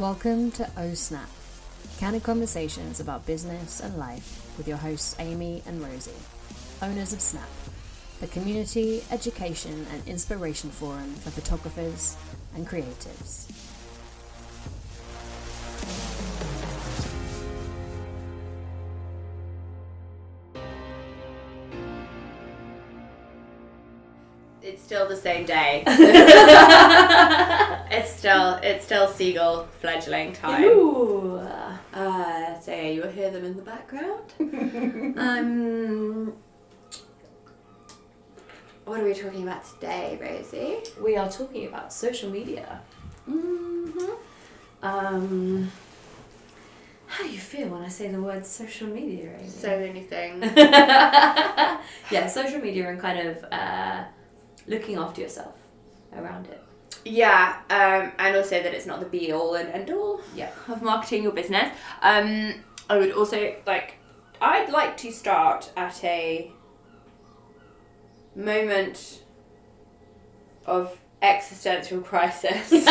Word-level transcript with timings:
Welcome 0.00 0.50
to 0.52 0.68
O 0.76 0.92
Snap, 0.94 1.28
candid 1.98 2.24
conversations 2.24 2.98
about 2.98 3.26
business 3.26 3.78
and 3.78 3.96
life 3.96 4.52
with 4.58 4.66
your 4.66 4.76
hosts 4.76 5.14
Ami 5.20 5.62
and 5.68 5.80
Rosie, 5.80 6.10
owners 6.82 7.12
of 7.12 7.20
Snap, 7.20 7.48
the 8.18 8.26
community, 8.26 9.04
education, 9.12 9.86
and 9.92 10.04
inspiration 10.08 10.70
forum 10.70 11.14
for 11.14 11.30
photographers 11.30 12.16
and 12.56 12.66
creatives. 12.66 13.48
It's 24.60 24.82
still 24.82 25.06
the 25.06 25.16
same 25.16 25.46
day. 25.46 25.84
it's 28.64 28.86
still 28.86 29.06
seagull 29.06 29.68
fledgling 29.80 30.32
time. 30.32 30.64
Ooh. 30.64 31.36
Uh, 31.92 32.58
so 32.58 32.72
yeah, 32.72 32.88
you'll 32.88 33.10
hear 33.10 33.30
them 33.30 33.44
in 33.44 33.56
the 33.56 33.62
background. 33.62 34.32
um, 35.18 36.32
what 38.86 39.00
are 39.00 39.04
we 39.04 39.14
talking 39.14 39.42
about 39.42 39.64
today, 39.64 40.18
Rosie? 40.20 40.78
We 41.00 41.16
are 41.16 41.30
talking 41.30 41.68
about 41.68 41.92
social 41.92 42.30
media. 42.30 42.80
Mm-hmm. 43.30 44.10
Um, 44.82 45.70
how 47.06 47.22
do 47.22 47.30
you 47.30 47.38
feel 47.38 47.68
when 47.68 47.82
I 47.82 47.88
say 47.88 48.08
the 48.08 48.20
word 48.20 48.44
social 48.46 48.88
media, 48.88 49.36
Ami? 49.38 49.48
So 49.48 49.78
many 49.78 50.02
things. 50.02 50.42
yeah, 50.56 52.26
social 52.26 52.60
media 52.60 52.88
and 52.88 52.98
kind 52.98 53.28
of 53.28 53.44
uh, 53.52 54.04
looking 54.66 54.96
after 54.96 55.20
yourself 55.20 55.54
around 56.16 56.46
it. 56.46 56.63
Yeah, 57.04 57.56
um, 57.68 58.12
and 58.18 58.36
also 58.36 58.62
that 58.62 58.72
it's 58.72 58.86
not 58.86 59.00
the 59.00 59.06
be 59.06 59.30
all 59.32 59.54
and 59.54 59.68
end 59.68 59.90
all 59.90 60.20
Yeah. 60.34 60.50
of 60.68 60.80
marketing 60.82 61.22
your 61.22 61.32
business. 61.32 61.70
Um, 62.00 62.54
I 62.88 62.96
would 62.98 63.12
also 63.12 63.54
like, 63.66 63.96
I'd 64.40 64.70
like 64.70 64.96
to 64.98 65.12
start 65.12 65.70
at 65.76 66.02
a 66.02 66.50
moment 68.34 69.22
of 70.66 70.98
existential 71.22 72.00
crisis. 72.00 72.72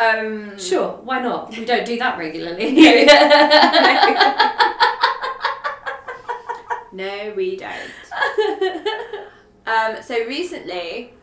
um, 0.00 0.58
Sure, 0.58 0.92
why 1.04 1.20
not? 1.20 1.56
We 1.56 1.64
don't 1.64 1.84
do 1.86 1.98
that 1.98 2.18
regularly. 2.18 3.06
No, 6.92 7.32
we 7.36 7.56
don't. 7.56 7.90
um, 9.66 10.02
so 10.02 10.24
recently, 10.26 11.14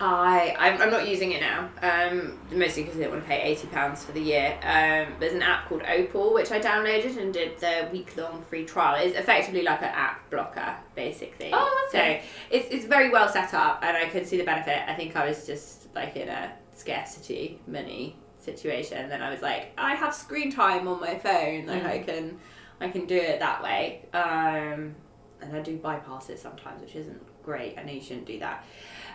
I 0.00 0.54
I'm, 0.58 0.80
I'm 0.80 0.90
not 0.90 1.08
using 1.08 1.32
it 1.32 1.40
now. 1.40 1.68
Um, 1.82 2.38
mostly 2.52 2.84
because 2.84 2.96
I 2.96 3.00
didn't 3.00 3.12
want 3.12 3.24
to 3.24 3.28
pay 3.28 3.42
eighty 3.42 3.66
pounds 3.68 4.04
for 4.04 4.12
the 4.12 4.20
year. 4.20 4.52
Um, 4.62 5.14
there's 5.18 5.32
an 5.34 5.42
app 5.42 5.68
called 5.68 5.82
Opal 5.82 6.32
which 6.32 6.52
I 6.52 6.60
downloaded 6.60 7.16
and 7.18 7.32
did 7.34 7.58
the 7.58 7.88
week 7.92 8.16
long 8.16 8.42
free 8.42 8.64
trial. 8.64 9.04
It's 9.04 9.18
effectively 9.18 9.62
like 9.62 9.80
an 9.82 9.88
app 9.92 10.30
blocker, 10.30 10.76
basically. 10.94 11.50
Oh, 11.52 11.86
okay. 11.88 12.22
So 12.22 12.56
it's 12.56 12.68
it's 12.70 12.84
very 12.84 13.10
well 13.10 13.28
set 13.28 13.52
up, 13.54 13.80
and 13.82 13.96
I 13.96 14.06
could 14.08 14.26
see 14.26 14.36
the 14.36 14.44
benefit. 14.44 14.88
I 14.88 14.94
think 14.94 15.16
I 15.16 15.26
was 15.26 15.44
just 15.46 15.92
like 15.94 16.14
in 16.16 16.28
a 16.28 16.52
scarcity 16.76 17.58
money 17.66 18.16
situation. 18.38 19.08
Then 19.08 19.20
I 19.20 19.30
was 19.30 19.42
like, 19.42 19.72
I 19.76 19.96
have 19.96 20.14
screen 20.14 20.52
time 20.52 20.86
on 20.86 21.00
my 21.00 21.18
phone. 21.18 21.66
Like 21.66 21.82
Mm. 21.82 21.86
I 21.86 21.98
can 21.98 22.38
I 22.80 22.88
can 22.88 23.06
do 23.06 23.16
it 23.16 23.40
that 23.40 23.62
way. 23.62 24.06
Um, 24.12 24.94
and 25.40 25.54
I 25.56 25.60
do 25.60 25.76
bypass 25.76 26.30
it 26.30 26.38
sometimes, 26.38 26.80
which 26.80 26.96
isn't 26.96 27.20
great. 27.42 27.78
I 27.78 27.82
know 27.82 27.92
you 27.92 28.00
shouldn't 28.00 28.26
do 28.26 28.38
that. 28.40 28.64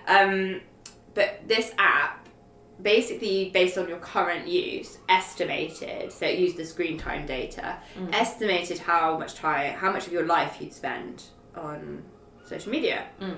Um, 0.07 0.61
but 1.13 1.41
this 1.47 1.71
app, 1.77 2.27
basically 2.81 3.49
based 3.51 3.77
on 3.77 3.87
your 3.87 3.99
current 3.99 4.47
use, 4.47 4.97
estimated, 5.09 6.11
so 6.11 6.25
it 6.25 6.39
used 6.39 6.57
the 6.57 6.65
screen 6.65 6.97
time 6.97 7.25
data, 7.25 7.77
Mm. 7.97 8.13
estimated 8.13 8.79
how 8.79 9.17
much 9.17 9.35
time, 9.35 9.73
how 9.73 9.91
much 9.91 10.07
of 10.07 10.13
your 10.13 10.25
life 10.25 10.57
you'd 10.59 10.73
spend 10.73 11.23
on 11.55 12.03
social 12.45 12.71
media. 12.71 13.05
Mm. 13.21 13.37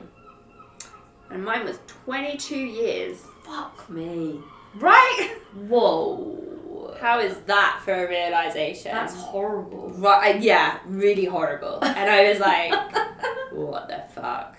And 1.32 1.44
mine 1.44 1.66
was 1.66 1.80
22 2.06 2.56
years. 2.58 3.18
Fuck 3.44 3.90
me. 3.90 4.40
Right? 4.76 5.38
Whoa. 5.68 6.55
How 7.00 7.20
is 7.20 7.36
that 7.48 7.82
for 7.84 7.94
a 7.94 8.08
realization? 8.08 8.92
That's 8.92 9.14
horrible. 9.16 9.90
Right, 9.92 10.42
yeah, 10.42 10.80
really 10.86 11.26
horrible. 11.26 11.80
And 11.84 12.10
I 12.10 12.30
was 12.30 12.40
like, 12.40 12.72
what 13.52 13.88
the 13.88 14.04
fuck? 14.14 14.58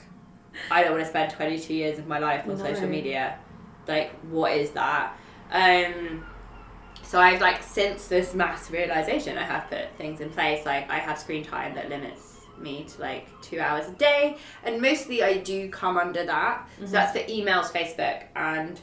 I 0.70 0.82
don't 0.82 0.92
want 0.92 1.04
to 1.04 1.08
spend 1.10 1.32
22 1.32 1.74
years 1.74 1.98
of 1.98 2.06
my 2.06 2.18
life 2.18 2.42
on 2.48 2.56
No. 2.58 2.64
social 2.64 2.88
media. 2.88 3.38
Like, 3.86 4.10
what 4.30 4.52
is 4.56 4.70
that? 4.70 5.16
Um, 5.50 6.24
so 7.02 7.20
I've 7.20 7.40
like 7.40 7.62
since 7.62 8.08
this 8.08 8.34
mass 8.34 8.70
realization, 8.70 9.38
I 9.38 9.44
have 9.44 9.68
put 9.70 9.94
things 9.96 10.20
in 10.20 10.30
place. 10.30 10.66
Like 10.66 10.90
I 10.90 10.98
have 10.98 11.18
screen 11.18 11.44
time 11.44 11.74
that 11.76 11.88
limits 11.88 12.40
me 12.58 12.84
to 12.88 13.00
like 13.00 13.28
two 13.42 13.60
hours 13.60 13.86
a 13.86 13.92
day, 13.92 14.38
and 14.64 14.80
mostly 14.80 15.22
I 15.22 15.36
do 15.38 15.68
come 15.68 15.98
under 15.98 16.24
that. 16.24 16.66
So 16.80 16.86
that's 16.86 17.12
for 17.12 17.24
emails, 17.30 17.66
Facebook, 17.70 18.24
and 18.34 18.80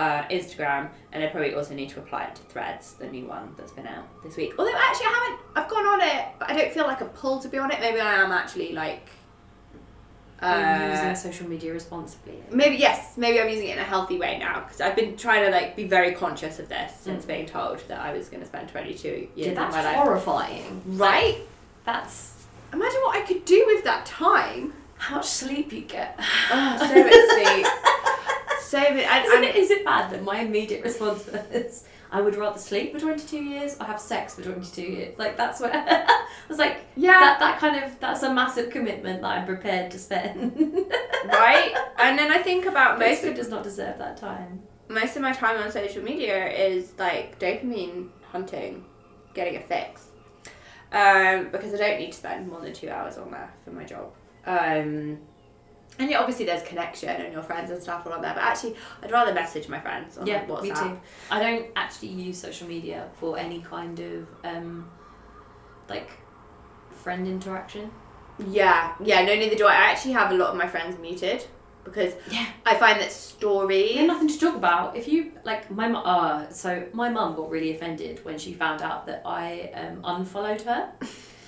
uh, 0.00 0.22
Instagram, 0.28 0.88
and 1.12 1.22
I 1.22 1.26
probably 1.28 1.54
also 1.54 1.74
need 1.74 1.90
to 1.90 1.98
apply 1.98 2.22
it 2.24 2.34
to 2.36 2.42
Threads, 2.52 2.94
the 2.94 3.06
new 3.16 3.26
one 3.26 3.54
that's 3.56 3.72
been 3.72 3.86
out 3.86 4.06
this 4.24 4.36
week. 4.36 4.54
Although 4.58 4.72
actually 4.74 5.06
I 5.06 5.14
haven't, 5.18 5.40
I've 5.56 5.68
gone 5.68 5.86
on 5.94 6.00
it, 6.00 6.24
but 6.38 6.50
I 6.50 6.56
don't 6.56 6.72
feel 6.72 6.86
like 6.86 7.00
a 7.02 7.06
pull 7.06 7.38
to 7.40 7.48
be 7.48 7.58
on 7.58 7.70
it. 7.70 7.78
Maybe 7.80 8.00
I 8.00 8.14
am 8.24 8.32
actually 8.32 8.72
like. 8.72 9.06
Uh, 10.42 10.88
using 10.92 11.14
social 11.14 11.46
media 11.46 11.70
responsibly? 11.70 12.42
Maybe 12.50 12.76
yes, 12.76 13.18
maybe 13.18 13.38
I'm 13.40 13.48
using 13.50 13.68
it 13.68 13.72
in 13.72 13.78
a 13.78 13.84
healthy 13.84 14.16
way 14.18 14.38
now 14.38 14.60
because 14.60 14.80
I've 14.80 14.96
been 14.96 15.14
trying 15.14 15.44
to 15.44 15.50
like 15.50 15.76
be 15.76 15.84
very 15.84 16.12
conscious 16.14 16.58
of 16.58 16.66
this 16.70 16.92
since 16.98 17.24
Mm. 17.24 17.28
being 17.28 17.46
told 17.46 17.80
that 17.88 18.00
I 18.00 18.14
was 18.14 18.30
going 18.30 18.40
to 18.40 18.46
spend 18.46 18.70
22 18.70 19.08
years 19.08 19.28
Yeah, 19.34 19.52
that's 19.52 19.74
my 19.76 19.84
life. 19.84 19.96
horrifying. 19.96 20.80
Right? 20.86 21.40
That's 21.84 22.36
Imagine 22.72 23.00
what 23.02 23.16
I 23.16 23.20
could 23.20 23.44
do 23.44 23.64
with 23.66 23.84
that 23.84 24.06
time. 24.06 24.72
how 24.96 25.16
much 25.16 25.26
sleep 25.26 25.72
you 25.74 25.82
get. 25.82 26.18
Oh, 26.50 26.76
so 26.78 26.94
much 27.04 27.12
sleep. 27.34 27.66
So. 28.70 28.78
And, 28.78 29.26
Isn't 29.26 29.44
it, 29.44 29.56
is 29.56 29.70
it 29.72 29.84
bad 29.84 30.12
that 30.12 30.22
my 30.22 30.40
immediate 30.40 30.84
response 30.84 31.26
was, 31.26 31.84
I 32.12 32.20
would 32.20 32.36
rather 32.36 32.58
sleep 32.58 32.92
for 32.92 33.00
22 33.00 33.42
years 33.42 33.76
or 33.80 33.84
have 33.84 34.00
sex 34.00 34.36
for 34.36 34.42
22 34.42 34.82
years? 34.82 35.18
Like, 35.18 35.36
that's 35.36 35.60
where 35.60 35.72
I 35.74 36.24
was 36.48 36.58
like, 36.58 36.84
yeah, 36.96 37.18
that, 37.18 37.40
that 37.40 37.58
kind 37.58 37.82
of, 37.82 37.98
that's 37.98 38.22
a 38.22 38.32
massive 38.32 38.70
commitment 38.70 39.22
that 39.22 39.28
I'm 39.28 39.46
prepared 39.46 39.90
to 39.90 39.98
spend. 39.98 40.56
right. 41.26 41.74
And 41.98 42.16
then 42.16 42.30
I 42.30 42.38
think 42.38 42.64
about 42.66 43.00
most 43.00 43.22
Facebook 43.22 43.30
of 43.30 43.36
does 43.36 43.48
not 43.48 43.64
deserve 43.64 43.98
that 43.98 44.16
time. 44.16 44.62
most 44.88 45.16
of 45.16 45.22
my 45.22 45.32
time 45.32 45.60
on 45.60 45.72
social 45.72 46.02
media 46.02 46.48
is 46.48 46.92
like 46.96 47.40
dopamine 47.40 48.10
hunting, 48.30 48.84
getting 49.34 49.56
a 49.56 49.62
fix. 49.62 50.06
Um, 50.92 51.50
because 51.50 51.74
I 51.74 51.76
don't 51.76 51.98
need 51.98 52.12
to 52.12 52.18
spend 52.18 52.48
more 52.48 52.60
than 52.60 52.72
two 52.72 52.88
hours 52.88 53.18
on 53.18 53.30
there 53.32 53.52
for 53.64 53.70
my 53.72 53.84
job. 53.84 54.12
Um, 54.46 55.18
and 56.00 56.10
yeah, 56.10 56.18
obviously 56.18 56.46
there's 56.46 56.62
connection 56.62 57.10
and 57.10 57.30
your 57.32 57.42
friends 57.42 57.70
and 57.70 57.80
stuff 57.80 58.06
are 58.06 58.12
on 58.14 58.22
there, 58.22 58.32
but 58.34 58.42
actually 58.42 58.74
I'd 59.02 59.12
rather 59.12 59.34
message 59.34 59.68
my 59.68 59.78
friends 59.78 60.16
on 60.16 60.26
Yeah, 60.26 60.44
like, 60.48 60.62
me 60.62 60.70
too. 60.70 60.98
I 61.30 61.40
don't 61.40 61.66
actually 61.76 62.08
use 62.08 62.38
social 62.38 62.66
media 62.66 63.08
for 63.14 63.38
any 63.38 63.60
kind 63.60 64.00
of, 64.00 64.26
um, 64.42 64.90
like, 65.90 66.08
friend 66.90 67.28
interaction. 67.28 67.90
Yeah, 68.48 68.94
yeah, 69.04 69.22
no, 69.26 69.34
neither 69.34 69.56
do 69.56 69.66
I. 69.66 69.72
I 69.72 69.90
actually 69.92 70.12
have 70.12 70.30
a 70.32 70.34
lot 70.34 70.48
of 70.48 70.56
my 70.56 70.66
friends 70.66 70.98
muted 70.98 71.44
because 71.84 72.14
Yeah. 72.30 72.46
I 72.64 72.76
find 72.76 72.98
that 72.98 73.12
stories. 73.12 73.98
Have 73.98 74.06
nothing 74.06 74.28
to 74.28 74.38
talk 74.38 74.56
about. 74.56 74.96
If 74.96 75.06
you 75.06 75.32
like 75.44 75.70
my 75.70 75.86
mum, 75.86 76.02
uh, 76.06 76.48
so 76.48 76.86
my 76.94 77.10
mum 77.10 77.36
got 77.36 77.50
really 77.50 77.74
offended 77.74 78.24
when 78.24 78.38
she 78.38 78.54
found 78.54 78.80
out 78.80 79.04
that 79.06 79.20
I 79.26 79.70
um, 79.74 80.00
unfollowed 80.02 80.62
her, 80.62 80.92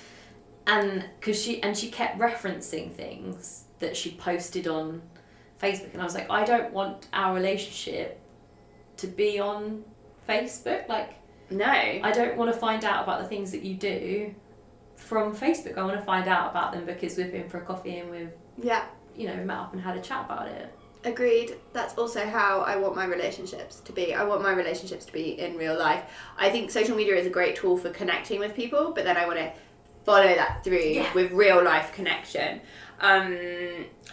and 0.67 1.05
because 1.19 1.41
she 1.41 1.61
and 1.63 1.75
she 1.75 1.89
kept 1.89 2.19
referencing 2.19 2.91
things 2.91 3.62
that 3.79 3.95
she 3.97 4.11
posted 4.11 4.67
on 4.67 5.01
Facebook, 5.61 5.93
and 5.93 6.01
I 6.01 6.05
was 6.05 6.13
like, 6.15 6.29
I 6.29 6.43
don't 6.45 6.73
want 6.73 7.07
our 7.13 7.33
relationship 7.33 8.19
to 8.97 9.07
be 9.07 9.39
on 9.39 9.83
Facebook. 10.27 10.87
Like, 10.87 11.13
No. 11.49 11.65
I 11.65 12.11
don't 12.13 12.37
want 12.37 12.51
to 12.53 12.57
find 12.59 12.83
out 12.85 13.03
about 13.03 13.21
the 13.21 13.27
things 13.27 13.51
that 13.51 13.63
you 13.63 13.75
do 13.75 14.33
from 14.95 15.35
Facebook. 15.35 15.77
I 15.77 15.83
want 15.83 15.97
to 15.99 16.05
find 16.05 16.27
out 16.27 16.51
about 16.51 16.71
them 16.73 16.85
because 16.85 17.17
we've 17.17 17.31
been 17.31 17.49
for 17.49 17.57
a 17.57 17.65
coffee 17.65 17.97
and 17.99 18.09
we've 18.11 18.31
Yeah, 18.61 18.85
you 19.15 19.27
know 19.27 19.35
met 19.43 19.57
up 19.57 19.73
and 19.73 19.81
had 19.81 19.97
a 19.97 20.01
chat 20.01 20.25
about 20.25 20.47
it. 20.47 20.73
agreed. 21.05 21.57
That's 21.73 21.95
also 21.97 22.25
how 22.25 22.61
I 22.61 22.77
want 22.77 22.95
my 22.95 23.05
relationships 23.05 23.81
to 23.81 23.91
be. 23.91 24.13
I 24.13 24.23
want 24.23 24.41
my 24.41 24.53
relationships 24.53 25.03
to 25.05 25.11
be 25.11 25.37
in 25.39 25.57
real 25.57 25.77
life. 25.77 26.03
I 26.37 26.49
think 26.49 26.71
social 26.71 26.95
media 26.95 27.15
is 27.15 27.27
a 27.27 27.29
great 27.29 27.55
tool 27.57 27.75
for 27.77 27.89
connecting 27.89 28.39
with 28.39 28.53
people, 28.55 28.91
but 28.95 29.03
then 29.03 29.17
I 29.17 29.25
want 29.27 29.39
to 29.39 29.51
follow 30.05 30.33
that 30.35 30.63
through 30.63 30.77
Yeah. 30.79 31.13
with 31.13 31.31
real 31.31 31.63
life 31.63 31.93
connection. 31.93 32.61
Um, 32.99 33.37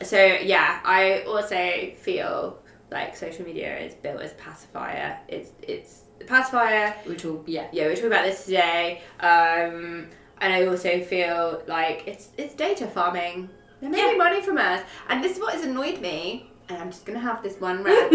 so 0.03 0.17
yeah, 0.19 0.81
I 0.85 1.23
also 1.23 1.93
feel 1.97 2.59
like 2.91 3.17
social 3.17 3.45
media 3.45 3.79
is 3.79 3.95
built 3.95 4.21
as 4.21 4.33
pacifier. 4.35 5.19
It's 5.29 5.51
it's 5.63 6.03
pacifier 6.27 6.95
Which 7.05 7.25
will 7.25 7.45
yeah. 7.47 7.69
yeah, 7.73 7.87
we 7.89 7.95
talking 7.95 8.07
about 8.09 8.25
this 8.25 8.45
today. 8.45 9.03
Um, 9.21 10.09
and 10.41 10.53
I 10.53 10.67
also 10.67 11.01
feel 11.03 11.63
like 11.67 12.05
it's 12.07 12.29
it's 12.39 12.55
data 12.55 12.87
farming. 12.87 13.49
They're 13.81 13.91
making 13.91 14.13
Yeah. 14.13 14.17
money 14.17 14.43
from 14.43 14.59
us, 14.59 14.83
and 15.09 15.23
this 15.25 15.33
is 15.37 15.41
what 15.41 15.55
has 15.55 15.65
annoyed 15.65 16.01
me. 16.01 16.47
and 16.69 16.79
I'm 16.79 16.91
just 16.91 17.05
gonna 17.07 17.19
have 17.19 17.43
this 17.43 17.57
one 17.61 17.83
rant 17.89 18.13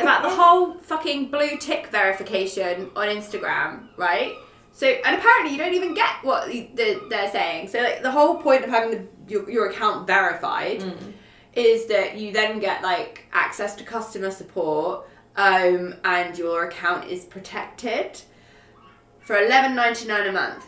about 0.00 0.22
the 0.22 0.30
whole 0.30 0.74
fucking 0.80 1.30
blue 1.30 1.56
tick 1.58 1.86
verification 1.88 2.90
on 2.94 3.08
Instagram, 3.08 3.88
right? 3.96 4.32
So, 4.72 4.86
and 4.86 5.16
apparently 5.16 5.52
you 5.52 5.58
don't 5.58 5.74
even 5.74 5.92
get 5.94 6.10
what 6.22 6.48
the, 6.48 6.70
the, 6.74 7.06
they're 7.10 7.30
saying. 7.30 7.68
So, 7.68 7.80
like, 7.80 8.02
the 8.02 8.10
whole 8.10 8.36
point 8.36 8.64
of 8.64 8.70
having 8.70 8.90
the, 8.90 9.06
your, 9.30 9.50
your 9.50 9.70
account 9.70 10.06
verified 10.06 10.80
Mm. 10.80 11.12
is 11.54 11.86
that 11.86 12.16
you 12.16 12.32
then 12.32 12.58
get 12.58 12.82
like 12.82 13.26
access 13.32 13.74
to 13.76 13.84
customer 13.84 14.30
support, 14.30 15.06
um, 15.36 15.94
and 16.04 16.36
your 16.38 16.64
account 16.68 17.06
is 17.10 17.24
protected 17.26 18.20
for 19.20 19.36
eleven 19.36 19.74
ninety 19.74 20.06
nine 20.08 20.26
a 20.26 20.32
month. 20.32 20.64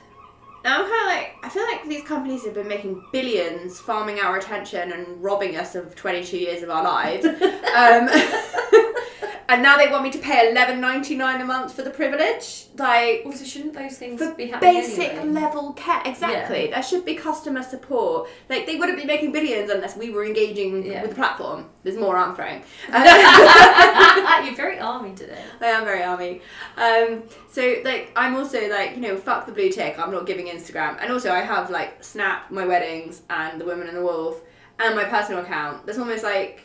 Now 0.64 0.82
I'm 0.82 0.88
kind 0.88 1.00
of 1.02 1.06
like 1.16 1.36
I 1.42 1.48
feel 1.48 1.64
like 1.64 1.88
these 1.88 2.04
companies 2.04 2.44
have 2.44 2.54
been 2.54 2.68
making 2.68 3.02
billions, 3.12 3.80
farming 3.80 4.20
our 4.20 4.36
attention 4.36 4.92
and 4.92 5.22
robbing 5.22 5.56
us 5.56 5.74
of 5.74 5.94
twenty 5.94 6.22
two 6.22 6.38
years 6.38 6.62
of 6.62 6.68
our 6.70 6.84
lives. 6.84 7.24
um, 7.26 8.08
and 9.48 9.62
now 9.62 9.76
they 9.76 9.88
want 9.90 10.02
me 10.02 10.10
to 10.10 10.18
pay 10.18 10.50
eleven 10.50 10.80
ninety 10.80 11.14
nine 11.16 11.40
a 11.40 11.44
month 11.44 11.74
for 11.74 11.82
the 11.82 11.90
privilege, 11.90 12.66
like 12.76 13.22
Also, 13.26 13.44
shouldn't 13.44 13.74
those 13.74 13.96
things 13.98 14.20
for 14.20 14.34
be 14.34 14.46
happening 14.46 14.74
basic 14.74 15.10
anyway? 15.14 15.40
level 15.40 15.72
care. 15.74 16.02
Exactly. 16.04 16.68
There 16.68 16.82
should 16.82 17.04
be 17.04 17.14
customer 17.14 17.62
support. 17.62 18.28
Like 18.48 18.66
they 18.66 18.76
wouldn't 18.76 18.98
be 18.98 19.04
making 19.04 19.32
billions 19.32 19.70
unless 19.70 19.96
we 19.96 20.10
were 20.10 20.24
engaging 20.24 20.84
Yeah. 20.84 21.02
with 21.02 21.10
the 21.10 21.16
platform. 21.16 21.66
There's 21.82 21.96
more 21.96 22.16
arm 22.16 22.34
throwing. 22.34 22.62
You're 24.44 24.54
very 24.54 24.78
army 24.78 25.14
today. 25.14 25.42
I 25.60 25.66
am 25.66 25.84
very 25.84 26.02
army. 26.02 26.40
Um, 26.76 27.22
so 27.50 27.76
like 27.84 28.10
I'm 28.16 28.34
also 28.36 28.68
like 28.68 28.94
you 28.96 29.00
know 29.02 29.16
fuck 29.16 29.46
the 29.46 29.52
blue 29.52 29.70
tick. 29.70 29.98
I'm 29.98 30.10
not 30.12 30.26
giving 30.26 30.46
Instagram, 30.46 30.98
and 31.00 31.12
also 31.12 31.30
I 31.32 31.40
have 31.40 31.70
like 31.70 32.02
Snap, 32.04 32.50
my 32.50 32.66
weddings, 32.66 33.22
and 33.30 33.60
the 33.60 33.64
Women 33.64 33.88
and 33.88 33.96
the 33.96 34.02
Wolf, 34.02 34.40
and 34.78 34.94
my 34.94 35.04
personal 35.04 35.42
account. 35.42 35.86
There's 35.86 35.98
almost 35.98 36.24
like 36.24 36.62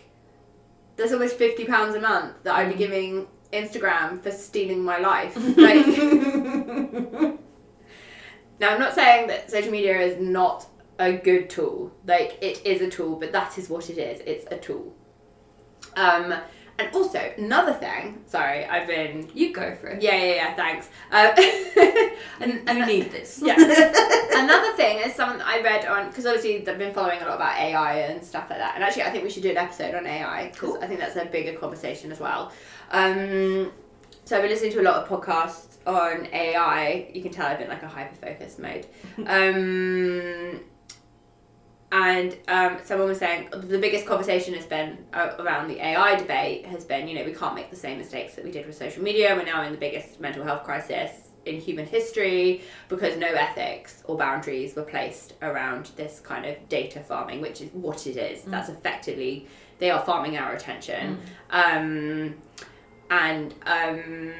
there's 1.00 1.12
almost 1.14 1.38
fifty 1.38 1.66
pounds 1.66 1.96
a 1.96 2.00
month 2.00 2.44
that 2.44 2.54
I'd 2.56 2.70
be 2.70 2.76
Mm. 2.76 2.78
giving 2.78 3.28
Instagram 3.52 4.22
for 4.22 4.30
stealing 4.32 4.84
my 4.84 5.00
life. 5.00 5.36
Like 5.58 5.88
now, 8.60 8.70
I'm 8.74 8.80
not 8.80 8.94
saying 8.94 9.28
that 9.28 9.50
social 9.50 9.72
media 9.72 10.00
is 10.00 10.20
not 10.22 10.68
a 11.00 11.14
good 11.14 11.50
tool. 11.50 11.92
Like 12.06 12.38
it 12.42 12.66
is 12.66 12.82
a 12.82 12.90
tool, 12.90 13.16
but 13.16 13.32
that 13.32 13.58
is 13.58 13.70
what 13.70 13.90
it 13.90 13.98
is. 13.98 14.20
It's 14.26 14.46
a 14.52 14.58
tool. 14.58 14.94
Um, 15.96 16.36
and 16.80 16.96
also 16.96 17.20
another 17.38 17.74
thing. 17.74 18.22
Sorry, 18.26 18.66
I've 18.66 18.88
been 18.88 19.30
You 19.34 19.54
go 19.54 19.76
for 19.76 19.88
it. 19.90 20.02
yeah, 20.02 20.16
yeah, 20.16 20.34
yeah. 20.36 20.54
Thanks. 20.56 20.90
Uh, 21.12 21.32
And 22.42 22.68
and 22.70 22.80
you 22.80 22.86
need 22.86 23.12
this. 23.12 23.42
yeah. 23.44 23.56
Another 24.36 24.72
thing 24.78 25.00
is 25.00 25.14
something 25.14 25.42
I 25.42 25.62
read 25.62 25.86
on 25.86 26.08
because 26.08 26.26
obviously 26.26 26.66
I've 26.68 26.78
been 26.78 26.94
following 26.94 27.22
a 27.22 27.26
lot 27.26 27.36
about 27.36 27.58
AI 27.60 27.94
and 28.00 28.24
stuff 28.24 28.50
like 28.50 28.60
that. 28.60 28.76
And 28.76 28.84
actually, 28.84 29.04
I 29.04 29.10
think 29.12 29.24
we 29.26 29.30
should 29.30 29.44
do 29.44 29.52
an 29.52 29.58
episode 29.58 29.94
on 29.96 30.06
AI 30.08 30.48
because 30.52 30.60
Cool. 30.76 30.80
I 30.84 30.88
think 30.88 31.00
that's 31.02 31.16
a 31.18 31.26
bigger 31.26 31.58
conversation 31.60 32.12
as 32.12 32.20
well. 32.20 32.52
Um, 32.92 33.72
so 34.26 34.36
I've 34.38 34.44
been 34.44 34.52
listening 34.52 34.72
to 34.74 34.82
a 34.82 34.88
lot 34.90 34.96
of 35.04 35.10
podcasts 35.10 35.78
on 35.88 36.28
AI. 36.32 37.10
You 37.14 37.22
can 37.22 37.32
tell 37.32 37.48
I've 37.48 37.60
been 37.60 37.68
like 37.70 37.84
a 37.84 37.88
hyper 37.88 38.16
focused 38.16 38.60
mode. 38.60 38.86
um, 39.28 40.60
and 41.92 42.38
um, 42.48 42.78
someone 42.84 43.08
was 43.08 43.18
saying 43.18 43.50
the 43.52 43.80
biggest 43.80 44.06
conversation 44.06 44.54
has 44.54 44.66
been 44.66 44.98
uh, 45.14 45.32
around 45.40 45.70
the 45.70 45.84
AI 45.84 46.16
debate 46.16 46.66
has 46.68 46.86
been, 46.86 47.08
you 47.08 47.16
know, 47.16 47.26
we 47.26 47.34
can't 47.34 47.56
make 47.56 47.72
the 47.72 47.76
same 47.76 47.98
mistakes 47.98 48.36
that 48.36 48.46
we 48.46 48.52
did 48.52 48.68
with 48.68 48.78
social 48.78 49.02
media. 49.02 49.36
We're 49.36 49.46
now 49.46 49.64
in 49.64 49.72
the 49.72 49.78
biggest 49.78 50.20
mental 50.20 50.44
health 50.44 50.64
crisis 50.64 51.30
in 51.46 51.60
human 51.60 51.88
history 51.88 52.62
because 52.90 53.18
no 53.18 53.28
ethics 53.28 54.04
or 54.06 54.18
boundaries 54.18 54.76
were 54.76 54.84
placed 54.84 55.34
around 55.42 55.90
this 55.96 56.20
kind 56.20 56.46
of 56.46 56.70
data 56.70 57.00
farming, 57.00 57.42
which 57.42 57.62
is 57.62 57.72
what 57.74 58.06
it 58.06 58.18
is. 58.18 58.44
That's 58.44 58.70
effectively, 58.70 59.48
they 59.80 59.90
are 59.90 60.02
farming 60.02 60.38
our 60.38 60.54
attention. 60.54 61.20
Um, 61.50 62.36
and 63.10 63.56
um, 63.66 64.32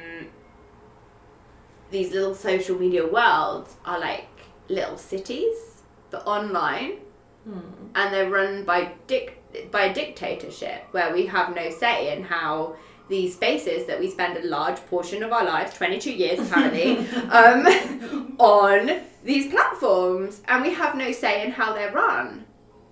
these 1.90 2.12
little 2.12 2.36
social 2.36 2.78
media 2.78 3.04
worlds 3.04 3.74
are 3.84 3.98
like 3.98 4.28
little 4.68 4.96
cities, 4.96 5.82
but 6.10 6.24
online 6.26 6.98
Hmm. 7.44 7.58
and 7.94 8.12
they're 8.14 8.28
run 8.30 8.64
by 8.64 8.92
dic- 9.06 9.36
by 9.70 9.84
a 9.86 9.94
dictatorship 9.94 10.84
where 10.92 11.12
we 11.12 11.26
have 11.26 11.54
no 11.54 11.70
say 11.70 12.16
in 12.16 12.22
how 12.22 12.76
these 13.08 13.34
spaces 13.34 13.86
that 13.86 13.98
we 13.98 14.08
spend 14.10 14.36
a 14.36 14.46
large 14.46 14.76
portion 14.86 15.22
of 15.22 15.32
our 15.32 15.44
lives 15.44 15.74
22 15.74 16.12
years 16.12 16.38
apparently 16.38 16.98
um, 17.30 18.36
on 18.38 19.00
these 19.24 19.50
platforms 19.50 20.42
and 20.48 20.62
we 20.62 20.72
have 20.72 20.94
no 20.96 21.10
say 21.12 21.44
in 21.44 21.50
how 21.50 21.72
they're 21.72 21.92
run 21.92 22.44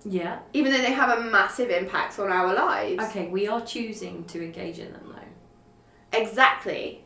Yeah. 0.03 0.39
even 0.53 0.71
though 0.71 0.79
they 0.81 0.91
have 0.93 1.17
a 1.19 1.21
massive 1.21 1.69
impact 1.69 2.17
on 2.19 2.31
our 2.31 2.53
lives 2.53 3.03
Okay, 3.05 3.27
we 3.27 3.47
are 3.47 3.61
choosing 3.61 4.25
to 4.25 4.43
engage 4.43 4.79
in 4.79 4.91
them 4.91 5.13
though. 5.15 6.17
exactly 6.19 7.05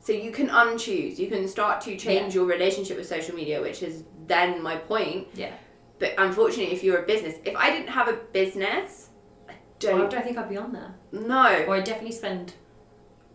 so 0.00 0.12
you 0.12 0.30
can 0.30 0.48
unchoose 0.48 1.18
you 1.18 1.28
can 1.28 1.48
start 1.48 1.80
to 1.82 1.96
change 1.96 2.34
your 2.34 2.44
relationship 2.44 2.96
with 2.96 3.06
social 3.06 3.34
media 3.34 3.60
which 3.60 3.82
is 3.82 4.04
then 4.26 4.62
my 4.62 4.76
point 4.76 5.26
Yeah. 5.34 5.52
But 6.02 6.10
unfortunately 6.18 6.74
if 6.74 6.82
you're 6.84 7.00
a 7.04 7.06
business 7.06 7.34
if 7.44 7.54
i 7.56 7.70
didn't 7.70 7.88
have 7.98 8.08
a 8.08 8.18
business 8.40 9.08
i 9.48 9.52
I 9.52 9.56
don't 9.78 10.10
don't 10.10 10.24
think 10.24 10.38
I'd 10.38 10.48
be 10.48 10.56
on 10.56 10.72
there. 10.72 10.94
No. 11.10 11.64
Or 11.66 11.74
I 11.74 11.80
definitely 11.80 12.12
spend 12.22 12.54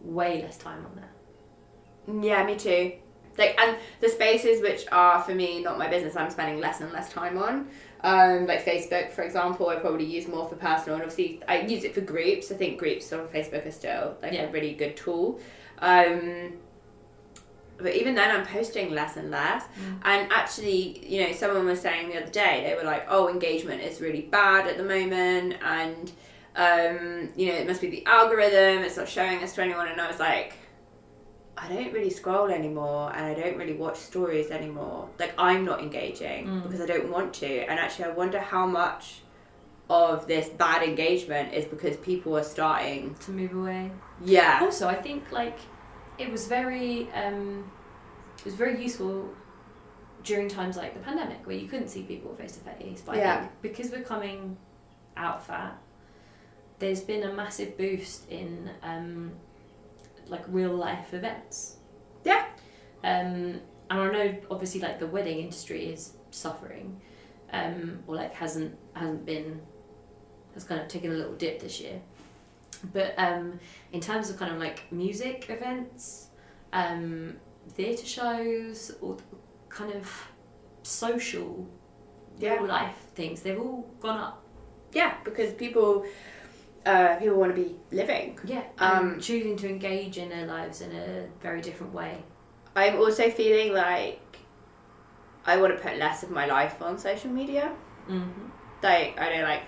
way 0.01 0.41
less 0.41 0.57
time 0.57 0.81
on 0.87 0.93
there. 0.95 2.23
Yeah, 2.23 2.45
me 2.45 2.55
too. 2.55 2.93
Like, 3.37 3.59
and 3.59 3.77
the 3.99 4.07
spaces 4.07 4.61
which 4.61 4.85
are 4.91 5.21
for 5.21 5.35
me 5.35 5.61
not 5.61 5.77
my 5.77 5.89
business, 5.89 6.15
I'm 6.15 6.29
spending 6.29 6.61
less 6.61 6.79
and 6.79 6.89
less 6.93 7.09
time 7.11 7.37
on. 7.37 7.67
Um, 8.01 8.47
like 8.47 8.63
Facebook, 8.63 9.11
for 9.11 9.23
example, 9.23 9.67
I 9.67 9.75
probably 9.75 10.05
use 10.05 10.25
more 10.27 10.47
for 10.47 10.55
personal, 10.55 10.95
and 10.95 11.03
obviously 11.03 11.41
I 11.49 11.61
use 11.61 11.83
it 11.83 11.93
for 11.93 11.99
groups. 12.01 12.49
I 12.49 12.55
think 12.55 12.79
groups 12.79 13.11
on 13.11 13.27
Facebook 13.27 13.65
are 13.67 13.71
still 13.71 14.15
like 14.21 14.31
Yeah. 14.31 14.43
a 14.43 14.51
really 14.51 14.73
good 14.73 14.95
tool. 14.95 15.41
Um, 15.79 16.53
but 17.77 17.95
even 17.95 18.15
then, 18.15 18.29
I'm 18.35 18.45
posting 18.45 18.91
less 18.91 19.17
and 19.17 19.29
less. 19.31 19.63
And 20.03 20.31
actually, 20.31 21.05
you 21.07 21.23
know, 21.25 21.31
someone 21.33 21.65
was 21.65 21.79
saying 21.81 22.09
the 22.09 22.17
other 22.21 22.31
day, 22.31 22.63
they 22.65 22.75
were 22.75 22.83
like, 22.83 23.05
"Oh, 23.09 23.29
engagement 23.29 23.81
is 23.81 24.01
really 24.01 24.21
bad 24.21 24.67
at 24.67 24.77
the 24.77 24.83
moment," 24.83 25.55
and 25.63 26.11
um, 26.55 27.29
you 27.35 27.49
know, 27.51 27.55
it 27.59 27.67
must 27.67 27.81
be 27.81 27.89
the 27.89 28.05
algorithm. 28.05 28.83
It's 28.83 28.97
not 28.97 29.07
showing 29.07 29.43
us 29.43 29.53
to 29.55 29.61
anyone. 29.61 29.87
And 29.89 30.01
I 30.01 30.07
was 30.07 30.19
like, 30.19 30.53
I 31.55 31.67
don't 31.69 31.93
really 31.93 32.09
scroll 32.09 32.47
anymore 32.49 33.11
and 33.15 33.25
I 33.25 33.33
don't 33.33 33.57
really 33.57 33.73
watch 33.73 33.97
stories 33.97 34.49
anymore. 34.51 35.09
Like 35.19 35.33
I'm 35.37 35.65
not 35.65 35.79
engaging 35.81 36.47
Mm. 36.47 36.63
because 36.63 36.81
I 36.81 36.85
don't 36.87 37.11
want 37.11 37.33
to. 37.35 37.47
And 37.69 37.79
actually 37.79 38.05
I 38.05 38.09
wonder 38.11 38.39
how 38.39 38.65
much 38.65 39.21
of 39.89 40.27
this 40.27 40.49
bad 40.49 40.83
engagement 40.83 41.53
is 41.53 41.65
because 41.65 41.97
people 41.97 42.37
are 42.37 42.43
starting 42.43 43.15
To 43.25 43.31
move 43.31 43.53
away. 43.53 43.91
yeah. 44.23 44.59
Also, 44.61 44.87
I 44.87 44.95
think 44.95 45.31
like 45.31 45.57
it 46.17 46.31
was 46.31 46.47
very 46.47 47.07
um, 47.13 47.71
it 48.37 48.45
was 48.45 48.55
very 48.55 48.81
useful 48.81 49.29
during 50.23 50.47
times 50.49 50.75
like 50.77 50.93
the 50.93 50.99
pandemic 50.99 51.45
where 51.45 51.55
you 51.55 51.67
couldn't 51.67 51.87
see 51.87 52.03
people 52.03 52.33
face 52.35 52.53
to 52.53 52.59
face. 52.59 53.01
But 53.05 53.15
I 53.15 53.19
Yeah. 53.19 53.39
think 53.41 53.51
because 53.61 53.91
we're 53.91 54.03
coming 54.03 54.57
out 55.15 55.37
of 55.37 55.47
that, 55.47 55.77
there's 56.79 57.01
been 57.01 57.23
a 57.23 57.33
massive 57.33 57.77
boost 57.77 58.29
in 58.29 58.69
um, 58.83 59.31
like 60.27 60.43
real 60.47 60.73
life 60.75 61.13
events. 61.13 61.77
Yeah. 62.23 62.45
Um, 63.03 63.61
and 63.89 64.01
I 64.01 64.11
know 64.11 64.37
obviously 64.51 64.81
like 64.81 64.99
the 64.99 65.07
wedding 65.07 65.39
industry 65.39 65.85
is 65.87 66.13
suffering, 66.31 66.99
um, 67.53 68.03
or 68.05 68.15
like 68.15 68.33
hasn't 68.33 68.75
hasn't 68.93 69.25
been 69.25 69.61
has 70.53 70.63
kind 70.65 70.81
of 70.81 70.87
taken 70.87 71.11
a 71.11 71.15
little 71.15 71.35
dip 71.35 71.59
this 71.61 71.79
year. 71.79 72.01
But 72.93 73.13
um, 73.17 73.59
in 73.93 74.01
terms 74.01 74.29
of 74.29 74.37
kind 74.37 74.51
of 74.53 74.59
like 74.59 74.91
music 74.91 75.49
events, 75.49 76.27
um, 76.73 77.37
theatre 77.69 78.05
shows, 78.05 78.95
or 79.01 79.17
kind 79.69 79.93
of 79.93 80.09
social 80.83 81.67
Yeah. 82.39 82.53
real 82.55 82.65
life 82.67 82.95
things, 83.15 83.41
they've 83.41 83.59
all 83.59 83.85
gone 83.99 84.19
up. 84.19 84.43
Yeah, 84.93 85.15
because 85.23 85.53
people 85.53 86.05
uh, 86.85 87.15
people 87.17 87.37
want 87.37 87.53
to 87.53 87.61
be 87.61 87.75
living. 87.91 88.39
Yeah. 88.45 88.63
Um, 88.79 89.19
choosing 89.19 89.57
to 89.57 89.67
engage 89.67 90.17
in 90.17 90.29
their 90.29 90.45
lives 90.45 90.79
in 90.81 90.91
a 90.95 91.27
very 91.41 91.59
different 91.61 91.93
way. 91.93 92.23
I'm 92.75 92.95
also 92.97 93.29
feeling 93.29 93.73
like 93.73 94.21
I 95.45 95.57
want 95.57 95.75
to 95.75 95.81
put 95.83 95.97
less 95.97 96.23
of 96.23 96.29
my 96.29 96.45
life 96.45 96.81
on 96.81 96.97
social 96.97 97.29
media. 97.31 97.71
Mm-hmm. 98.09 98.45
Like 98.81 99.19
I 99.19 99.35
know 99.35 99.43
like 99.43 99.63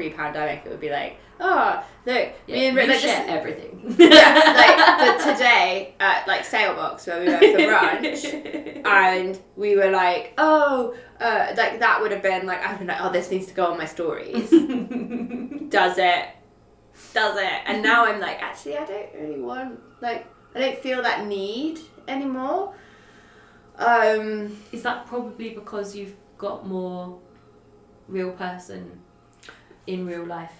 pre-pandemic 0.00 0.62
it 0.64 0.70
would 0.70 0.80
be 0.80 0.88
like, 0.88 1.18
oh 1.40 1.84
look, 2.06 2.32
Yeah, 2.46 2.54
me 2.56 2.66
and 2.68 2.74
you 2.76 2.82
Ri- 2.82 2.88
like, 2.88 2.98
share 3.00 3.24
everything. 3.28 3.94
yeah, 3.98 4.54
like 4.56 4.76
but 4.98 5.32
today 5.34 5.94
at 6.00 6.26
like 6.26 6.40
Sailbox 6.42 7.06
where 7.06 7.20
we 7.20 7.26
went 7.26 7.40
for 7.40 7.60
brunch 7.60 8.86
and 8.86 9.38
we 9.56 9.76
were 9.76 9.90
like, 9.90 10.32
oh, 10.38 10.94
uh, 11.20 11.52
like 11.54 11.80
that 11.80 12.00
would 12.00 12.12
have 12.12 12.22
been 12.22 12.46
like 12.46 12.64
I've 12.64 12.78
been 12.78 12.88
like, 12.88 13.02
oh, 13.02 13.12
this 13.12 13.30
needs 13.30 13.46
to 13.48 13.54
go 13.54 13.66
on 13.72 13.76
my 13.76 13.84
stories. 13.84 14.48
Does 15.68 15.98
it? 15.98 16.24
Does 17.12 17.36
it? 17.36 17.52
And 17.66 17.82
now 17.82 18.06
I'm 18.06 18.20
like, 18.20 18.42
actually, 18.42 18.78
I 18.78 18.86
don't 18.86 19.14
really 19.20 19.40
want 19.40 19.80
like 20.00 20.26
I 20.54 20.60
don't 20.60 20.78
feel 20.78 21.02
that 21.02 21.26
need 21.26 21.78
anymore. 22.08 22.74
Um, 23.76 24.56
Is 24.72 24.82
that 24.82 25.06
probably 25.06 25.50
because 25.50 25.94
you've 25.94 26.14
got 26.38 26.66
more 26.66 27.18
real 28.08 28.32
person 28.32 29.00
in 29.86 30.06
real 30.06 30.24
life? 30.24 30.52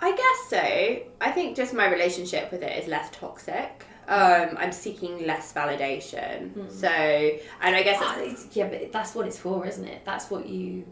I 0.00 0.10
guess 0.14 0.50
so. 0.50 1.02
I 1.20 1.30
think 1.30 1.56
just 1.56 1.72
my 1.72 1.90
relationship 1.90 2.50
with 2.52 2.62
it 2.62 2.82
is 2.82 2.88
less 2.88 3.08
toxic. 3.10 3.84
Um, 4.06 4.56
I'm 4.58 4.72
seeking 4.72 5.26
less 5.26 5.52
validation. 5.52 6.50
Hmm. 6.52 6.68
So, 6.68 6.88
and 6.88 7.74
I 7.76 7.82
guess 7.82 7.98
Ah, 8.02 8.20
yeah, 8.52 8.68
but 8.68 8.92
that's 8.92 9.14
what 9.14 9.26
it's 9.26 9.38
for, 9.38 9.66
isn't 9.66 9.84
it? 9.86 10.04
That's 10.04 10.30
what 10.30 10.46
you 10.48 10.84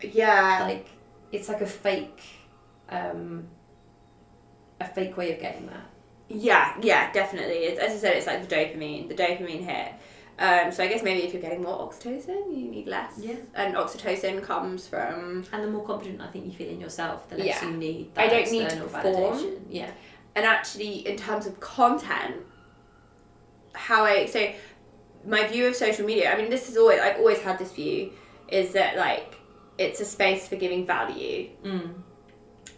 yeah, 0.00 0.58
like. 0.62 0.86
It's 1.32 1.48
like 1.48 1.62
a 1.62 1.66
fake, 1.66 2.20
um, 2.90 3.48
a 4.80 4.84
fake 4.86 5.16
way 5.16 5.32
of 5.32 5.40
getting 5.40 5.66
that. 5.66 5.90
yeah, 6.28 6.76
yeah, 6.80 7.10
definitely. 7.12 7.56
It's, 7.64 7.80
as 7.80 7.92
I 7.92 7.96
said, 7.96 8.16
it's 8.16 8.26
like 8.26 8.48
the 8.48 8.54
dopamine, 8.54 9.08
the 9.08 9.14
dopamine 9.14 9.64
hit. 9.64 9.92
Um, 10.38 10.72
so 10.72 10.82
I 10.82 10.88
guess 10.88 11.02
maybe 11.04 11.22
if 11.22 11.32
you're 11.32 11.40
getting 11.42 11.62
more 11.62 11.78
oxytocin, 11.78 12.56
you 12.56 12.68
need 12.68 12.86
less. 12.88 13.12
Yeah. 13.18 13.36
And 13.54 13.74
oxytocin 13.76 14.42
comes 14.42 14.86
from 14.88 15.44
And 15.52 15.62
the 15.62 15.68
more 15.70 15.84
confident 15.86 16.20
I 16.20 16.26
think 16.26 16.46
you 16.46 16.52
feel 16.52 16.68
in 16.68 16.80
yourself, 16.80 17.28
the 17.28 17.36
less 17.36 17.46
Yeah. 17.46 17.64
you 17.70 17.76
need. 17.76 18.10
I 18.16 18.26
don't 18.28 18.50
need 18.50 18.68
to 18.70 18.84
external 18.84 18.88
perform. 18.88 19.38
validation. 19.38 19.58
Yeah. 19.68 19.90
and 20.36 20.44
actually 20.44 21.06
in 21.06 21.16
terms 21.16 21.46
of 21.46 21.60
content 21.60 22.34
how 23.74 24.04
i 24.04 24.26
so 24.26 24.52
my 25.26 25.46
view 25.46 25.66
of 25.68 25.74
social 25.76 26.04
media 26.04 26.32
i 26.32 26.36
mean 26.36 26.50
this 26.50 26.68
is 26.68 26.76
always 26.76 27.00
i've 27.00 27.18
always 27.18 27.38
had 27.40 27.58
this 27.58 27.72
view 27.72 28.10
is 28.48 28.72
that 28.72 28.96
like 28.96 29.36
it's 29.78 30.00
a 30.00 30.04
space 30.04 30.46
for 30.48 30.56
giving 30.56 30.84
value 30.86 31.48
Mm. 31.64 31.94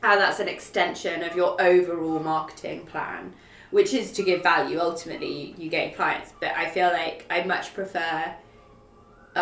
and 0.03 0.21
that's 0.21 0.39
an 0.41 0.49
extension 0.49 1.23
of 1.23 1.35
your 1.35 1.61
overall 1.61 2.21
marketing 2.21 2.85
plan 2.87 3.35
which 3.77 3.93
is 3.93 4.11
to 4.13 4.23
give 4.23 4.43
value 4.43 4.79
ultimately 4.81 5.55
you 5.59 5.69
gain 5.69 5.93
clients 5.95 6.33
but 6.41 6.51
i 6.63 6.65
feel 6.75 6.89
like 7.03 7.27
i 7.29 7.39
much 7.45 7.67
prefer 7.75 8.35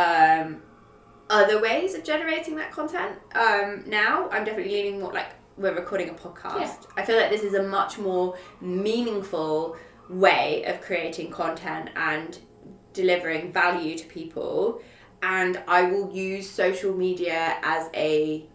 um 0.03 0.61
other 1.31 1.61
ways 1.61 1.95
of 1.95 2.03
generating 2.03 2.57
that 2.57 2.71
content 2.73 3.13
um 3.37 3.85
now 3.87 4.29
i'm 4.33 4.45
definitely 4.45 4.73
leaning 4.73 5.01
more 5.01 5.13
like 5.13 5.31
we're 5.57 5.75
recording 5.75 6.09
a 6.09 6.15
podcast 6.15 6.61
Yeah. 6.61 6.77
i 6.97 7.05
feel 7.05 7.17
like 7.17 7.31
this 7.31 7.43
is 7.43 7.55
a 7.55 7.63
much 7.63 7.99
more 7.99 8.37
meaningful 8.61 9.77
way 10.11 10.65
of 10.65 10.81
creating 10.81 11.31
content 11.31 11.91
and 11.95 12.39
delivering 12.93 13.53
value 13.53 13.97
to 13.97 14.07
people 14.07 14.81
and 15.23 15.63
i 15.69 15.83
will 15.83 16.11
use 16.13 16.51
social 16.51 16.93
media 16.93 17.57
as 17.63 17.89
a 17.95 18.47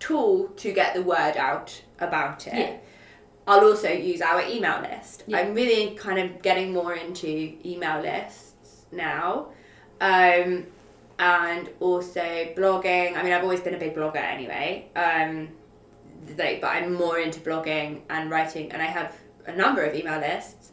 tool 0.00 0.48
to 0.56 0.72
get 0.72 0.94
the 0.94 1.02
word 1.02 1.36
out 1.36 1.80
about 2.00 2.48
it. 2.48 2.54
Yeah. 2.54 2.76
I'll 3.46 3.64
also 3.64 3.88
use 3.88 4.20
our 4.20 4.42
email 4.48 4.80
list. 4.82 5.24
Yeah. 5.26 5.38
I'm 5.38 5.54
really 5.54 5.94
kind 5.96 6.18
of 6.18 6.42
getting 6.42 6.72
more 6.72 6.94
into 6.94 7.54
email 7.64 8.00
lists 8.00 8.86
now. 8.92 9.48
Um, 10.00 10.66
and 11.18 11.68
also 11.80 12.20
blogging. 12.56 13.16
I 13.16 13.22
mean, 13.22 13.32
I've 13.32 13.42
always 13.42 13.60
been 13.60 13.74
a 13.74 13.78
big 13.78 13.94
blogger 13.94 14.16
anyway. 14.16 14.88
Um, 14.96 15.48
like, 16.38 16.60
but 16.60 16.68
I'm 16.68 16.94
more 16.94 17.18
into 17.18 17.40
blogging 17.40 18.00
and 18.10 18.30
writing, 18.30 18.72
and 18.72 18.80
I 18.80 18.86
have 18.86 19.16
a 19.46 19.54
number 19.54 19.82
of 19.84 19.94
email 19.94 20.18
lists. 20.20 20.72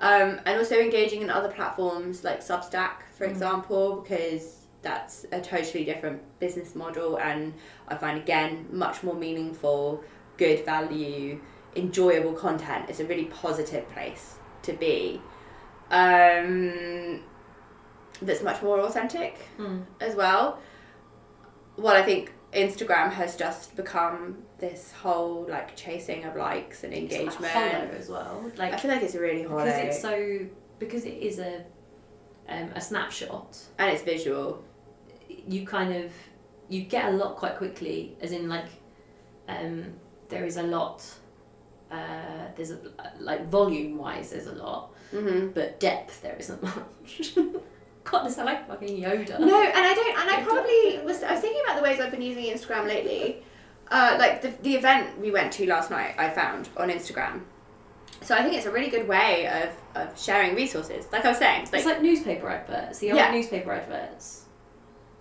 Um, 0.00 0.40
and 0.44 0.58
also 0.58 0.78
engaging 0.78 1.22
in 1.22 1.30
other 1.30 1.48
platforms 1.48 2.24
like 2.24 2.40
Substack, 2.40 3.04
for 3.16 3.26
Mm. 3.26 3.30
example, 3.30 4.00
because 4.02 4.66
that's 4.82 5.24
a 5.32 5.40
totally 5.40 5.84
different 5.84 6.20
business 6.38 6.74
model, 6.74 7.18
and 7.18 7.54
I 7.88 7.94
find 7.96 8.18
again 8.18 8.66
much 8.70 9.02
more 9.02 9.14
meaningful, 9.14 10.04
good 10.36 10.64
value, 10.66 11.40
enjoyable 11.76 12.32
content. 12.32 12.86
It's 12.88 13.00
a 13.00 13.04
really 13.06 13.26
positive 13.26 13.88
place 13.90 14.36
to 14.62 14.72
be. 14.72 15.20
Um, 15.90 17.20
that's 18.22 18.42
much 18.42 18.62
more 18.62 18.80
authentic 18.80 19.38
Mm. 19.58 19.84
as 20.00 20.14
well. 20.14 20.58
Well, 21.76 21.94
I 21.94 22.02
think 22.02 22.32
Instagram 22.52 23.12
has 23.12 23.36
just 23.36 23.76
become 23.76 24.42
this 24.58 24.92
whole 24.92 25.46
like 25.48 25.76
chasing 25.76 26.24
of 26.24 26.34
likes 26.36 26.84
and 26.84 26.94
engagement. 26.94 27.52
as 27.54 28.08
well. 28.08 28.50
Like 28.56 28.72
I 28.72 28.76
feel 28.78 28.90
like 28.90 29.02
it's 29.02 29.14
really 29.14 29.42
hollow 29.42 29.64
because 29.64 29.78
it's 29.84 30.00
so 30.00 30.40
because 30.78 31.04
it 31.04 31.18
is 31.22 31.38
a 31.38 31.64
um, 32.48 32.70
a 32.74 32.80
snapshot. 32.80 33.58
and 33.78 33.90
it's 33.90 34.02
visual. 34.02 34.62
You 35.28 35.66
kind 35.66 35.94
of 35.94 36.12
you 36.68 36.82
get 36.82 37.04
a 37.06 37.10
lot 37.16 37.36
quite 37.36 37.56
quickly, 37.56 38.16
as 38.20 38.32
in 38.32 38.48
like 38.48 38.68
um, 39.48 39.92
there 40.28 40.44
is 40.46 40.56
a 40.56 40.62
lot. 40.62 41.04
Uh, 41.90 42.48
there's 42.56 42.72
a 42.72 42.78
like 43.20 43.48
volume 43.48 43.96
wise, 43.96 44.30
there's 44.30 44.46
a 44.48 44.54
lot, 44.54 44.92
Mm-hmm. 45.12 45.48
but 45.52 45.78
depth 45.78 46.20
there 46.22 46.36
isn't 46.38 46.60
much. 46.62 47.36
God, 48.04 48.24
this 48.24 48.36
sound 48.36 48.46
like 48.46 48.66
fucking 48.68 49.00
Yoda. 49.00 49.38
No, 49.40 49.60
and 49.62 49.76
I 49.76 49.94
don't, 49.94 50.18
and 50.20 50.30
I 50.30 50.42
probably 50.46 51.04
was. 51.04 51.22
I 51.22 51.32
was 51.32 51.40
thinking 51.40 51.62
about 51.64 51.76
the 51.76 51.82
ways 51.82 52.00
I've 52.00 52.10
been 52.10 52.22
using 52.22 52.44
Instagram 52.44 52.86
lately. 52.86 53.42
Uh, 53.90 54.16
like 54.18 54.42
the 54.42 54.48
the 54.62 54.74
event 54.74 55.18
we 55.20 55.30
went 55.30 55.52
to 55.54 55.66
last 55.66 55.90
night, 55.90 56.14
I 56.18 56.28
found 56.30 56.68
on 56.76 56.88
Instagram. 56.90 57.42
So 58.22 58.34
I 58.34 58.42
think 58.42 58.54
it's 58.56 58.66
a 58.66 58.70
really 58.72 58.88
good 58.88 59.06
way 59.06 59.46
of, 59.46 59.70
of 60.02 60.18
sharing 60.20 60.54
resources. 60.56 61.06
Like 61.12 61.24
I 61.24 61.28
was 61.28 61.38
saying, 61.38 61.64
like, 61.66 61.74
It's 61.74 61.84
like 61.86 62.00
newspaper 62.02 62.48
adverts, 62.48 62.98
the 62.98 63.10
old 63.12 63.18
Yeah. 63.18 63.30
newspaper 63.30 63.70
adverts. 63.72 64.45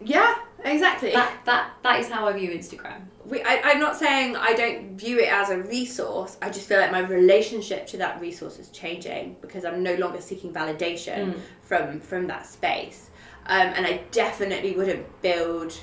Yeah, 0.04 0.36
exactly. 0.64 1.12
That 1.12 1.34
that 1.46 1.72
that 1.84 2.00
is 2.00 2.10
how 2.10 2.28
I 2.28 2.34
view 2.34 2.52
Instagram. 2.52 3.06
we, 3.26 3.42
I, 3.42 3.62
I'm 3.64 3.80
not 3.80 3.96
saying 3.96 4.36
I 4.36 4.54
don't 4.54 4.98
view 4.98 5.20
it 5.20 5.30
as 5.32 5.50
a 5.50 5.58
resource. 5.60 6.38
I 6.42 6.50
just 6.50 6.68
feel 6.68 6.80
like 6.80 6.92
my 6.92 7.00
relationship 7.00 7.88
to 7.88 7.98
that 7.98 8.20
resource 8.22 8.60
is 8.60 8.70
changing 8.70 9.38
because 9.42 9.66
I'm 9.66 9.82
no 9.84 9.96
longer 9.96 10.22
seeking 10.22 10.52
validation 10.54 11.34
Mm. 11.34 11.40
from 11.64 12.00
from 12.02 12.28
that 12.28 12.46
space. 12.46 13.10
Um, 13.48 13.68
and 13.76 13.86
I 13.86 14.02
definitely 14.12 14.72
wouldn't 14.76 15.22
build 15.22 15.74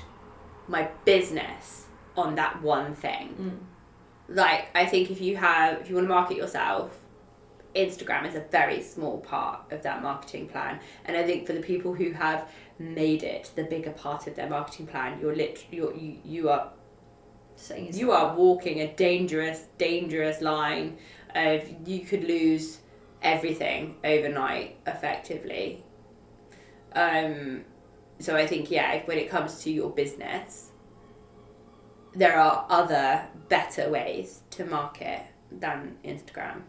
my 0.67 0.89
business 1.05 1.85
on 2.15 2.35
that 2.35 2.61
one 2.61 2.93
thing. 2.93 3.35
Mm. 3.39 4.35
Like 4.35 4.67
I 4.75 4.85
think 4.85 5.11
if 5.11 5.19
you 5.21 5.37
have 5.37 5.81
if 5.81 5.89
you 5.89 5.95
want 5.95 6.05
to 6.05 6.13
market 6.13 6.37
yourself, 6.37 6.99
Instagram 7.75 8.27
is 8.27 8.35
a 8.35 8.41
very 8.51 8.81
small 8.81 9.17
part 9.19 9.59
of 9.71 9.81
that 9.83 10.01
marketing 10.03 10.47
plan. 10.47 10.79
And 11.05 11.17
I 11.17 11.23
think 11.23 11.47
for 11.47 11.53
the 11.53 11.59
people 11.61 11.93
who 11.93 12.11
have 12.11 12.47
made 12.79 13.23
it 13.23 13.51
the 13.55 13.63
bigger 13.63 13.91
part 13.91 14.27
of 14.27 14.35
their 14.35 14.49
marketing 14.49 14.87
plan, 14.87 15.19
you're 15.19 15.35
lit 15.35 15.65
you're, 15.71 15.95
you 15.95 16.19
you 16.23 16.49
are 16.49 16.71
you 17.69 18.11
are 18.11 18.35
walking 18.35 18.81
a 18.81 18.93
dangerous, 18.93 19.67
dangerous 19.77 20.41
line 20.41 20.97
of 21.35 21.61
you 21.85 21.99
could 22.01 22.23
lose 22.23 22.79
everything 23.21 23.95
overnight 24.03 24.77
effectively. 24.85 25.83
Um, 26.95 27.63
so 28.19 28.35
I 28.35 28.45
think, 28.47 28.69
yeah, 28.69 28.93
if, 28.93 29.07
when 29.07 29.17
it 29.17 29.29
comes 29.29 29.61
to 29.63 29.71
your 29.71 29.89
business, 29.89 30.71
there 32.13 32.37
are 32.37 32.65
other 32.69 33.27
better 33.49 33.89
ways 33.89 34.41
to 34.51 34.65
market 34.65 35.21
than 35.51 35.97
Instagram. 36.03 36.61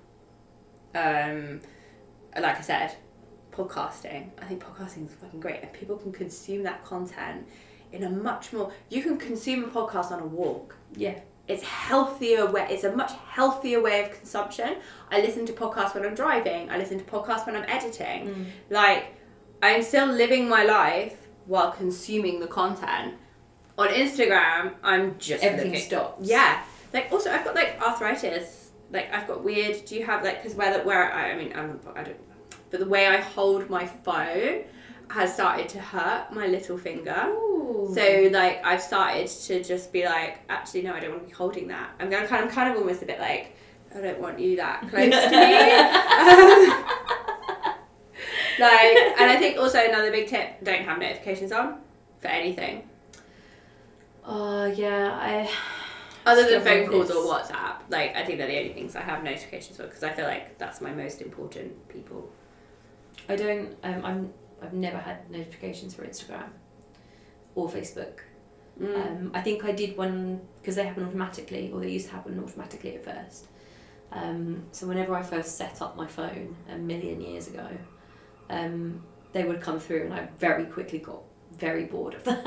Um, 0.94 1.60
like 2.36 2.58
I 2.58 2.62
said, 2.62 2.96
podcasting. 3.54 4.30
I 4.40 4.44
think 4.44 4.62
podcasting 4.64 5.06
is 5.06 5.14
fucking 5.14 5.40
great, 5.40 5.60
and 5.62 5.72
people 5.72 5.96
can 5.96 6.12
consume 6.12 6.62
that 6.64 6.84
content 6.84 7.46
in 7.92 8.02
a 8.04 8.10
much 8.10 8.52
more. 8.52 8.72
You 8.90 9.02
can 9.02 9.16
consume 9.18 9.64
a 9.64 9.68
podcast 9.68 10.10
on 10.10 10.20
a 10.20 10.26
walk 10.26 10.76
Yeah. 10.96 11.18
it's 11.46 11.62
healthier 11.62 12.46
way 12.50 12.66
it's 12.70 12.84
a 12.84 12.92
much 12.96 13.12
healthier 13.36 13.78
way 13.86 13.96
of 14.02 14.08
consumption 14.18 14.70
i 15.10 15.20
listen 15.20 15.44
to 15.44 15.52
podcasts 15.52 15.94
when 15.94 16.02
i'm 16.06 16.14
driving 16.14 16.62
i 16.70 16.76
listen 16.78 16.96
to 16.98 17.04
podcasts 17.04 17.44
when 17.46 17.54
i'm 17.58 17.66
editing 17.68 18.20
Mm. 18.28 18.46
like 18.70 19.02
i'm 19.62 19.82
still 19.82 20.06
living 20.22 20.48
my 20.48 20.62
life 20.64 21.16
while 21.52 21.70
consuming 21.82 22.40
the 22.40 22.46
content 22.60 23.14
on 23.76 23.88
instagram 23.88 24.72
i'm 24.82 25.04
just 25.18 25.44
Everything 25.44 25.72
looking- 25.72 25.86
stops. 25.90 26.26
yeah 26.34 26.62
like 26.94 27.06
also 27.12 27.30
i've 27.30 27.44
got 27.44 27.54
like 27.54 27.70
arthritis 27.86 28.70
like 28.90 29.12
i've 29.14 29.26
got 29.28 29.44
weird 29.44 29.84
do 29.84 29.94
you 29.96 30.04
have 30.10 30.24
like 30.24 30.36
because 30.42 30.56
where 30.56 30.82
where 30.88 31.12
i, 31.12 31.32
I 31.32 31.36
mean 31.36 31.52
I'm, 31.54 31.78
i 31.94 32.02
don't 32.02 32.16
but 32.74 32.80
the 32.80 32.88
way 32.88 33.06
i 33.06 33.18
hold 33.18 33.70
my 33.70 33.86
phone 33.86 34.64
has 35.10 35.32
started 35.32 35.68
to 35.68 35.78
hurt 35.78 36.32
my 36.32 36.46
little 36.48 36.76
finger 36.76 37.26
Ooh. 37.28 37.92
so 37.94 38.28
like 38.32 38.64
I've 38.64 38.82
started 38.82 39.28
to 39.28 39.62
just 39.62 39.92
be 39.92 40.04
like, 40.04 40.40
actually 40.48 40.82
no, 40.82 40.92
I 40.94 41.00
don't 41.00 41.10
want 41.10 41.22
to 41.22 41.28
be 41.28 41.34
holding 41.34 41.68
that. 41.68 41.90
I'm 42.00 42.10
gonna 42.10 42.26
kind 42.26 42.44
of 42.44 42.50
kind 42.50 42.70
of 42.70 42.78
almost 42.78 43.02
a 43.02 43.06
bit 43.06 43.20
like, 43.20 43.56
I 43.94 44.00
don't 44.00 44.18
want 44.20 44.40
you 44.40 44.56
that 44.56 44.80
close 44.90 45.10
to 45.10 45.30
me. 45.30 46.80
Um, 48.56 48.60
like, 48.60 48.96
and 49.18 49.30
I 49.30 49.36
think 49.36 49.58
also 49.58 49.78
another 49.78 50.12
big 50.12 50.28
tip: 50.28 50.62
don't 50.62 50.82
have 50.82 50.98
notifications 50.98 51.50
on 51.50 51.80
for 52.20 52.28
anything 52.28 52.88
Oh 54.24 54.66
yeah, 54.66 55.18
I. 55.20 55.50
other 56.26 56.48
than 56.48 56.62
phone 56.62 56.88
calls 56.88 57.08
with 57.08 57.16
or. 57.16 57.34
WhatsApp. 57.34 57.76
Like 57.90 58.16
I 58.16 58.24
think 58.24 58.38
they're 58.38 58.46
the 58.46 58.58
only 58.58 58.72
things 58.72 58.96
I 58.96 59.02
have 59.02 59.22
notifications 59.22 59.76
for 59.76 59.84
because 59.84 60.02
I 60.02 60.12
feel 60.12 60.26
like 60.26 60.56
that's 60.56 60.80
my 60.80 60.92
most 60.92 61.20
important 61.20 61.88
people. 61.88 62.30
I 63.28 63.36
don't. 63.36 63.76
Um, 63.82 64.04
I'm. 64.04 64.34
I've 64.62 64.72
never 64.72 64.98
had 64.98 65.30
notifications 65.30 65.94
for 65.94 66.04
Instagram 66.04 66.48
or 67.54 67.68
Facebook. 67.68 68.20
Mm. 68.80 68.94
Um, 68.96 69.30
I 69.34 69.40
think 69.40 69.64
I 69.64 69.72
did 69.72 69.96
one 69.96 70.40
because 70.60 70.76
they 70.76 70.86
happen 70.86 71.04
automatically, 71.04 71.70
or 71.72 71.80
they 71.80 71.90
used 71.90 72.06
to 72.06 72.12
happen 72.12 72.38
automatically 72.42 72.96
at 72.96 73.04
first. 73.04 73.46
Um, 74.12 74.64
so 74.72 74.86
whenever 74.86 75.14
I 75.14 75.22
first 75.22 75.56
set 75.56 75.82
up 75.82 75.96
my 75.96 76.06
phone 76.06 76.56
a 76.70 76.76
million 76.76 77.20
years 77.20 77.48
ago, 77.48 77.68
um, 78.50 79.02
they 79.32 79.44
would 79.44 79.60
come 79.60 79.78
through, 79.78 80.04
and 80.04 80.14
I 80.14 80.28
very 80.38 80.64
quickly 80.66 80.98
got 80.98 81.22
very 81.52 81.84
bored 81.84 82.14
of 82.14 82.24
that. 82.24 82.46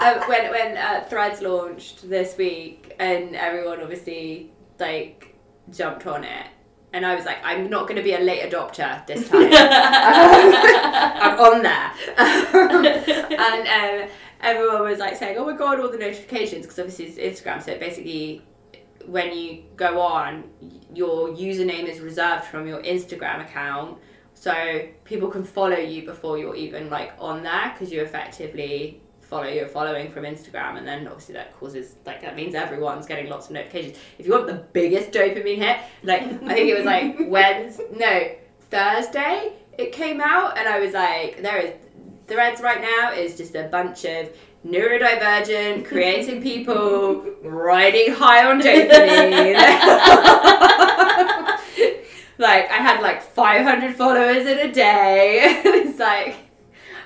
um, 0.00 0.28
when 0.28 0.50
when 0.50 0.76
uh, 0.76 1.04
Threads 1.08 1.40
launched 1.40 2.08
this 2.08 2.36
week, 2.36 2.94
and 2.98 3.34
everyone 3.36 3.80
obviously 3.80 4.52
like 4.78 5.34
jumped 5.70 6.06
on 6.06 6.24
it, 6.24 6.46
and 6.92 7.06
I 7.06 7.14
was 7.14 7.24
like, 7.24 7.38
I'm 7.44 7.70
not 7.70 7.82
going 7.82 7.96
to 7.96 8.02
be 8.02 8.14
a 8.14 8.20
late 8.20 8.50
adopter 8.50 9.06
this 9.06 9.28
time. 9.30 9.50
I'm 9.52 11.38
on 11.38 11.62
there, 11.62 11.92
and 12.18 14.04
um, 14.04 14.10
everyone 14.40 14.82
was 14.82 14.98
like 14.98 15.16
saying, 15.16 15.38
"Oh 15.38 15.46
my 15.46 15.56
god, 15.56 15.80
all 15.80 15.90
the 15.90 15.98
notifications!" 15.98 16.66
Because 16.66 16.78
obviously 16.78 17.06
it's 17.06 17.40
Instagram, 17.40 17.62
so 17.62 17.78
basically 17.78 18.42
when 19.06 19.36
you 19.36 19.64
go 19.76 20.00
on, 20.00 20.44
your 20.94 21.28
username 21.30 21.88
is 21.88 22.00
reserved 22.00 22.44
from 22.44 22.66
your 22.66 22.82
Instagram 22.82 23.42
account. 23.42 23.98
So 24.34 24.88
people 25.04 25.28
can 25.28 25.44
follow 25.44 25.76
you 25.76 26.06
before 26.06 26.38
you're 26.38 26.54
even 26.54 26.88
like 26.88 27.12
on 27.18 27.42
there 27.42 27.72
because 27.72 27.92
you 27.92 28.00
effectively 28.00 29.02
follow 29.30 29.46
your 29.46 29.68
following 29.68 30.10
from 30.10 30.24
Instagram 30.24 30.76
and 30.76 30.86
then 30.86 31.06
obviously 31.06 31.34
that 31.34 31.58
causes 31.58 31.94
like 32.04 32.20
that 32.20 32.34
means 32.34 32.54
everyone's 32.54 33.06
getting 33.06 33.28
lots 33.28 33.46
of 33.46 33.52
notifications. 33.52 33.96
If 34.18 34.26
you 34.26 34.32
want 34.32 34.48
the 34.48 34.64
biggest 34.72 35.12
dopamine 35.12 35.56
hit, 35.56 35.78
like 36.02 36.22
I 36.22 36.54
think 36.54 36.68
it 36.68 36.76
was 36.76 36.84
like 36.84 37.16
Wednesday 37.28 37.86
no, 37.96 38.30
Thursday 38.70 39.52
it 39.78 39.92
came 39.92 40.20
out 40.20 40.58
and 40.58 40.68
I 40.68 40.80
was 40.80 40.92
like, 40.92 41.42
there 41.42 41.58
is 41.58 41.72
threads 42.26 42.60
right 42.60 42.80
now 42.80 43.12
is 43.12 43.36
just 43.36 43.54
a 43.54 43.64
bunch 43.64 44.04
of 44.04 44.30
neurodivergent, 44.66 45.86
creating 45.86 46.42
people 46.42 47.22
riding 47.42 48.12
high 48.12 48.44
on 48.44 48.60
dopamine. 48.60 49.54
like 52.38 52.70
I 52.70 52.76
had 52.76 53.00
like 53.00 53.22
500 53.22 53.96
followers 53.96 54.46
in 54.46 54.58
a 54.58 54.72
day. 54.72 55.62
it's 55.64 55.98
like, 55.98 56.36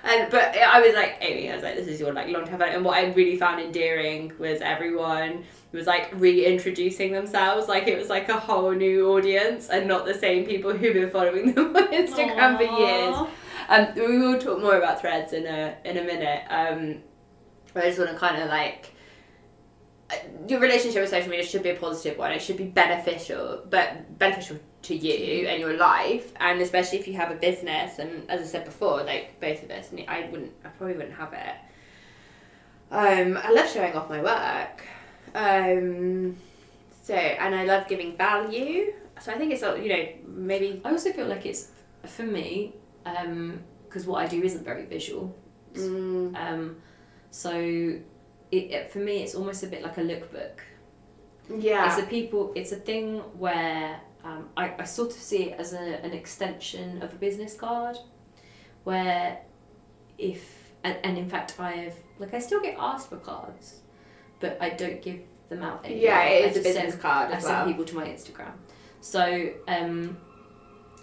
and 0.05 0.31
but 0.31 0.57
I 0.57 0.81
was 0.81 0.95
like 0.95 1.19
Ami, 1.23 1.51
I 1.51 1.55
was 1.55 1.63
like, 1.63 1.77
this 1.77 1.87
is 1.87 1.99
your 1.99 2.13
like 2.13 2.29
long 2.29 2.47
term. 2.47 2.61
And 2.61 2.85
what 2.85 2.97
I 2.97 3.13
really 3.13 3.37
found 3.37 3.61
endearing 3.61 4.33
was 4.39 4.61
everyone 4.61 5.45
was 5.73 5.87
like 5.87 6.11
reintroducing 6.15 7.13
themselves. 7.13 7.69
Like 7.69 7.89
it 7.89 7.99
was 7.99 8.09
like 8.09 8.29
a 8.29 8.39
whole 8.39 8.73
new 8.73 9.11
audience 9.13 9.71
and 9.71 9.89
not 9.89 10.05
the 10.05 10.15
same 10.15 10.45
people 10.45 10.73
who've 10.73 10.95
been 10.95 11.11
following 11.11 11.55
them 11.55 11.75
on 11.75 11.89
Instagram 11.93 12.37
Aww. 12.37 12.57
for 12.57 12.81
years. 12.81 13.29
Um, 13.69 13.95
we 13.95 14.19
will 14.19 14.39
talk 14.39 14.61
more 14.61 14.77
about 14.77 15.01
threads 15.01 15.33
in 15.33 15.47
a 15.47 15.77
in 15.85 15.97
a 15.97 16.03
minute. 16.03 16.45
Um, 16.49 17.03
but 17.73 17.85
I 17.85 17.87
just 17.89 17.99
want 17.99 18.11
to 18.11 18.17
kind 18.19 18.41
of 18.43 18.49
like 18.49 18.93
uh, 20.11 20.17
your 20.47 20.61
relationship 20.61 21.01
with 21.01 21.11
social 21.11 21.31
media 21.31 21.47
should 21.47 21.63
be 21.63 21.71
a 21.71 21.77
positive 21.77 22.19
one. 22.19 22.31
It 22.31 22.43
should 22.43 22.59
be 22.59 22.65
beneficial, 22.67 23.65
but 23.69 24.19
beneficial 24.19 24.59
to 24.85 24.95
you 24.95 25.47
and 25.49 25.61
your 25.61 25.77
life, 25.77 26.33
and 26.41 26.61
especially 26.61 26.99
if 26.99 27.07
you 27.09 27.15
have 27.15 27.31
a 27.31 27.35
business. 27.35 27.99
And 27.99 28.29
as 28.31 28.41
I 28.41 28.45
said 28.45 28.65
before, 28.65 29.03
like 29.05 29.41
both 29.41 29.63
of 29.63 29.71
us, 29.71 29.91
and 29.91 30.05
I 30.09 30.29
wouldn't, 30.31 30.53
I 30.65 30.69
probably 30.69 30.97
wouldn't 30.97 31.15
have 31.17 31.33
it. 31.33 31.57
Um, 32.91 33.37
I 33.43 33.51
love 33.51 33.69
showing 33.71 33.95
off 33.95 34.09
my 34.09 34.23
work. 34.23 34.85
Um, 35.35 36.37
so 37.03 37.15
and 37.15 37.55
I 37.55 37.65
love 37.65 37.89
giving 37.89 38.17
value. 38.17 38.93
So 39.21 39.33
I 39.33 39.39
think 39.39 39.53
it's 39.53 39.63
all 39.63 39.77
you 39.77 39.89
know 39.89 40.05
maybe 40.27 40.81
I 40.85 40.91
also 40.91 41.13
feel 41.13 41.27
like 41.27 41.47
it's 41.47 41.71
for 42.05 42.23
me 42.25 42.75
because 43.89 44.07
what 44.07 44.23
I 44.25 44.27
do 44.27 44.43
isn't 44.43 44.65
very 44.65 44.85
visual. 44.87 45.35
mm, 45.75 46.35
Um, 46.37 46.77
so 47.31 47.51
it, 47.53 48.01
it 48.53 48.91
for 48.93 48.99
me 49.01 49.23
it's 49.23 49.35
almost 49.35 49.63
a 49.65 49.67
bit 49.67 49.83
like 49.83 49.99
a 49.99 50.03
lookbook. 50.03 50.59
yeah 51.59 51.87
It's 51.89 51.99
a 52.03 52.07
people. 52.07 52.53
It's 52.55 52.73
a 52.73 52.77
thing 52.77 53.19
where 53.39 54.01
um, 54.25 54.49
I, 54.57 54.75
I 54.79 54.85
sort 54.85 55.11
of 55.11 55.19
see 55.19 55.51
it 55.51 55.59
as 55.61 55.73
a, 55.75 56.05
an 56.05 56.13
extension 56.13 57.03
of 57.03 57.13
a 57.13 57.17
business 57.17 57.55
card, 57.55 57.97
where 58.85 59.41
if 60.19 60.73
and, 60.83 60.97
and 61.05 61.19
in 61.19 61.29
fact 61.29 61.59
I've 61.61 61.95
like 62.19 62.35
I 62.35 62.39
still 62.39 62.61
get 62.61 62.77
asked 62.79 63.09
for 63.11 63.17
cards, 63.17 63.81
but 64.41 64.57
I 64.61 64.71
don't 64.71 65.03
give 65.03 65.21
them 65.51 65.63
out 65.63 65.85
anymore. 65.85 66.03
yeah 66.05 66.23
it 66.25 66.51
is 66.51 66.57
a 66.57 66.63
business 66.63 66.91
send- 66.93 67.03
card 67.03 67.31
I 67.31 67.35
as 67.37 67.43
send 67.45 67.57
well. 67.57 67.67
people 67.67 67.85
to 67.85 67.95
my 67.97 68.07
Instagram. 68.07 68.53
So 69.01 69.51
um, 69.69 70.17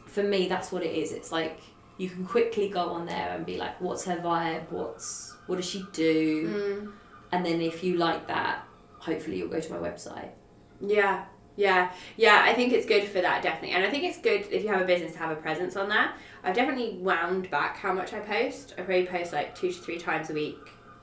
for 0.07 0.23
me, 0.23 0.47
that's 0.47 0.71
what 0.71 0.83
it 0.83 0.95
is. 0.95 1.11
It's 1.11 1.31
like 1.31 1.59
you 1.97 2.09
can 2.09 2.25
quickly 2.25 2.69
go 2.69 2.89
on 2.89 3.05
there 3.05 3.29
and 3.35 3.45
be 3.45 3.57
like, 3.57 3.79
"What's 3.79 4.05
her 4.05 4.17
vibe? 4.17 4.71
What's 4.71 5.35
what 5.45 5.57
does 5.57 5.69
she 5.69 5.85
do?" 5.93 6.47
Mm. 6.47 6.91
And 7.33 7.45
then 7.45 7.61
if 7.61 7.83
you 7.83 7.97
like 7.97 8.27
that, 8.27 8.65
hopefully 8.97 9.37
you'll 9.37 9.47
go 9.49 9.59
to 9.59 9.71
my 9.73 9.77
website. 9.89 10.29
Yeah, 10.79 11.25
yeah, 11.55 11.91
yeah. 12.17 12.43
I 12.45 12.53
think 12.53 12.73
it's 12.73 12.85
good 12.85 13.03
for 13.05 13.21
that 13.21 13.41
definitely, 13.43 13.71
and 13.75 13.85
I 13.85 13.89
think 13.89 14.03
it's 14.03 14.17
good 14.19 14.45
if 14.51 14.63
you 14.63 14.69
have 14.69 14.81
a 14.81 14.85
business 14.85 15.11
to 15.13 15.17
have 15.19 15.31
a 15.31 15.35
presence 15.35 15.75
on 15.75 15.89
there. 15.89 16.11
I've 16.43 16.55
definitely 16.55 16.97
wound 16.99 17.49
back 17.51 17.77
how 17.77 17.93
much 17.93 18.13
I 18.13 18.19
post. 18.19 18.73
I 18.77 18.81
probably 18.81 19.05
post 19.05 19.31
like 19.33 19.53
two 19.55 19.71
to 19.71 19.79
three 19.79 19.97
times 19.99 20.29
a 20.29 20.33
week 20.33 20.57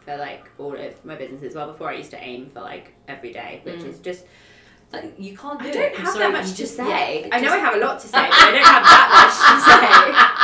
for 0.05 0.17
like 0.17 0.49
all 0.59 0.75
of 0.77 1.05
my 1.05 1.15
businesses. 1.17 1.49
As 1.51 1.55
well, 1.55 1.69
before 1.71 1.91
I 1.91 1.95
used 1.95 2.11
to 2.11 2.23
aim 2.23 2.51
for 2.53 2.61
like 2.61 2.93
every 3.09 3.33
day, 3.33 3.61
which 3.65 3.81
Mm. 3.81 3.89
is 3.89 3.99
just 4.01 4.25
Like 4.93 5.15
you 5.19 5.37
can't 5.37 5.61
do 5.61 5.67
I 5.67 5.71
it. 5.71 5.75
don't 5.75 5.91
I'm 5.99 6.05
have 6.07 6.13
sorry, 6.15 6.25
that 6.25 6.33
much 6.33 6.49
to 6.51 6.57
just- 6.57 6.77
say. 6.77 6.89
yeah, 6.89 7.05
it 7.09 7.29
I 7.31 7.37
know 7.41 7.45
just- 7.49 7.55
I 7.57 7.59
have 7.59 7.75
a 7.75 7.79
lot 7.79 8.01
to 8.01 8.07
say, 8.09 8.13
but 8.13 8.33
I 8.33 8.51
don't 8.53 8.65
have 8.65 8.83
that 8.85 10.39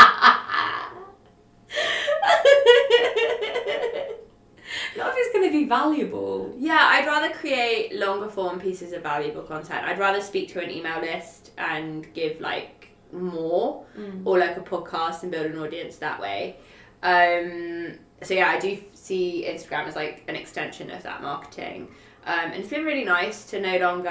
Not 4.96 5.08
if 5.12 5.14
it's 5.16 5.32
going 5.34 5.50
to 5.50 5.53
be 5.64 5.68
valuable. 5.68 6.44
much 6.44 6.52
to 6.54 6.60
say. 6.60 6.66
Yeah, 6.66 6.80
I'd 6.94 7.06
rather 7.06 7.30
create 7.34 7.94
longer 7.94 8.28
form 8.28 8.60
pieces 8.60 8.92
of 8.92 9.02
valuable 9.02 9.42
content. 9.42 9.84
I'd 9.84 9.98
rather 9.98 10.20
speak 10.20 10.48
to 10.54 10.62
an 10.62 10.70
email 10.70 11.00
list 11.00 11.50
and 11.58 12.06
give 12.14 12.40
like 12.40 12.88
more. 13.12 13.84
or 14.24 14.38
like 14.38 14.56
a 14.56 14.60
podcast 14.60 15.22
and 15.22 15.30
build 15.32 15.46
an 15.46 15.58
audience 15.58 15.96
that 15.96 16.20
way. 16.20 16.56
Um, 17.02 17.98
so 18.22 18.34
yeah, 18.34 18.48
I 18.48 18.58
do 18.58 18.78
see 18.94 19.44
Instagram 19.48 19.86
as 19.86 19.94
like 19.96 20.24
an 20.28 20.36
extension 20.36 20.90
of 20.90 21.02
that 21.02 21.22
marketing, 21.22 21.88
um, 22.26 22.50
and 22.52 22.54
it's 22.54 22.68
been 22.70 22.84
really 22.84 23.04
nice 23.04 23.44
to 23.50 23.60
no 23.60 23.76
longer. 23.78 24.10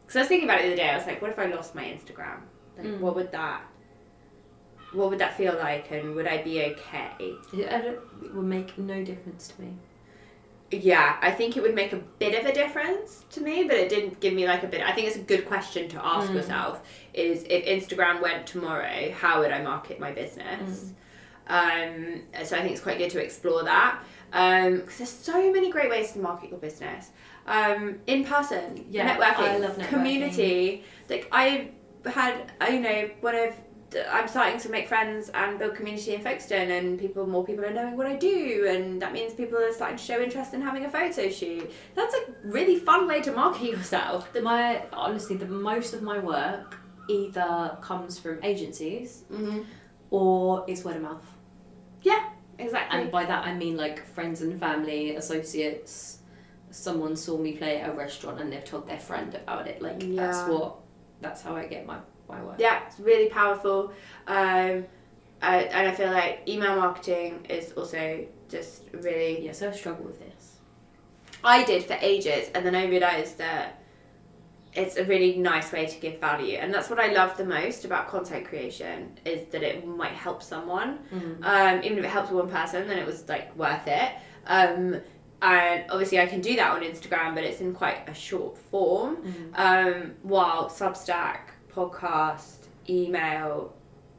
Because 0.00 0.16
I 0.16 0.18
was 0.20 0.28
thinking 0.28 0.48
about 0.48 0.58
it 0.60 0.64
the 0.64 0.68
other 0.68 0.76
day, 0.76 0.90
I 0.90 0.96
was 0.96 1.06
like, 1.06 1.22
what 1.22 1.30
if 1.30 1.38
I 1.38 1.46
lost 1.46 1.74
my 1.74 1.84
Instagram? 1.84 2.40
Like, 2.76 2.86
Mm. 2.86 2.98
what 3.00 3.14
would 3.14 3.30
that? 3.32 3.62
What 4.92 5.08
would 5.10 5.20
that 5.20 5.36
feel 5.36 5.54
like, 5.54 5.90
and 5.92 6.14
would 6.14 6.26
I 6.26 6.42
be 6.42 6.60
okay? 6.64 7.08
It, 7.20 7.36
I 7.72 7.80
don't, 7.80 7.98
it 8.24 8.34
will 8.34 8.42
make 8.42 8.76
no 8.76 9.02
difference 9.04 9.48
to 9.48 9.62
me. 9.62 9.72
Yeah, 10.72 11.16
I 11.20 11.30
think 11.30 11.56
it 11.58 11.62
would 11.62 11.74
make 11.74 11.92
a 11.92 11.98
bit 12.18 12.38
of 12.38 12.46
a 12.46 12.52
difference 12.52 13.24
to 13.30 13.40
me, 13.42 13.64
but 13.64 13.76
it 13.76 13.88
didn't 13.90 14.20
give 14.20 14.32
me 14.32 14.46
like 14.46 14.62
a 14.62 14.66
bit. 14.66 14.80
I 14.80 14.92
think 14.92 15.06
it's 15.06 15.16
a 15.16 15.20
good 15.20 15.46
question 15.46 15.88
to 15.90 16.04
ask 16.04 16.30
Mm. 16.30 16.34
yourself: 16.34 16.82
is 17.12 17.44
if 17.50 17.66
Instagram 17.66 18.22
went 18.22 18.46
tomorrow, 18.46 19.10
how 19.12 19.40
would 19.40 19.52
I 19.52 19.60
market 19.62 20.00
my 20.00 20.12
business? 20.12 20.92
Um, 21.48 22.22
so 22.44 22.56
I 22.56 22.60
think 22.60 22.72
it's 22.72 22.80
quite 22.80 22.98
good 22.98 23.10
to 23.10 23.22
explore 23.22 23.64
that 23.64 23.98
because 24.30 24.96
there's 24.98 25.10
so 25.10 25.52
many 25.52 25.70
great 25.70 25.90
ways 25.90 26.12
to 26.12 26.20
market 26.20 26.50
your 26.50 26.58
business. 26.58 27.10
Um, 27.46 27.98
in 28.06 28.24
person, 28.24 28.86
Yeah, 28.90 29.16
networking, 29.16 29.38
I 29.40 29.56
love 29.58 29.76
networking. 29.76 29.88
community. 29.88 30.84
Like 31.10 31.28
I 31.32 31.68
had, 32.06 32.52
you 32.70 32.80
know, 32.80 33.10
one 33.20 33.34
of 33.34 33.54
I'm 34.10 34.28
starting 34.28 34.58
to 34.60 34.68
make 34.70 34.88
friends 34.88 35.28
and 35.30 35.58
build 35.58 35.74
community 35.74 36.14
in 36.14 36.20
Folkestone, 36.22 36.70
and 36.70 36.98
people, 36.98 37.26
more 37.26 37.44
people 37.44 37.64
are 37.64 37.72
knowing 37.72 37.96
what 37.96 38.06
I 38.06 38.16
do, 38.16 38.66
and 38.68 39.00
that 39.02 39.12
means 39.12 39.34
people 39.34 39.58
are 39.58 39.72
starting 39.72 39.96
to 39.96 40.02
show 40.02 40.20
interest 40.20 40.54
in 40.54 40.60
having 40.62 40.84
a 40.84 40.90
photo 40.90 41.28
shoot. 41.30 41.70
That's 41.94 42.14
a 42.14 42.20
really 42.44 42.78
fun 42.78 43.06
way 43.06 43.20
to 43.22 43.32
market 43.32 43.70
yourself. 43.70 44.28
My 44.42 44.84
honestly, 44.92 45.36
the 45.36 45.46
most 45.46 45.94
of 45.94 46.02
my 46.02 46.18
work 46.18 46.78
either 47.08 47.76
comes 47.80 48.18
from 48.18 48.38
agencies 48.42 49.24
Mm-hmm. 49.32 49.62
or 50.10 50.64
is 50.68 50.84
word 50.84 50.96
of 50.96 51.02
mouth. 51.02 51.26
Yeah, 52.02 52.30
exactly. 52.58 53.00
And 53.00 53.10
by 53.10 53.24
that 53.24 53.44
I 53.44 53.54
mean 53.54 53.76
like 53.76 54.06
friends 54.06 54.40
and 54.42 54.58
family, 54.60 55.16
associates. 55.16 56.18
Someone 56.70 57.16
saw 57.16 57.36
me 57.36 57.52
play 57.52 57.80
at 57.80 57.90
a 57.90 57.92
restaurant 57.92 58.40
and 58.40 58.50
they've 58.50 58.64
told 58.64 58.88
their 58.88 58.98
friend 58.98 59.34
about 59.34 59.66
it. 59.66 59.82
Like 59.82 60.00
that's 60.16 60.48
what, 60.48 60.76
that's 61.20 61.42
how 61.42 61.54
I 61.54 61.66
get 61.66 61.84
my 61.84 61.98
my 62.32 62.42
work. 62.42 62.56
Yeah, 62.58 62.82
it's 62.86 62.98
really 63.00 63.28
powerful. 63.28 63.92
Um, 64.26 64.86
and 65.42 65.88
I 65.88 65.92
feel 65.92 66.10
like 66.10 66.42
email 66.46 66.76
marketing 66.76 67.46
is 67.48 67.72
also 67.72 68.24
just 68.48 68.84
really. 68.92 69.44
Yeah, 69.44 69.52
so 69.52 69.68
I 69.70 69.72
struggle 69.72 70.04
with 70.04 70.20
this. 70.20 70.58
I 71.44 71.64
did 71.64 71.84
for 71.84 71.96
ages, 72.00 72.48
and 72.54 72.64
then 72.64 72.74
I 72.74 72.86
realised 72.86 73.38
that 73.38 73.80
it's 74.74 74.96
a 74.96 75.04
really 75.04 75.36
nice 75.36 75.70
way 75.72 75.86
to 75.86 75.98
give 76.00 76.20
value, 76.20 76.56
and 76.58 76.72
that's 76.72 76.88
what 76.88 77.00
I 77.00 77.08
love 77.12 77.36
the 77.36 77.44
most 77.44 77.84
about 77.84 78.08
content 78.08 78.46
creation 78.46 79.18
is 79.24 79.46
that 79.48 79.62
it 79.62 79.86
might 79.86 80.12
help 80.12 80.42
someone. 80.42 81.00
Um, 81.42 81.82
even 81.82 81.98
if 81.98 82.04
it 82.04 82.08
helps 82.08 82.30
one 82.30 82.48
person, 82.48 82.86
then 82.86 82.98
it 82.98 83.06
was 83.06 83.28
like 83.28 83.54
worth 83.56 83.86
it. 83.86 84.12
Um, 84.46 85.00
and 85.42 85.84
obviously, 85.90 86.20
I 86.20 86.26
can 86.26 86.40
do 86.40 86.54
that 86.54 86.70
on 86.70 86.82
Instagram, 86.82 87.34
but 87.34 87.42
it's 87.42 87.60
in 87.60 87.74
quite 87.74 88.08
a 88.08 88.14
short 88.14 88.56
form. 88.56 89.16
Um, 89.54 90.14
while 90.22 90.70
Substack, 90.70 91.38
podcast, 91.74 92.66
email 92.88 93.74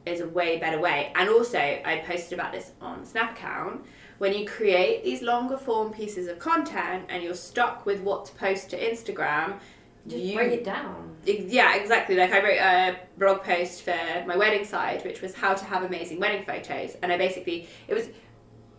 is 0.06 0.20
a 0.20 0.28
way 0.28 0.58
better 0.58 0.80
way. 0.80 1.12
And 1.14 1.28
also, 1.28 1.58
I 1.58 2.02
posted 2.06 2.38
about 2.38 2.52
this 2.52 2.72
on 2.80 3.04
Snap 3.04 3.32
account. 3.32 3.84
When 4.18 4.32
you 4.32 4.46
create 4.46 5.02
these 5.02 5.22
longer 5.22 5.56
form 5.56 5.92
pieces 5.92 6.28
of 6.28 6.38
content 6.38 7.06
and 7.08 7.22
you're 7.22 7.34
stuck 7.34 7.84
with 7.84 8.00
what 8.00 8.26
to 8.26 8.32
post 8.34 8.70
to 8.70 8.78
Instagram, 8.78 9.58
Just 10.06 10.22
you 10.22 10.36
break 10.36 10.52
it 10.52 10.64
down. 10.64 11.16
Yeah, 11.24 11.74
exactly. 11.76 12.16
Like 12.16 12.32
I 12.32 12.42
wrote 12.42 12.58
a 12.58 12.96
blog 13.18 13.42
post 13.42 13.82
for 13.82 13.96
my 14.26 14.36
wedding 14.36 14.64
site, 14.64 15.04
which 15.04 15.22
was 15.22 15.34
how 15.34 15.54
to 15.54 15.64
have 15.64 15.82
amazing 15.82 16.20
wedding 16.20 16.44
photos, 16.44 16.96
and 17.02 17.12
I 17.12 17.16
basically 17.16 17.68
it 17.88 17.94
was 17.94 18.08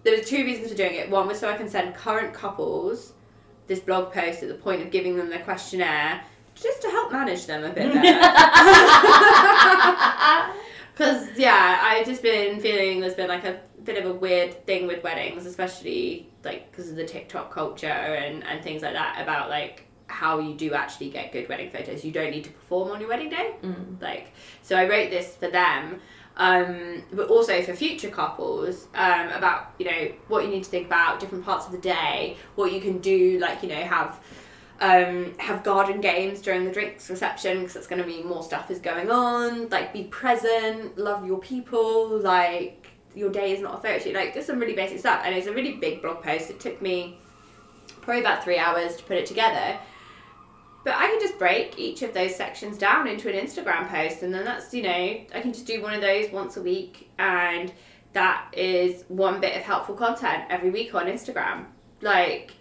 there 0.03 0.15
was 0.15 0.29
two 0.29 0.45
reasons 0.45 0.69
for 0.69 0.77
doing 0.77 0.93
it. 0.93 1.09
One 1.09 1.27
was 1.27 1.39
so 1.39 1.49
I 1.49 1.57
can 1.57 1.67
send 1.67 1.95
current 1.95 2.33
couples 2.33 3.13
this 3.67 3.79
blog 3.79 4.13
post 4.13 4.43
at 4.43 4.49
the 4.49 4.55
point 4.55 4.83
of 4.83 4.91
giving 4.91 5.17
them 5.17 5.29
the 5.29 5.39
questionnaire, 5.39 6.23
just 6.55 6.81
to 6.81 6.89
help 6.89 7.11
manage 7.11 7.45
them 7.45 7.63
a 7.63 7.69
bit 7.69 7.93
better. 8.01 8.19
Because 10.95 11.27
yeah, 11.37 11.81
I've 11.83 12.05
just 12.05 12.21
been 12.23 12.61
feeling 12.61 13.01
there's 13.01 13.15
been 13.15 13.27
like 13.27 13.43
a 13.43 13.59
bit 13.83 13.97
of 13.97 14.09
a 14.09 14.13
weird 14.13 14.65
thing 14.65 14.87
with 14.87 15.03
weddings, 15.03 15.45
especially 15.45 16.29
like 16.45 16.71
because 16.71 16.89
of 16.89 16.95
the 16.95 17.05
TikTok 17.05 17.51
culture 17.51 17.87
and 17.87 18.45
and 18.45 18.63
things 18.63 18.81
like 18.81 18.93
that 18.93 19.21
about 19.21 19.49
like 19.49 19.85
how 20.07 20.39
you 20.39 20.53
do 20.53 20.73
actually 20.73 21.09
get 21.09 21.33
good 21.33 21.49
wedding 21.49 21.69
photos. 21.69 22.05
You 22.05 22.13
don't 22.13 22.31
need 22.31 22.45
to 22.45 22.49
perform 22.49 22.91
on 22.91 23.01
your 23.01 23.09
wedding 23.09 23.29
day. 23.29 23.55
Mm. 23.61 24.01
Like, 24.01 24.31
so 24.61 24.77
I 24.77 24.87
wrote 24.87 25.09
this 25.09 25.35
for 25.35 25.49
them, 25.49 25.99
um, 26.37 27.03
but 27.11 27.27
also 27.27 27.61
for 27.61 27.73
future 27.73 28.09
couples 28.09 28.87
um, 28.95 29.29
about 29.29 29.73
you 29.77 29.85
know 29.85 30.11
what 30.29 30.45
you 30.45 30.49
need 30.49 30.63
to 30.63 30.69
think 30.69 30.87
about 30.87 31.19
different 31.19 31.43
parts 31.43 31.65
of 31.65 31.73
the 31.73 31.77
day, 31.79 32.37
what 32.55 32.71
you 32.71 32.79
can 32.79 32.99
do, 32.99 33.37
like 33.39 33.61
you 33.63 33.69
know 33.69 33.83
have. 33.83 34.19
Um, 34.81 35.33
have 35.39 35.63
garden 35.63 36.01
games 36.01 36.41
during 36.41 36.65
the 36.65 36.71
drinks 36.71 37.09
reception 37.09 37.61
because 37.61 37.77
it's 37.77 37.88
going 37.88 38.01
to 38.01 38.07
mean 38.07 38.27
more 38.27 38.43
stuff 38.43 38.69
is 38.69 38.79
going 38.79 39.09
on. 39.09 39.69
Like, 39.69 39.93
be 39.93 40.03
present, 40.03 40.97
love 40.97 41.25
your 41.25 41.39
people. 41.39 42.19
Like, 42.19 42.88
your 43.15 43.31
day 43.31 43.53
is 43.53 43.61
not 43.61 43.75
a 43.75 43.81
photo 43.81 43.99
shoot. 43.99 44.13
Like, 44.13 44.33
just 44.33 44.47
some 44.47 44.59
really 44.59 44.75
basic 44.75 44.99
stuff. 44.99 45.21
And 45.23 45.33
it's 45.33 45.47
a 45.47 45.53
really 45.53 45.77
big 45.77 46.01
blog 46.01 46.21
post. 46.21 46.49
It 46.49 46.59
took 46.59 46.81
me 46.81 47.19
probably 48.01 48.19
about 48.19 48.43
three 48.43 48.57
hours 48.57 48.97
to 48.97 49.03
put 49.03 49.15
it 49.15 49.25
together. 49.25 49.79
But 50.83 50.95
I 50.95 51.07
can 51.07 51.19
just 51.19 51.39
break 51.39 51.79
each 51.79 52.03
of 52.03 52.13
those 52.13 52.35
sections 52.35 52.77
down 52.77 53.07
into 53.07 53.27
an 53.27 53.35
Instagram 53.35 53.89
post, 53.89 54.21
and 54.21 54.33
then 54.33 54.45
that's, 54.45 54.71
you 54.73 54.83
know, 54.83 54.89
I 54.89 55.41
can 55.41 55.51
just 55.51 55.65
do 55.65 55.81
one 55.81 55.93
of 55.93 56.01
those 56.01 56.31
once 56.31 56.57
a 56.57 56.61
week, 56.61 57.09
and 57.17 57.73
that 58.13 58.47
is 58.53 59.03
one 59.07 59.41
bit 59.41 59.57
of 59.57 59.63
helpful 59.63 59.95
content 59.95 60.43
every 60.49 60.69
week 60.69 60.93
on 60.93 61.07
Instagram. 61.07 61.65
Like, 62.01 62.51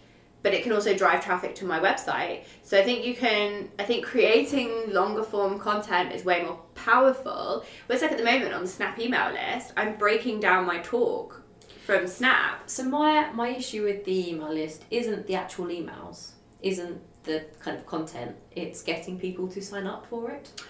but 0.45 0.53
it 0.53 0.63
can 0.63 0.73
also 0.73 0.95
drive 0.95 1.25
traffic 1.25 1.55
to 1.57 1.65
my 1.65 1.81
website. 1.81 2.45
So 2.63 2.79
I 2.79 2.85
think 2.85 3.05
you 3.05 3.17
can, 3.17 3.71
I 3.79 3.85
think 3.85 4.05
creating 4.05 4.93
longer 4.93 5.23
form 5.23 5.59
content 5.59 6.13
is 6.13 6.23
way 6.23 6.43
more 6.43 6.61
powerful. 6.75 7.65
But 7.89 7.95
it's 7.95 8.03
like 8.03 8.13
at 8.13 8.19
the 8.19 8.25
moment 8.25 8.53
on 8.53 8.61
the 8.61 8.69
Snap 8.69 8.99
email 9.01 9.33
list, 9.33 9.73
I'm 9.75 9.97
breaking 9.97 10.41
down 10.41 10.67
my 10.67 10.79
talk 10.81 11.43
from 11.87 12.07
Snap. 12.07 12.69
So 12.69 12.85
my 12.85 13.31
my 13.33 13.49
issue 13.49 13.85
with 13.85 14.05
the 14.05 14.31
email 14.31 14.53
list 14.53 14.85
isn't 14.91 15.27
the 15.27 15.35
actual 15.35 15.67
emails, 15.67 16.33
isn't 16.61 17.01
the 17.25 17.47
kind 17.61 17.79
of 17.79 17.87
content. 17.87 18.37
It's 18.53 18.83
getting 18.83 19.19
people 19.19 19.49
to 19.49 19.63
sign 19.63 19.87
up 19.87 20.05
for 20.07 20.31
it. 20.31 20.63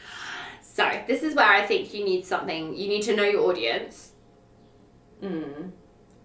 So 0.63 0.89
this 1.09 1.25
is 1.25 1.35
where 1.35 1.49
I 1.49 1.67
think 1.67 1.93
you 1.93 2.05
need 2.05 2.25
something, 2.25 2.77
you 2.77 2.87
need 2.87 3.03
to 3.03 3.17
know 3.17 3.25
your 3.25 3.43
audience. 3.51 4.13
Mm. 5.21 5.73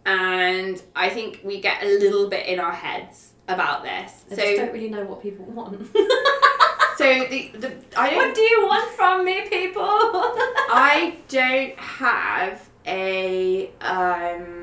And 0.05 0.81
I 0.95 1.09
think 1.09 1.41
we 1.43 1.62
get 1.62 1.83
a 1.83 1.88
little 1.88 2.29
bit 2.29 2.45
in 2.45 2.59
our 2.59 2.71
heads 2.71 3.33
about 3.49 3.83
this. 3.83 4.25
I 4.31 4.35
so 4.35 4.41
just 4.41 4.57
don't 4.57 4.71
really 4.71 4.89
know 4.89 5.03
what 5.03 5.21
people 5.21 5.45
want. 5.45 5.85
so 6.97 7.05
the, 7.05 7.51
the 7.55 7.73
I 7.97 8.12
don't 8.12 8.15
what 8.17 8.35
do 8.35 8.41
you 8.41 8.65
want 8.67 8.91
from 8.91 9.25
me, 9.25 9.41
people? 9.49 9.83
I 9.85 11.17
don't 11.27 11.77
have 11.77 12.69
a 12.85 13.71
um, 13.81 14.59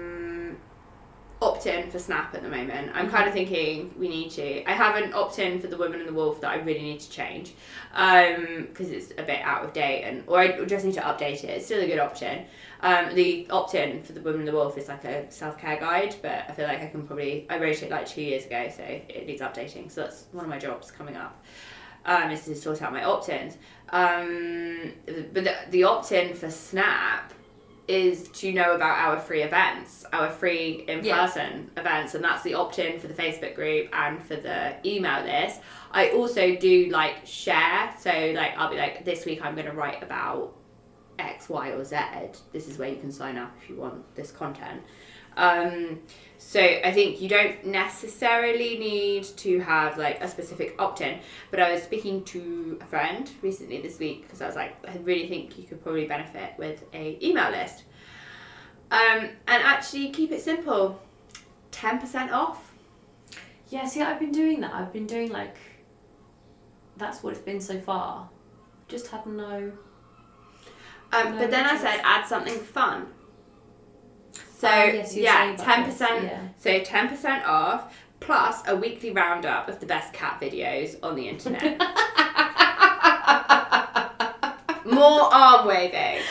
opt-in 1.42 1.90
for 1.90 1.98
Snap 1.98 2.34
at 2.34 2.42
the 2.42 2.48
moment. 2.48 2.90
I'm 2.94 3.10
kind 3.10 3.28
of 3.28 3.34
thinking 3.34 3.94
we 3.98 4.08
need 4.08 4.30
to. 4.32 4.68
I 4.68 4.72
have 4.72 4.96
an 4.96 5.12
opt-in 5.12 5.60
for 5.60 5.66
the 5.66 5.76
Woman 5.76 6.00
and 6.00 6.08
the 6.08 6.14
Wolf 6.14 6.40
that 6.40 6.50
I 6.50 6.56
really 6.56 6.82
need 6.82 7.00
to 7.00 7.10
change 7.10 7.54
because 7.90 8.90
it's 8.90 9.10
a 9.12 9.22
bit 9.22 9.40
out 9.42 9.64
of 9.64 9.72
date, 9.72 10.02
and 10.04 10.24
or 10.26 10.38
I 10.38 10.64
just 10.64 10.84
need 10.84 10.94
to 10.94 11.00
update 11.02 11.44
it. 11.44 11.50
It's 11.50 11.66
still 11.66 11.82
a 11.82 11.86
good 11.86 11.98
option. 11.98 12.46
Um, 12.80 13.14
the 13.14 13.46
opt-in 13.50 14.02
for 14.02 14.12
the 14.12 14.20
Woman 14.20 14.40
and 14.40 14.48
the 14.48 14.52
Wolf 14.52 14.78
is 14.78 14.88
like 14.88 15.04
a 15.04 15.30
self-care 15.30 15.78
guide, 15.78 16.16
but 16.22 16.44
I 16.48 16.52
feel 16.52 16.66
like 16.66 16.82
I 16.82 16.86
can 16.86 17.06
probably. 17.06 17.46
I 17.50 17.58
wrote 17.58 17.82
it 17.82 17.90
like 17.90 18.06
two 18.06 18.22
years 18.22 18.46
ago, 18.46 18.70
so 18.74 18.82
it 18.82 19.26
needs 19.26 19.42
updating. 19.42 19.90
So 19.90 20.02
that's 20.02 20.24
one 20.32 20.44
of 20.44 20.50
my 20.50 20.58
jobs 20.58 20.90
coming 20.90 21.16
up. 21.16 21.44
Um, 22.06 22.30
is 22.30 22.44
to 22.44 22.54
sort 22.54 22.82
out 22.82 22.92
my 22.92 23.02
opt-ins. 23.02 23.58
Um, 23.90 24.92
but 25.06 25.42
the, 25.42 25.54
the 25.70 25.82
opt-in 25.82 26.34
for 26.34 26.50
Snap 26.50 27.32
is 27.88 28.28
to 28.28 28.52
know 28.52 28.74
about 28.74 28.98
our 28.98 29.20
free 29.20 29.42
events, 29.42 30.04
our 30.12 30.28
free 30.28 30.84
in-person 30.88 31.70
events, 31.76 32.14
and 32.14 32.24
that's 32.24 32.42
the 32.42 32.54
opt-in 32.54 32.98
for 32.98 33.06
the 33.06 33.14
Facebook 33.14 33.54
group 33.54 33.88
and 33.92 34.22
for 34.22 34.36
the 34.36 34.74
email 34.84 35.22
list. 35.24 35.60
I 35.92 36.10
also 36.10 36.56
do 36.56 36.88
like 36.90 37.24
share, 37.24 37.94
so 37.98 38.10
like 38.34 38.56
I'll 38.56 38.70
be 38.70 38.76
like, 38.76 39.04
this 39.04 39.24
week 39.24 39.44
I'm 39.44 39.54
going 39.54 39.66
to 39.66 39.72
write 39.72 40.02
about 40.02 40.54
X, 41.18 41.48
Y, 41.48 41.70
or 41.70 41.84
Z. 41.84 41.96
This 42.52 42.68
is 42.68 42.76
where 42.78 42.88
you 42.88 42.96
can 42.96 43.12
sign 43.12 43.38
up 43.38 43.54
if 43.62 43.70
you 43.70 43.76
want 43.76 44.14
this 44.16 44.30
content. 44.30 44.82
Um, 45.36 46.00
so 46.38 46.60
I 46.60 46.92
think 46.92 47.20
you 47.20 47.28
don't 47.28 47.66
necessarily 47.66 48.78
need 48.78 49.24
to 49.38 49.58
have 49.60 49.98
like 49.98 50.22
a 50.22 50.28
specific 50.28 50.74
opt-in. 50.78 51.18
But 51.50 51.60
I 51.60 51.72
was 51.72 51.82
speaking 51.82 52.24
to 52.24 52.78
a 52.80 52.84
friend 52.84 53.28
recently 53.42 53.80
this 53.80 53.98
week 53.98 54.22
because 54.22 54.40
I 54.40 54.46
was 54.46 54.56
like, 54.56 54.76
I 54.86 54.96
really 54.98 55.28
think 55.28 55.58
you 55.58 55.64
could 55.64 55.82
probably 55.82 56.06
benefit 56.06 56.54
with 56.58 56.84
a 56.94 57.18
email 57.26 57.50
list. 57.50 57.84
Um, 58.90 59.30
and 59.48 59.62
actually 59.62 60.10
keep 60.10 60.30
it 60.30 60.40
simple. 60.40 61.00
Ten 61.72 61.98
percent 61.98 62.30
off. 62.30 62.72
yeah, 63.68 63.86
see, 63.86 64.00
I've 64.00 64.20
been 64.20 64.32
doing 64.32 64.60
that. 64.60 64.72
I've 64.72 64.92
been 64.92 65.06
doing 65.06 65.30
like. 65.30 65.56
That's 66.96 67.22
what 67.22 67.34
it's 67.34 67.42
been 67.42 67.60
so 67.60 67.78
far. 67.80 68.28
Just 68.88 69.08
had 69.08 69.26
no. 69.26 69.72
Um, 71.12 71.32
No, 71.32 71.38
but 71.38 71.50
then 71.50 71.66
I 71.66 71.76
said 71.76 72.00
add 72.04 72.26
something 72.26 72.58
fun. 72.58 73.08
So 74.58 74.68
Oh, 74.68 74.84
yes, 74.84 75.14
yeah, 75.16 75.54
ten 75.56 75.84
percent. 75.84 76.24
yeah. 76.24 76.40
So 76.58 76.78
ten 76.80 77.08
percent 77.08 77.44
off 77.46 77.94
plus 78.20 78.62
a 78.66 78.74
weekly 78.74 79.10
roundup 79.10 79.68
of 79.68 79.80
the 79.80 79.86
best 79.86 80.12
cat 80.14 80.40
videos 80.40 80.96
on 81.02 81.14
the 81.14 81.28
internet. 81.28 81.78
More 84.86 85.34
arm 85.34 85.66
waving. 85.66 86.22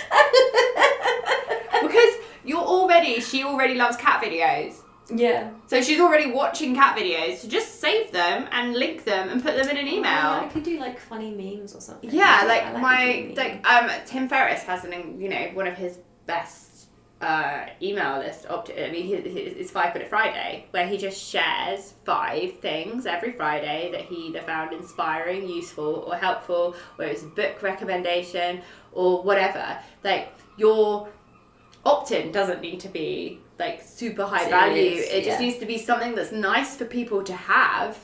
because 1.82 2.14
you're 2.46 2.58
already, 2.62 3.20
she 3.20 3.44
already 3.44 3.76
loves 3.76 3.98
cat 3.98 4.24
videos. 4.24 4.76
Yeah. 5.14 5.52
So 5.68 5.82
she's 5.82 6.00
already 6.00 6.32
watching 6.32 6.74
cat 6.74 6.98
videos. 6.98 7.38
So 7.40 7.48
just 7.48 7.80
save 7.80 8.12
them 8.12 8.48
and 8.52 8.74
link 8.74 9.04
them 9.04 9.30
and 9.30 9.44
put 9.44 9.56
them 9.56 9.70
in 9.70 9.78
an 9.78 9.88
email. 9.88 10.02
Yeah, 10.04 10.42
I 10.46 10.48
could 10.52 10.64
do 10.64 10.80
like 10.80 11.00
funny 11.00 11.30
memes 11.32 11.76
or 11.76 11.82
something. 11.82 12.10
Yeah, 12.10 12.40
I 12.42 12.46
like 12.48 12.82
my 12.82 13.34
like 13.36 13.64
um 13.70 13.92
Tim 14.08 14.28
Ferriss 14.28 14.64
has 14.64 14.84
an 14.84 15.20
you 15.22 15.30
know 15.30 15.50
one 15.54 15.68
of 15.68 15.76
his 15.78 16.00
best 16.26 16.75
uh 17.22 17.66
email 17.82 18.20
list 18.20 18.46
opt 18.50 18.70
I 18.72 18.92
mean 18.92 19.10
it's 19.14 19.72
Five 19.72 19.94
Minute 19.94 20.10
Friday 20.10 20.66
where 20.72 20.86
he 20.86 20.98
just 20.98 21.22
shares 21.22 21.94
five 22.04 22.60
things 22.60 23.06
every 23.06 23.32
Friday 23.32 23.90
that 23.92 24.02
he 24.02 24.28
either 24.28 24.42
found 24.42 24.74
inspiring, 24.74 25.48
useful, 25.48 26.04
or 26.08 26.16
helpful, 26.16 26.76
whether 26.98 27.12
it's 27.12 27.24
a 27.24 27.28
book 27.28 27.62
recommendation 27.62 28.62
or 28.92 29.24
whatever. 29.24 29.78
Like 30.04 30.34
your 30.58 31.08
opt-in 31.86 32.32
doesn't 32.32 32.62
need 32.62 32.80
to 32.82 32.90
be 32.90 33.40
like 33.60 33.82
super 33.82 34.26
high 34.26 34.50
value. 34.50 34.96
Serious, 34.96 35.06
It 35.14 35.24
just 35.24 35.40
yeah. 35.40 35.46
needs 35.46 35.60
to 35.60 35.66
be 35.66 35.78
something 35.78 36.16
that's 36.16 36.32
nice 36.32 36.76
for 36.76 36.86
people 36.86 37.24
to 37.24 37.34
have. 37.34 37.98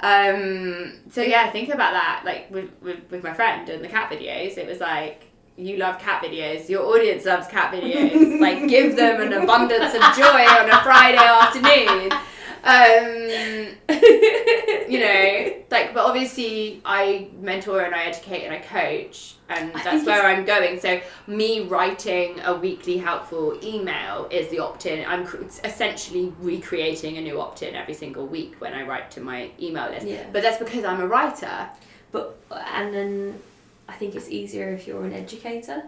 Um, 0.00 1.00
so 1.10 1.22
yeah, 1.22 1.50
think 1.50 1.70
about 1.70 1.92
that. 1.92 2.22
Like 2.24 2.50
with, 2.50 2.70
with, 2.82 3.10
with 3.10 3.22
my 3.22 3.32
friend 3.32 3.68
and 3.68 3.82
the 3.82 3.88
cat 3.88 4.10
videos, 4.10 4.58
it 4.58 4.66
was 4.66 4.80
like 4.80 5.27
you 5.58 5.76
love 5.76 5.98
cat 5.98 6.22
videos. 6.22 6.68
Your 6.68 6.84
audience 6.86 7.24
loves 7.24 7.48
cat 7.48 7.72
videos. 7.72 8.40
like 8.48 8.68
give 8.68 8.96
them 8.96 9.20
an 9.20 9.32
abundance 9.32 9.92
of 9.92 10.00
joy 10.16 10.46
on 10.46 10.70
a 10.70 10.82
Friday 10.82 11.18
afternoon. 11.18 12.12
Um, 12.64 13.76
you 14.88 15.00
know, 15.00 15.54
like, 15.70 15.94
but 15.94 16.04
obviously 16.04 16.80
I 16.84 17.28
mentor 17.40 17.80
and 17.80 17.94
I 17.94 18.04
educate 18.04 18.44
and 18.44 18.54
I 18.54 18.58
coach, 18.58 19.34
and 19.48 19.72
that's 19.72 20.04
where 20.06 20.26
I'm 20.26 20.44
going. 20.44 20.78
So, 20.80 21.00
me 21.26 21.62
writing 21.62 22.40
a 22.44 22.54
weekly 22.54 22.98
helpful 22.98 23.58
email 23.62 24.28
is 24.30 24.48
the 24.48 24.58
opt 24.60 24.86
in. 24.86 25.04
I'm 25.06 25.26
essentially 25.64 26.32
recreating 26.40 27.16
a 27.18 27.20
new 27.20 27.40
opt 27.40 27.62
in 27.62 27.74
every 27.74 27.94
single 27.94 28.26
week 28.26 28.56
when 28.60 28.74
I 28.74 28.82
write 28.82 29.10
to 29.12 29.20
my 29.20 29.50
email 29.60 29.90
list. 29.90 30.06
Yeah. 30.06 30.24
But 30.32 30.42
that's 30.42 30.58
because 30.58 30.84
I'm 30.84 31.00
a 31.00 31.06
writer. 31.06 31.68
But 32.10 32.38
and 32.50 32.92
then 32.94 33.40
I 33.88 33.94
think 33.94 34.14
it's 34.14 34.28
easier 34.28 34.68
if 34.72 34.86
you're 34.86 35.04
an 35.04 35.12
educator. 35.12 35.84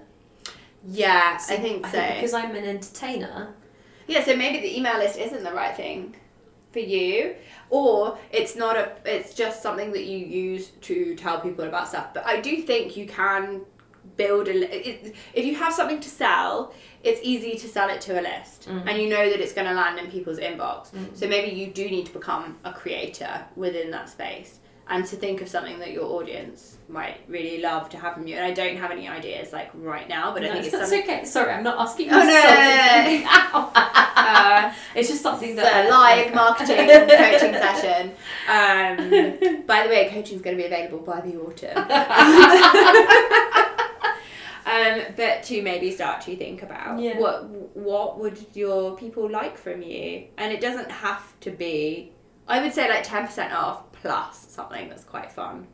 Yeah, 0.87 1.37
So 1.37 1.55
I 1.55 1.59
think 1.59 1.87
so. 1.87 2.01
because 2.15 2.33
I'm 2.33 2.55
an 2.57 2.65
entertainer. 2.65 3.55
Yeah, 4.07 4.25
so 4.25 4.35
maybe 4.35 4.61
the 4.61 4.77
email 4.77 4.99
list 4.99 5.19
isn't 5.19 5.45
the 5.45 5.53
right 5.53 5.77
thing 5.77 6.17
for 6.73 6.79
you, 6.79 7.35
or 7.69 8.19
it's 8.33 8.57
not 8.57 8.77
a. 8.77 8.93
It's 9.05 9.35
just 9.35 9.63
something 9.63 9.93
that 9.93 10.05
you 10.05 10.19
use 10.19 10.69
to 10.83 11.15
tell 11.17 11.41
people 11.41 11.65
about 11.65 11.89
stuff. 11.89 12.15
But 12.15 12.27
I 12.27 12.41
do 12.41 12.63
think 12.63 12.97
you 12.97 13.07
can 13.07 13.63
build 14.17 14.49
a. 14.49 14.89
It, 14.89 15.15
if 15.35 15.45
you 15.45 15.55
have 15.57 15.75
something 15.75 16.01
to 16.01 16.09
sell, 16.09 16.73
it's 17.03 17.21
easy 17.23 17.57
to 17.59 17.69
sell 17.69 17.91
it 17.91 18.01
to 18.03 18.19
a 18.19 18.23
list, 18.23 18.69
mm. 18.69 18.83
and 18.87 19.01
you 19.01 19.09
know 19.09 19.29
that 19.29 19.41
it's 19.41 19.53
going 19.53 19.67
to 19.67 19.75
land 19.75 19.99
in 19.99 20.11
people's 20.11 20.39
inbox. 20.39 20.91
Mm. 20.93 21.17
So 21.17 21.29
maybe 21.29 21.55
you 21.55 21.67
do 21.69 21.89
need 21.89 22.07
to 22.07 22.13
become 22.13 22.57
a 22.65 22.73
creator 22.73 23.45
within 23.55 23.91
that 23.91 24.09
space. 24.09 24.61
And 24.93 25.07
to 25.07 25.15
think 25.15 25.41
of 25.41 25.49
something 25.49 25.79
that 25.79 25.93
your 25.93 26.03
audience 26.05 26.77
might 26.89 27.19
really 27.29 27.61
love 27.63 27.89
to 27.91 27.97
have 27.97 28.15
from 28.15 28.27
you. 28.27 28.35
And 28.35 28.45
I 28.45 28.51
don't 28.51 28.77
have 28.77 28.91
any 28.91 29.07
ideas 29.07 29.53
like 29.53 29.71
right 29.75 30.09
now, 30.09 30.33
but 30.35 30.43
I 30.43 30.51
think 30.51 30.65
it's 30.65 30.73
that's 30.77 30.91
something 30.91 31.09
okay. 31.09 31.25
Sorry, 31.25 31.53
I'm 31.53 31.63
not 31.63 31.79
asking 31.79 32.07
you 32.09 32.13
Oh, 32.13 32.19
no, 32.19 32.25
no, 32.27 32.33
no, 32.35 33.21
no. 33.23 33.71
Uh, 33.73 34.73
It's 34.97 35.09
just 35.09 35.23
something 35.23 35.55
that 35.55 35.63
that 35.63 35.89
live 35.89 36.35
marketing 36.35 36.77
coaching 36.89 37.55
session. 37.55 38.11
Um, 38.49 38.97
by 39.65 39.85
the 39.85 39.91
way, 39.91 40.09
coaching 40.13 40.35
is 40.37 40.43
going 40.43 40.57
to 40.57 40.61
be 40.63 40.67
available 40.67 40.99
by 40.99 41.21
the 41.21 41.37
autumn. 41.37 41.79
um, 44.67 45.01
but 45.17 45.43
to 45.45 45.63
maybe 45.63 45.91
start 45.93 46.21
to 46.23 46.37
think 46.37 46.63
about 46.63 46.99
Yeah. 47.01 47.19
what 47.19 47.45
what 47.77 48.19
would 48.19 48.39
your 48.55 48.97
people 48.97 49.29
like 49.31 49.57
from 49.57 49.83
you, 49.83 50.25
and 50.37 50.53
it 50.53 50.61
doesn't 50.61 50.91
have 50.91 51.39
to 51.41 51.51
be. 51.51 52.13
I 52.49 52.61
would 52.61 52.73
say 52.75 52.89
like 52.89 53.05
ten 53.05 53.25
percent 53.27 53.53
off 53.53 53.90
plus 54.03 54.47
something 54.51 54.89
that's 54.89 55.05
quite 55.05 55.31
fun. 55.33 55.67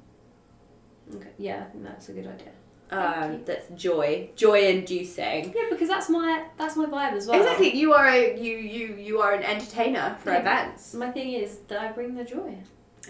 Okay, 1.15 1.29
Yeah, 1.39 1.67
that's 1.77 2.09
a 2.09 2.13
good 2.13 2.27
idea. 2.27 2.51
Um, 2.91 3.43
that's 3.45 3.69
joy, 3.81 4.31
joy 4.37 4.61
inducing. 4.69 5.53
Yeah, 5.55 5.65
because 5.71 5.89
that's 5.89 6.09
my 6.09 6.45
that's 6.57 6.77
my 6.77 6.87
vibe 6.87 7.15
as 7.15 7.27
well. 7.27 7.41
Exactly, 7.41 7.75
you 7.77 7.93
are 7.95 8.07
a 8.07 8.39
you 8.41 8.57
you 8.59 8.95
you 8.97 9.21
are 9.21 9.33
an 9.33 9.43
entertainer 9.43 10.17
for 10.21 10.31
Yeah. 10.31 10.41
events. 10.41 10.95
My 10.95 11.11
thing 11.11 11.33
is 11.33 11.59
that 11.69 11.81
I 11.81 11.91
bring 11.93 12.15
the 12.15 12.25
joy. 12.25 12.57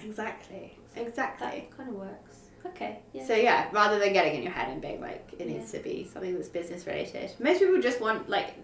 Exactly, 0.02 0.79
exactly. 0.94 1.46
That 1.68 1.76
kind 1.76 1.88
of 1.90 1.96
works. 1.96 2.37
Okay. 2.64 3.00
Yeah. 3.12 3.26
So 3.26 3.35
yeah, 3.35 3.68
rather 3.70 3.98
than 3.98 4.12
getting 4.14 4.35
in 4.37 4.42
your 4.42 4.52
head 4.52 4.70
and 4.70 4.81
being 4.81 5.00
like 5.00 5.29
it 5.38 5.46
needs 5.46 5.72
Yeah. 5.72 5.79
to 5.81 5.85
be 5.85 6.09
something 6.11 6.35
that's 6.35 6.48
business 6.48 6.87
related. 6.87 7.33
Most 7.38 7.59
people 7.61 7.79
just 7.81 8.00
want 8.00 8.31
like 8.31 8.55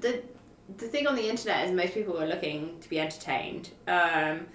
the 0.00 0.22
the 0.76 0.86
thing 0.88 1.06
on 1.06 1.16
the 1.16 1.26
internet 1.28 1.64
is 1.66 1.72
most 1.72 1.94
people 1.94 2.20
are 2.22 2.26
looking 2.28 2.78
to 2.80 2.88
be 2.88 3.00
entertained 3.00 3.70
um, 3.88 4.46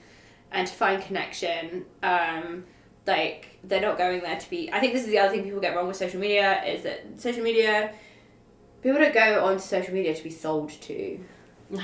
and 0.56 0.65
to 0.65 0.74
find 0.74 1.04
connection. 1.04 1.86
Um, 2.02 2.63
like 3.06 3.60
they're 3.63 3.82
not 3.82 4.00
going 4.00 4.22
there 4.22 4.39
to 4.39 4.50
be. 4.50 4.72
I 4.72 4.80
think 4.80 4.94
this 4.94 5.04
is 5.04 5.10
the 5.10 5.20
other 5.20 5.30
thing 5.30 5.44
people 5.44 5.60
get 5.60 5.76
wrong 5.76 5.88
with 5.88 5.98
social 5.98 6.20
media 6.20 6.63
is 6.63 6.82
that 6.84 7.22
social 7.22 7.44
media 7.44 7.94
people 8.82 9.00
don't 9.00 9.13
go 9.13 9.46
onto 9.46 9.60
social 9.60 9.94
media 9.94 10.15
to 10.15 10.24
be 10.24 10.32
sold 10.32 10.70
to. 10.70 11.20
No. 11.70 11.84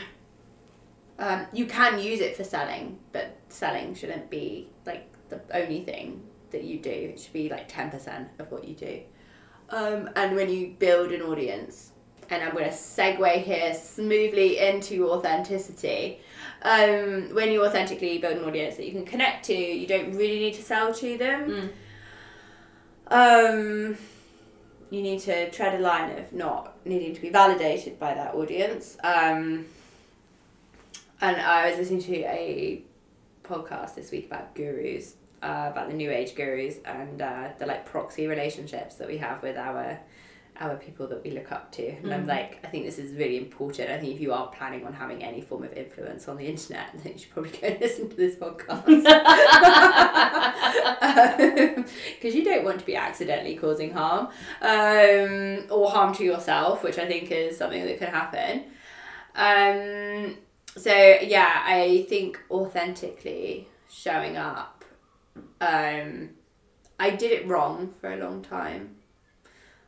Um, 1.20 1.46
you 1.54 1.68
can 1.68 2.00
use 2.00 2.20
it 2.20 2.36
for 2.36 2.44
selling, 2.44 2.98
but 3.12 3.38
selling 3.50 3.94
shouldn't 3.94 4.32
be 4.32 4.70
like 4.86 5.08
the 5.30 5.42
only 5.54 5.84
thing 5.84 6.24
that 6.50 6.64
you 6.64 6.80
do. 6.80 6.90
It 6.90 7.20
should 7.20 7.34
be 7.34 7.50
like 7.50 7.68
ten 7.68 7.92
percent 7.92 8.30
of 8.40 8.52
what 8.52 8.68
you 8.68 8.74
do. 8.74 9.02
Um, 9.70 10.10
and 10.16 10.36
when 10.36 10.50
you 10.50 10.76
build 10.80 11.12
an 11.12 11.22
audience, 11.22 11.92
and 12.30 12.42
I'm 12.44 12.52
going 12.54 12.66
to 12.66 12.72
segue 12.72 13.44
here 13.44 13.74
smoothly 13.74 14.58
into 14.58 15.10
authenticity. 15.12 16.20
Um, 16.64 17.34
when 17.34 17.52
you 17.52 17.66
authentically 17.66 18.20
build 18.20 18.38
an 18.38 18.44
audience 18.44 18.76
that 18.76 18.86
you 18.86 18.92
can 18.92 19.06
connect 19.06 19.46
to, 19.46 19.54
you 19.54 19.88
don't 19.88 20.12
really 20.16 20.40
need 20.40 20.54
to 20.56 20.62
sell 20.62 20.94
to 20.94 21.18
them. 21.18 21.72
Um, 23.08 23.98
you 24.90 25.02
need 25.02 25.20
to 25.22 25.50
tread 25.52 25.80
a 25.80 25.84
line 25.84 26.18
of 26.18 26.32
not 26.34 26.76
needing 26.86 27.16
to 27.16 27.22
be 27.22 27.30
validated 27.30 28.00
by 28.00 28.14
that 28.14 28.36
audience. 28.36 28.98
Um, 29.04 29.66
and 31.20 31.40
I 31.42 31.70
was 31.70 31.78
listening 31.78 32.02
to 32.04 32.16
a 32.26 32.84
podcast 33.44 33.96
this 33.96 34.12
week 34.12 34.28
about 34.28 34.56
gurus, 34.56 35.16
uh, 35.42 35.70
about 35.72 35.90
the 35.90 35.96
new 35.96 36.12
age 36.12 36.36
gurus 36.36 36.78
and 36.86 37.22
uh, 37.22 37.50
the 37.58 37.66
like 37.66 37.86
proxy 37.86 38.28
relationships 38.28 38.96
that 38.96 39.08
we 39.08 39.18
have 39.18 39.42
with 39.42 39.58
our 39.58 40.00
our 40.60 40.76
people 40.76 41.08
that 41.08 41.24
we 41.24 41.32
look 41.32 41.52
up 41.52 41.72
to. 41.72 41.88
And 41.88 42.14
I'm 42.14 42.26
Mhm. 42.26 42.28
like, 42.28 42.60
I 42.64 42.68
think 42.68 42.86
this 42.86 43.00
is 43.00 43.14
really 43.14 43.38
important. 43.38 43.90
I 43.90 43.98
think 43.98 44.14
if 44.14 44.22
you 44.22 44.32
are 44.34 44.48
planning 44.50 44.86
on 44.86 44.94
having 44.94 45.24
any 45.24 45.42
form 45.42 45.64
of 45.64 45.74
influence 45.74 46.28
on 46.28 46.38
the 46.38 46.46
internet, 46.46 46.88
then 47.04 47.14
you 47.14 47.20
should 47.20 47.32
probably 47.32 47.52
go 47.52 47.76
listen 47.82 48.10
to 48.10 48.16
this 48.16 48.36
podcast. 48.36 48.86
Because 52.14 52.36
you 52.36 52.44
don't 52.44 52.64
want 52.64 52.80
to 52.80 52.86
be 52.86 52.96
accidentally 52.96 53.56
causing 53.56 53.92
harm 53.92 54.28
um, 54.62 55.64
or 55.72 55.90
harm 55.90 56.14
to 56.16 56.24
yourself, 56.24 56.84
which 56.84 56.98
I 57.00 57.08
think 57.08 57.32
is 57.32 57.58
something 57.58 57.84
that 57.86 57.98
can 57.98 58.10
happen. 58.10 58.64
Um, 59.36 60.38
so, 60.78 60.94
yeah, 60.94 61.64
I 61.66 62.06
think 62.10 62.40
authentically 62.52 63.68
showing 63.90 64.38
up. 64.38 64.84
Um, 65.60 66.32
I 67.00 67.10
did 67.12 67.32
it 67.32 67.48
wrong 67.48 67.94
for 68.00 68.12
a 68.14 68.18
long 68.18 68.42
time. 68.44 68.98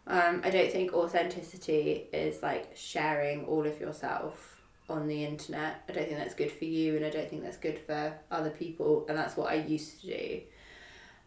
Um, 0.06 0.42
I 0.44 0.50
don't 0.50 0.72
think 0.72 0.94
authenticity 0.94 2.08
is 2.12 2.44
like 2.44 2.72
sharing 2.76 3.46
all 3.46 3.66
of 3.66 3.80
yourself 3.80 4.62
on 4.90 5.08
the 5.08 5.24
internet. 5.24 5.84
I 5.88 5.94
don't 5.94 6.06
think 6.08 6.18
that's 6.18 6.34
good 6.36 6.52
for 6.52 6.66
you, 6.66 6.98
and 6.98 7.06
I 7.06 7.10
don't 7.10 7.30
think 7.30 7.44
that's 7.44 7.58
good 7.58 7.80
for 7.80 8.14
other 8.30 8.50
people, 8.50 9.06
and 9.08 9.18
that's 9.18 9.38
what 9.38 9.50
I 9.50 9.56
used 9.56 10.02
to 10.02 10.08
do. 10.08 10.42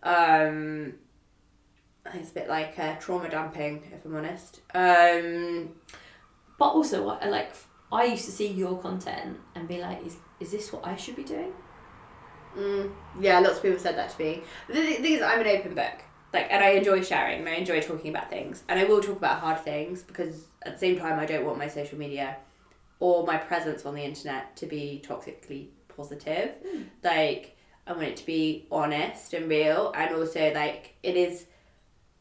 Um, 0.03 0.95
I 2.05 2.11
think 2.11 2.23
it's 2.23 2.31
a 2.33 2.35
bit 2.35 2.49
like 2.49 2.79
uh, 2.79 2.97
trauma 2.97 3.29
dumping, 3.31 3.83
if 3.93 4.05
I'm 4.05 4.15
honest. 4.15 4.61
Um, 4.75 5.71
But 6.59 6.69
also, 6.71 7.09
I- 7.09 7.29
like, 7.29 7.53
I 7.93 8.05
used 8.05 8.25
to 8.27 8.31
see 8.33 8.49
your 8.49 8.79
content 8.79 9.39
and 9.55 9.67
be 9.69 9.79
like, 9.79 10.05
is 10.07 10.17
is 10.41 10.51
this 10.53 10.73
what 10.73 10.87
I 10.87 10.97
should 10.97 11.17
be 11.17 11.25
doing? 11.25 11.53
Mm, 12.57 12.93
yeah, 13.21 13.39
lots 13.41 13.57
of 13.57 13.63
people 13.63 13.79
said 13.79 13.97
that 13.97 14.11
to 14.11 14.23
me. 14.23 14.43
The 14.69 14.75
th- 14.75 15.01
thing 15.01 15.13
is, 15.13 15.23
I'm 15.23 15.41
an 15.41 15.47
open 15.47 15.75
book. 15.75 15.99
Like, 16.37 16.53
and 16.53 16.63
I 16.63 16.73
enjoy 16.73 17.03
sharing 17.03 17.41
and 17.41 17.49
I 17.49 17.55
enjoy 17.55 17.81
talking 17.81 18.11
about 18.11 18.29
things. 18.29 18.63
And 18.69 18.79
I 18.79 18.85
will 18.85 19.01
talk 19.01 19.17
about 19.17 19.41
hard 19.41 19.59
things 19.61 20.03
because 20.03 20.49
at 20.63 20.75
the 20.75 20.79
same 20.79 20.99
time, 20.99 21.19
I 21.19 21.25
don't 21.25 21.47
want 21.47 21.57
my 21.57 21.67
social 21.67 21.99
media 21.99 22.37
or 23.01 23.27
my 23.27 23.39
presence 23.39 23.87
on 23.87 23.95
the 23.95 24.03
internet 24.03 24.55
to 24.57 24.67
be 24.67 25.03
toxically 25.07 25.69
positive. 25.89 26.51
Like, 27.03 27.57
I 27.87 27.93
want 27.93 28.05
it 28.05 28.17
to 28.19 28.27
be 28.27 28.67
honest 28.71 29.33
and 29.33 29.49
real. 29.49 29.93
And 29.97 30.15
also, 30.15 30.53
like, 30.53 30.95
it 31.03 31.17
is, 31.17 31.47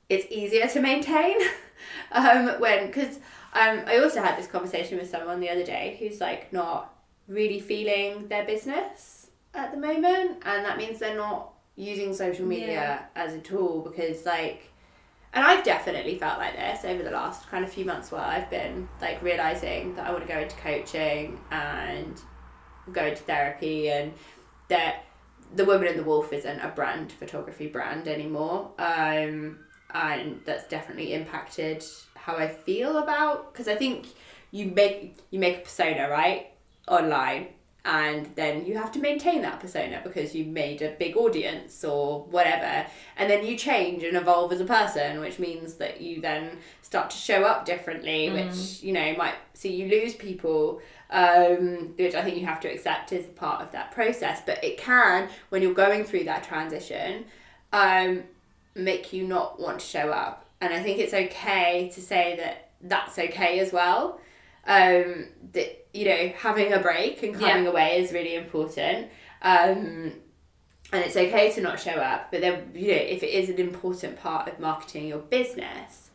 it's 0.07 0.31
easier 0.31 0.67
to 0.67 0.79
maintain 0.79 1.35
um, 2.13 2.61
when, 2.61 2.87
because 2.87 3.17
um, 3.51 3.81
I 3.85 3.97
also 3.97 4.21
had 4.21 4.37
this 4.37 4.47
conversation 4.47 4.97
with 4.97 5.09
someone 5.09 5.41
the 5.41 5.49
other 5.49 5.65
day 5.65 5.97
who's 5.99 6.21
like 6.21 6.53
not 6.53 6.93
really 7.27 7.59
feeling 7.59 8.29
their 8.29 8.45
business 8.45 9.27
at 9.53 9.71
the 9.71 9.77
moment, 9.77 10.41
and 10.45 10.63
that 10.63 10.77
means 10.77 10.99
they're 10.99 11.17
not 11.17 11.54
using 11.75 12.13
social 12.13 12.45
media 12.45 12.65
Yeah. 12.65 13.05
as 13.15 13.33
a 13.33 13.39
tool 13.39 13.81
because 13.81 14.25
like 14.25 14.71
and 15.33 15.43
I've 15.43 15.65
definitely 15.65 16.17
felt 16.17 16.37
like 16.39 16.55
this 16.55 16.85
over 16.85 17.03
the 17.03 17.11
last 17.11 17.49
kind 17.49 17.65
of 17.65 17.71
few 17.71 17.83
months 17.83 18.09
where 18.11 18.21
I've 18.21 18.49
been 18.49 18.87
like 19.01 19.21
realizing 19.21 19.93
that 19.95 20.07
I 20.07 20.11
want 20.11 20.25
to 20.25 20.31
go 20.33 20.39
into 20.39 20.55
coaching 20.57 21.37
and 21.51 22.21
go 22.93 23.05
into 23.05 23.21
therapy 23.23 23.89
and 23.89 24.13
that 24.69 25.03
the 25.53 25.65
woman 25.65 25.87
in 25.87 25.97
the 25.97 26.03
wolf 26.03 26.31
isn't 26.31 26.59
a 26.59 26.69
brand 26.69 27.11
photography 27.11 27.67
brand 27.67 28.07
anymore 28.07 28.71
um 28.79 29.59
and 29.93 30.39
that's 30.45 30.67
definitely 30.67 31.13
impacted 31.13 31.83
how 32.15 32.35
I 32.37 32.47
feel 32.47 32.97
about 32.97 33.51
because 33.51 33.67
I 33.67 33.75
think 33.75 34.07
you 34.51 34.67
make 34.67 35.17
you 35.31 35.39
make 35.39 35.57
a 35.57 35.61
persona 35.61 36.09
right 36.09 36.47
online 36.87 37.47
and 37.85 38.31
then 38.33 38.65
you 38.65 38.75
have 38.77 38.91
to 38.91 38.99
maintain 38.99 39.43
that 39.43 39.59
persona 39.59 40.01
because 40.03 40.33
you 40.33 40.43
made 40.43 40.81
a 40.81 40.89
big 40.97 41.15
audience 41.15 41.83
or 41.83 42.23
whatever. 42.23 42.87
And 43.15 43.29
then 43.29 43.45
you 43.45 43.55
change 43.55 44.03
and 44.03 44.17
evolve 44.17 44.51
as 44.51 44.59
a 44.59 44.65
person 44.65 45.19
which 45.19 45.37
means 45.37 45.75
that 45.75 46.01
you 46.01 46.19
then 46.19 46.57
start 46.81 47.11
to 47.11 47.17
show 47.17 47.43
up 47.43 47.65
differently 47.65 48.31
which 48.31 48.81
you 48.81 48.91
know 48.91 49.15
might 49.15 49.35
see 49.53 49.73
you 49.75 49.87
lose 49.87 50.15
people 50.15 50.81
um, 51.11 51.93
which 51.97 52.15
i 52.15 52.23
think 52.23 52.37
you 52.37 52.45
have 52.45 52.59
to 52.59 52.67
accept 52.67 53.13
as 53.13 53.25
part 53.27 53.61
of 53.61 53.71
that 53.71 53.91
process. 53.91 54.41
But 54.43 54.63
it 54.63 54.77
can 54.77 55.29
when 55.49 55.61
you're 55.61 55.73
going 55.73 56.03
through 56.03 56.23
that 56.23 56.43
transition 56.43 57.25
um, 57.71 58.23
make 58.73 59.13
you 59.13 59.27
not 59.27 59.59
want 59.59 59.79
to 59.79 59.85
show 59.85 60.09
up. 60.09 60.45
And 60.59 60.73
i 60.73 60.81
think 60.81 60.97
it's 60.97 61.13
okay 61.13 61.91
to 61.93 62.01
say 62.01 62.35
that 62.37 62.71
that's 62.81 63.19
okay 63.19 63.59
as 63.59 63.71
well 63.71 64.19
um, 64.67 65.27
you 65.93 66.05
know 66.05 66.33
having 66.37 66.73
a 66.73 66.79
break 66.79 67.23
and 67.23 67.33
coming 67.35 67.67
away 67.67 67.99
is 67.99 68.11
really 68.11 68.35
important. 68.35 69.09
Um, 69.41 70.13
and 70.91 71.03
it's 71.03 71.17
okay 71.17 71.51
to 71.51 71.61
not 71.61 71.79
show 71.79 71.91
up 71.91 72.31
but 72.31 72.41
then 72.41 72.71
you 72.73 72.87
know 72.89 72.97
if 72.97 73.23
it 73.23 73.29
is 73.29 73.49
an 73.49 73.57
important 73.57 74.17
part 74.19 74.47
of 74.47 74.59
marketing 74.59 75.07
your 75.07 75.19
business 75.19 76.09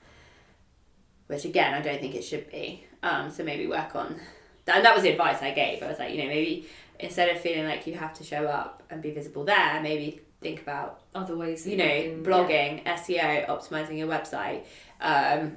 which 1.27 1.45
again 1.45 1.75
i 1.75 1.81
don't 1.81 2.01
think 2.01 2.15
it 2.15 2.23
should 2.23 2.51
be 2.51 2.85
um, 3.03 3.31
so 3.31 3.43
maybe 3.43 3.67
work 3.67 3.97
on 3.97 4.21
that. 4.67 4.77
And 4.77 4.85
that 4.85 4.95
was 4.95 5.03
the 5.05 5.11
advice 5.11 5.43
i 5.43 5.51
gave. 5.53 5.83
I 5.83 5.89
was 5.89 5.99
like 5.99 6.13
you 6.13 6.19
know 6.23 6.29
maybe 6.29 6.67
instead 6.99 7.35
of 7.35 7.41
feeling 7.41 7.65
like 7.65 7.87
you 7.87 7.95
have 7.95 8.15
to 8.15 8.25
show 8.25 8.47
up 8.47 8.83
and 8.91 9.03
be 9.03 9.11
visible 9.11 9.45
there 9.45 9.81
maybe 9.83 10.21
think 10.41 10.63
about 10.63 11.01
Other 11.15 11.37
ways, 11.37 11.67
you 11.67 11.77
know 11.77 11.85
can- 11.85 12.25
blogging 12.25 12.85
seo 12.85 13.47
optimizing 13.49 13.99
your 13.99 14.09
website. 14.09 14.65
Um, 15.01 15.57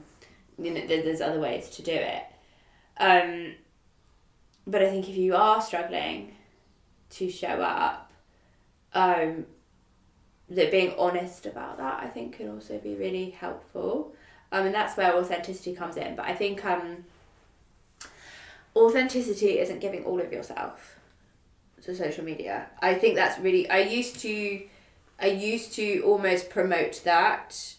you 0.58 0.72
know 0.74 0.86
there's 0.88 1.22
other 1.22 1.40
ways 1.40 1.70
to 1.72 1.82
do 1.82 1.94
it 1.94 2.24
um, 2.98 3.54
but 4.66 4.82
i 4.82 4.90
think 4.90 5.10
if 5.10 5.16
you 5.16 5.36
are 5.36 5.62
struggling 5.62 6.36
to 7.10 7.30
show 7.30 7.62
up 7.62 8.12
um, 8.94 9.46
that 10.50 10.72
being 10.72 10.94
honest 10.98 11.46
about 11.46 11.78
that 11.78 12.02
i 12.02 12.08
think 12.08 12.38
can 12.38 12.50
also 12.50 12.78
be 12.80 12.96
really 12.96 13.32
helpful. 13.32 14.14
Um, 14.52 14.68
and 14.68 14.76
that's 14.76 14.96
where 14.96 15.16
authenticity 15.16 15.74
comes 15.74 15.98
in. 15.98 16.16
But 16.16 16.26
i 16.26 16.36
think 16.36 16.64
um, 16.64 17.06
authenticity 18.76 19.60
isn't 19.60 19.80
giving 19.80 20.04
all 20.06 20.20
of 20.22 20.32
yourself 20.32 21.00
to 21.84 21.96
social 21.96 22.24
media. 22.24 22.68
I 22.82 22.94
think 22.96 23.16
that's 23.16 23.40
really 23.40 23.70
i 23.70 23.80
used 23.80 24.20
to 24.22 24.62
i 25.20 25.28
used 25.28 25.74
to 25.74 26.02
almost 26.02 26.50
promote 26.50 27.02
that 27.04 27.76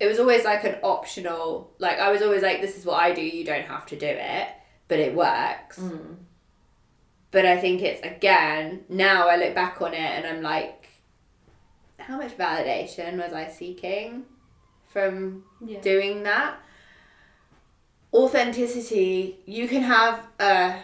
it 0.00 0.06
was 0.06 0.18
always 0.18 0.44
like 0.44 0.64
an 0.64 0.76
optional 0.82 1.70
like 1.78 1.98
i 1.98 2.10
was 2.10 2.22
always 2.22 2.42
like 2.42 2.60
this 2.60 2.76
is 2.78 2.84
what 2.86 3.02
i 3.02 3.12
do 3.12 3.20
you 3.22 3.44
don't 3.44 3.66
have 3.66 3.84
to 3.86 3.96
do 3.96 4.06
it 4.06 4.48
but 4.88 4.98
it 4.98 5.14
works 5.14 5.78
Mm. 5.78 6.16
but 7.30 7.44
I 7.44 7.58
think 7.58 7.82
it's 7.82 8.00
again 8.02 8.84
now 8.88 9.28
I 9.28 9.36
look 9.36 9.54
back 9.54 9.82
on 9.82 9.92
it 9.92 9.98
and 9.98 10.24
I'm 10.26 10.40
like, 10.42 10.88
how 11.98 12.16
much 12.16 12.36
validation 12.38 13.18
was 13.22 13.32
I 13.34 13.48
seeking 13.48 14.24
from 14.86 15.44
Yeah. 15.60 15.80
doing 15.82 16.22
that? 16.22 16.56
Authenticity. 18.14 19.40
You 19.44 19.68
can 19.68 19.82
have 19.82 20.26
uh 20.40 20.78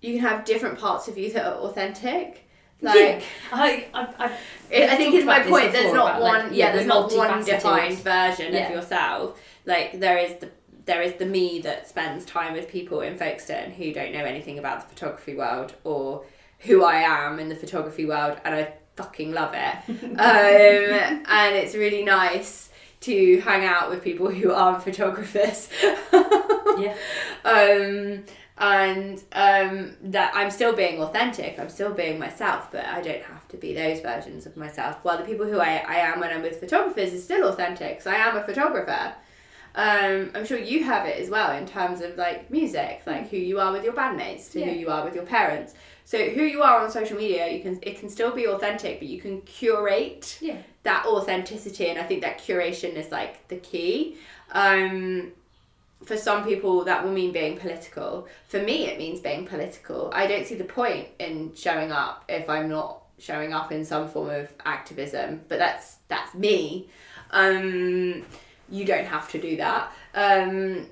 you 0.00 0.12
can 0.14 0.20
have 0.20 0.44
different 0.44 0.78
parts 0.78 1.08
of 1.08 1.16
you 1.16 1.32
that 1.32 1.46
are 1.46 1.54
authentic. 1.60 2.47
Like. 2.82 3.24
I, 3.52 3.86
I, 3.92 4.06
I, 4.18 4.24
I 4.70 4.96
think 4.96 5.14
it's 5.14 5.26
my 5.26 5.40
point. 5.40 5.72
There's 5.72 5.92
not 5.92 6.20
one. 6.20 6.44
like, 6.44 6.52
yeah, 6.52 6.66
yeah, 6.66 6.72
there's 6.72 6.86
not 6.86 7.12
one 7.12 7.44
defined 7.44 7.98
version 7.98 8.54
Yeah. 8.54 8.68
of 8.68 8.74
yourself. 8.74 9.40
Like 9.64 9.98
there 9.98 10.16
is 10.16 10.36
the 10.36 10.50
there 10.84 11.02
is 11.02 11.14
the 11.14 11.26
me 11.26 11.60
that 11.60 11.88
spends 11.88 12.24
time 12.24 12.52
with 12.54 12.68
people 12.68 13.00
in 13.00 13.16
Folkestone 13.16 13.72
who 13.72 13.92
don't 13.92 14.12
know 14.12 14.24
anything 14.24 14.58
about 14.58 14.80
the 14.80 14.94
photography 14.94 15.34
world 15.34 15.74
or 15.84 16.24
who 16.60 16.84
I 16.84 17.00
am 17.00 17.38
in 17.38 17.48
the 17.48 17.56
photography 17.56 18.06
world, 18.06 18.38
and 18.44 18.54
I 18.54 18.72
fucking 18.96 19.32
love 19.32 19.54
it. 19.54 19.76
um, 20.02 21.24
and 21.26 21.56
it's 21.56 21.74
really 21.74 22.04
nice 22.04 22.70
to 23.00 23.40
hang 23.40 23.64
out 23.64 23.90
with 23.90 24.02
people 24.02 24.30
who 24.30 24.52
aren't 24.52 24.82
photographers. 24.82 25.68
yeah. 26.12 26.96
um, 27.44 28.24
and 28.60 29.22
um, 29.32 29.96
that 30.02 30.32
I'm 30.34 30.50
still 30.50 30.74
being 30.74 31.00
authentic. 31.00 31.58
I'm 31.58 31.68
still 31.68 31.92
being 31.92 32.18
myself, 32.18 32.70
but 32.72 32.84
I 32.84 33.00
don't 33.00 33.22
have 33.22 33.46
to 33.48 33.56
be 33.56 33.74
those 33.74 34.00
versions 34.00 34.46
of 34.46 34.56
myself. 34.56 34.96
While 35.02 35.18
the 35.18 35.24
people 35.24 35.46
who 35.46 35.60
I, 35.60 35.82
I 35.86 35.96
am 35.96 36.20
when 36.20 36.30
I'm 36.30 36.42
with 36.42 36.58
photographers 36.60 37.12
is 37.12 37.22
still 37.24 37.48
authentic, 37.48 37.98
because 37.98 38.06
I 38.06 38.16
am 38.16 38.36
a 38.36 38.42
photographer. 38.42 39.14
Um, 39.74 40.30
I'm 40.34 40.44
sure 40.44 40.58
you 40.58 40.82
have 40.84 41.06
it 41.06 41.20
as 41.20 41.30
well 41.30 41.56
in 41.56 41.64
terms 41.66 42.00
of 42.00 42.16
like 42.16 42.50
music, 42.50 43.02
like 43.06 43.28
who 43.30 43.36
you 43.36 43.60
are 43.60 43.70
with 43.70 43.84
your 43.84 43.92
bandmates 43.92 44.50
to 44.52 44.60
Yeah. 44.60 44.66
who 44.66 44.72
you 44.72 44.88
are 44.90 45.04
with 45.04 45.14
your 45.14 45.24
parents. 45.26 45.74
So 46.04 46.18
who 46.30 46.42
you 46.42 46.62
are 46.62 46.80
on 46.80 46.90
social 46.90 47.16
media, 47.16 47.48
you 47.48 47.60
can 47.62 47.78
it 47.82 48.00
can 48.00 48.08
still 48.08 48.32
be 48.32 48.46
authentic, 48.48 48.98
but 48.98 49.06
you 49.08 49.20
can 49.20 49.42
curate 49.42 50.38
Yeah. 50.40 50.56
that 50.84 51.04
authenticity 51.06 51.88
and 51.90 51.98
i 51.98 52.02
think 52.02 52.22
that 52.22 52.38
curation 52.38 52.94
is 52.94 53.12
like 53.12 53.46
the 53.48 53.56
key 53.56 54.16
um 54.52 55.30
for 56.04 56.16
some 56.16 56.44
people 56.44 56.84
that 56.84 57.04
will 57.04 57.12
mean 57.12 57.32
being 57.32 57.56
political. 57.56 58.28
For 58.48 58.60
me 58.62 58.86
it 58.86 58.98
means 58.98 59.20
being 59.20 59.46
political. 59.46 60.10
I 60.14 60.26
don't 60.26 60.46
see 60.46 60.54
the 60.54 60.64
point 60.64 61.08
in 61.18 61.54
showing 61.54 61.92
up 61.92 62.24
if 62.28 62.48
i'm 62.48 62.68
not 62.68 63.02
showing 63.18 63.52
up 63.52 63.72
in 63.72 63.84
some 63.84 64.08
form 64.08 64.30
of 64.30 64.52
activism 64.64 65.42
but 65.48 65.58
that's 65.58 65.96
that's 66.08 66.34
me. 66.34 66.88
Um 67.30 68.24
you 68.70 68.84
don't 68.84 69.06
have 69.06 69.30
to 69.30 69.40
do 69.40 69.56
that. 69.56 69.92
Um 70.14 70.86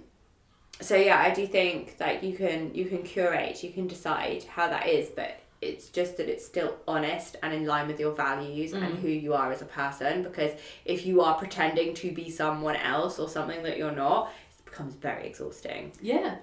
so 0.81 0.95
yeah 0.95 1.19
i 1.19 1.31
do 1.31 1.47
think 1.47 1.97
that 1.99 2.23
you 2.23 2.37
can 2.37 2.75
you 2.75 2.85
can 2.85 3.03
curate 3.03 3.62
you 3.62 3.71
can 3.71 3.87
decide 3.87 4.45
how 4.45 4.69
that 4.69 4.87
is 4.87 5.09
but 5.09 5.40
it's 5.62 5.88
just 5.88 6.19
that 6.19 6.29
it's 6.29 6.45
still 6.45 6.77
honest 6.87 7.37
and 7.42 7.55
in 7.55 7.64
line 7.64 7.87
with 7.87 7.99
your 7.99 8.12
values 8.12 8.73
and 8.75 8.99
who 8.99 9.09
you 9.09 9.33
are 9.33 9.51
as 9.51 9.62
a 9.62 9.66
person 9.66 10.23
because 10.23 10.53
if 10.85 11.07
you 11.07 11.23
are 11.23 11.35
pretending 11.38 11.95
to 11.95 12.12
be 12.12 12.31
someone 12.31 12.77
else 12.77 13.19
or 13.19 13.27
something 13.27 13.62
that 13.62 13.79
you're 13.79 13.90
not 13.90 14.31
becomes 14.77 14.95
very 14.95 15.27
exhausting 15.27 15.91
Yeah. 16.03 16.37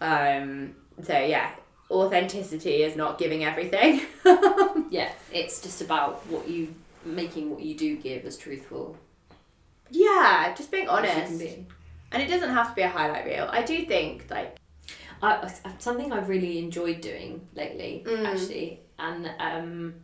um 0.00 0.74
so 1.02 1.18
yeah 1.18 1.50
authenticity 1.90 2.82
is 2.84 2.96
not 2.96 3.18
giving 3.18 3.44
everything 3.44 4.00
Yeah. 4.90 5.10
It's 5.32 5.60
just 5.62 5.80
about 5.80 6.24
what 6.28 6.48
you 6.48 6.74
making 7.04 7.50
what 7.50 7.60
you 7.62 7.74
do 7.74 7.96
give 7.96 8.24
as 8.24 8.36
truthful. 8.38 8.96
yeah 9.90 10.54
just 10.56 10.70
being 10.70 10.88
as 10.88 11.02
you 11.02 11.10
can 11.10 11.22
honest 11.24 11.38
be. 11.40 11.66
and 12.12 12.22
it 12.22 12.28
doesn't 12.28 12.50
have 12.50 12.68
to 12.68 12.74
be 12.74 12.82
a 12.82 12.88
highlight 12.88 13.24
reel 13.24 13.48
i 13.50 13.62
do 13.62 13.84
think 13.84 14.26
like 14.30 14.56
I, 15.22 15.48
I- 15.64 15.70
something 15.78 16.12
I've 16.12 16.28
really 16.28 16.58
enjoyed 16.58 17.00
doing 17.00 17.46
lately, 17.54 18.02
Mm. 18.04 18.26
actually, 18.26 18.80
and 18.98 19.30
um, 19.38 19.94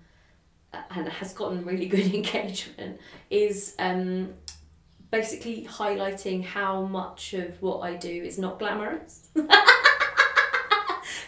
and 0.73 1.09
has 1.09 1.33
gotten 1.33 1.65
really 1.65 1.87
good 1.95 2.15
engagement 2.15 3.01
is 3.29 3.75
um, 3.81 4.33
basically 5.11 5.65
highlighting 5.67 6.45
how 6.45 6.83
much 6.83 7.35
of 7.35 7.61
what 7.63 7.81
I 7.81 7.95
do 7.95 8.09
is 8.11 8.39
not 8.39 8.59
glamorous. 8.59 9.29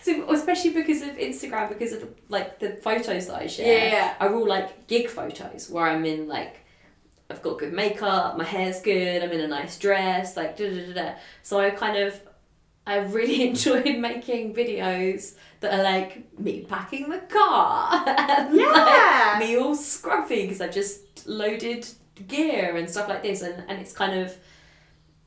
so 0.03 0.31
especially 0.33 0.71
because 0.71 1.03
of 1.03 1.11
Instagram, 1.16 1.69
because 1.69 1.93
of 1.93 2.09
like 2.29 2.59
the 2.59 2.71
photos 2.77 3.27
that 3.27 3.37
I 3.37 3.47
share, 3.47 3.66
Yeah, 3.88 3.93
yeah. 3.93 4.14
are 4.21 4.35
all 4.35 4.47
like 4.47 4.87
gig 4.87 5.09
photos 5.09 5.71
where 5.71 5.85
I'm 5.87 6.05
in 6.05 6.29
like. 6.29 6.57
I've 7.29 7.43
got 7.43 7.59
good 7.61 7.73
makeup, 7.73 8.37
my 8.37 8.43
hair's 8.43 8.81
good, 8.83 9.23
I'm 9.23 9.31
in 9.31 9.38
a 9.40 9.47
nice 9.47 9.79
dress, 9.79 10.37
like 10.37 10.57
da 10.57 10.69
da 10.69 10.87
da 10.87 10.93
da. 10.95 11.12
So 11.45 11.61
I 11.61 11.71
kind 11.71 11.97
of 11.97 12.21
I've 12.85 13.14
really 13.14 13.45
enjoyed 13.49 13.99
making 13.99 14.53
videos 14.53 15.37
that 15.61 15.73
are 15.79 15.83
like 15.85 16.37
me 16.40 16.62
packing 16.69 17.09
the 17.09 17.19
car. 17.19 18.03
and 18.09 18.57
Yeah. 18.57 19.35
like, 19.38 19.38
me 19.49 19.57
all 19.57 19.77
scruffy 19.77 20.43
because 20.43 20.61
I 20.61 20.66
just 20.66 21.25
loaded 21.29 21.87
gear 22.29 22.77
and 22.77 22.89
stuff 22.89 23.09
like 23.09 23.23
this. 23.23 23.43
And, 23.43 23.65
and 23.69 23.81
it's 23.81 23.93
kind 23.93 24.19
of, 24.21 24.37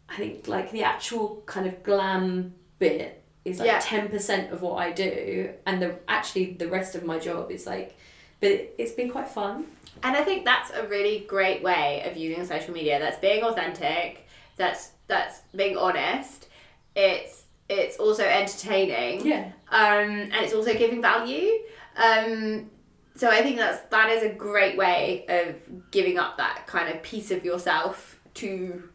I 0.09 0.15
think, 0.17 0.47
like 0.47 0.71
the 0.71 0.83
actual 0.83 1.43
kind 1.45 1.67
of 1.67 1.83
glam 1.83 2.53
bit 2.79 3.23
is 3.45 3.59
like 3.59 3.67
Yeah. 3.67 3.79
10% 3.79 4.51
of 4.51 4.61
what 4.61 4.75
I 4.75 4.91
do. 4.91 5.51
And 5.65 5.81
the 5.81 5.95
actually, 6.07 6.53
the 6.53 6.67
rest 6.67 6.95
of 6.95 7.03
my 7.03 7.19
job 7.19 7.51
is 7.51 7.65
like, 7.65 7.97
but 8.39 8.51
it, 8.51 8.75
it's 8.77 8.91
been 8.93 9.09
quite 9.09 9.29
fun. 9.29 9.65
And 10.01 10.17
I 10.17 10.23
think 10.23 10.43
that's 10.43 10.71
a 10.71 10.87
really 10.87 11.19
great 11.27 11.63
way 11.63 12.03
of 12.09 12.17
using 12.17 12.45
social 12.45 12.73
media. 12.73 12.99
That's 12.99 13.19
being 13.19 13.43
authentic. 13.43 14.27
That's 14.57 14.91
that's 15.07 15.41
being 15.55 15.77
honest. 15.77 16.47
It's 16.95 17.43
it's 17.69 17.97
also 17.97 18.23
entertaining. 18.23 19.25
Yeah. 19.25 19.51
Um, 19.71 20.09
and 20.31 20.35
it's 20.35 20.53
also 20.53 20.73
giving 20.73 21.01
value. 21.01 21.59
Um, 21.95 22.69
so 23.15 23.29
I 23.29 23.41
think 23.43 23.57
that's 23.57 23.81
that 23.89 24.09
is 24.09 24.23
a 24.23 24.29
great 24.29 24.77
way 24.77 25.25
of 25.27 25.55
giving 25.91 26.17
up 26.17 26.37
that 26.37 26.65
kind 26.67 26.93
of 26.93 27.03
piece 27.03 27.31
of 27.31 27.45
yourself 27.45 28.19
to 28.35 28.89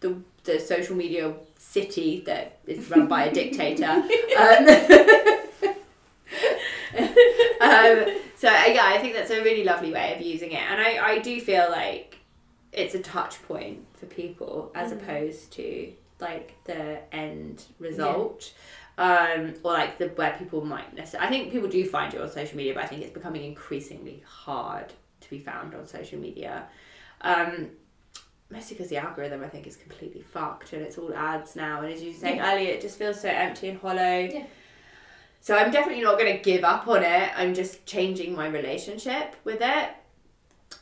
the 0.00 0.16
the 0.44 0.58
social 0.60 0.96
media 0.96 1.34
city 1.58 2.22
that 2.26 2.58
is 2.66 2.90
run 2.90 3.06
by 3.06 3.24
a 3.24 3.32
dictator. 3.40 4.02
Um, 4.38 4.68
um, 7.60 8.16
so 8.36 8.48
uh, 8.48 8.66
yeah, 8.66 8.86
I 8.86 8.98
think 9.00 9.14
that's 9.14 9.30
a 9.30 9.42
really 9.42 9.64
lovely 9.64 9.92
way 9.92 10.14
of 10.14 10.20
using 10.20 10.52
it, 10.52 10.60
and 10.60 10.80
I, 10.80 10.98
I 10.98 11.18
do 11.18 11.40
feel 11.40 11.70
like 11.70 12.18
it's 12.72 12.94
a 12.94 12.98
touch 12.98 13.42
point 13.42 13.86
for 13.94 14.06
people 14.06 14.72
as 14.74 14.92
opposed 14.92 15.52
to 15.52 15.92
like 16.20 16.54
the 16.64 16.98
end 17.14 17.64
result. 17.78 18.52
Um, 18.98 19.54
or 19.62 19.72
like 19.72 19.98
the 19.98 20.08
where 20.08 20.36
people 20.38 20.64
might 20.64 20.94
necessarily. 20.94 21.26
I 21.26 21.30
think 21.30 21.52
people 21.52 21.68
do 21.68 21.84
find 21.86 22.12
you 22.12 22.20
on 22.20 22.30
social 22.30 22.56
media, 22.56 22.74
but 22.74 22.84
I 22.84 22.86
think 22.86 23.02
it's 23.02 23.12
becoming 23.12 23.44
increasingly 23.44 24.22
hard 24.26 24.92
to 25.20 25.30
be 25.30 25.38
found 25.38 25.74
on 25.74 25.86
social 25.86 26.18
media. 26.18 26.64
Um, 27.22 27.70
mostly 28.50 28.76
because 28.76 28.90
the 28.90 28.98
algorithm 28.98 29.42
I 29.42 29.48
think 29.48 29.66
is 29.66 29.76
completely 29.76 30.20
fucked 30.20 30.74
and 30.74 30.82
it's 30.82 30.98
all 30.98 31.14
ads 31.14 31.56
now. 31.56 31.80
And 31.80 31.92
as 31.92 32.02
you 32.02 32.12
were 32.12 32.18
saying 32.18 32.36
Yeah. 32.36 32.52
earlier, 32.52 32.70
it 32.70 32.82
just 32.82 32.98
feels 32.98 33.20
so 33.20 33.28
empty 33.28 33.68
and 33.70 33.78
hollow. 33.78 34.18
Yeah. 34.18 34.44
So 35.40 35.56
I'm 35.56 35.70
definitely 35.72 36.04
not 36.04 36.18
going 36.18 36.36
to 36.36 36.42
give 36.42 36.62
up 36.62 36.86
on 36.86 37.02
it. 37.02 37.30
I'm 37.36 37.54
just 37.54 37.84
changing 37.86 38.34
my 38.34 38.46
relationship 38.46 39.34
with 39.44 39.60
it 39.60 39.90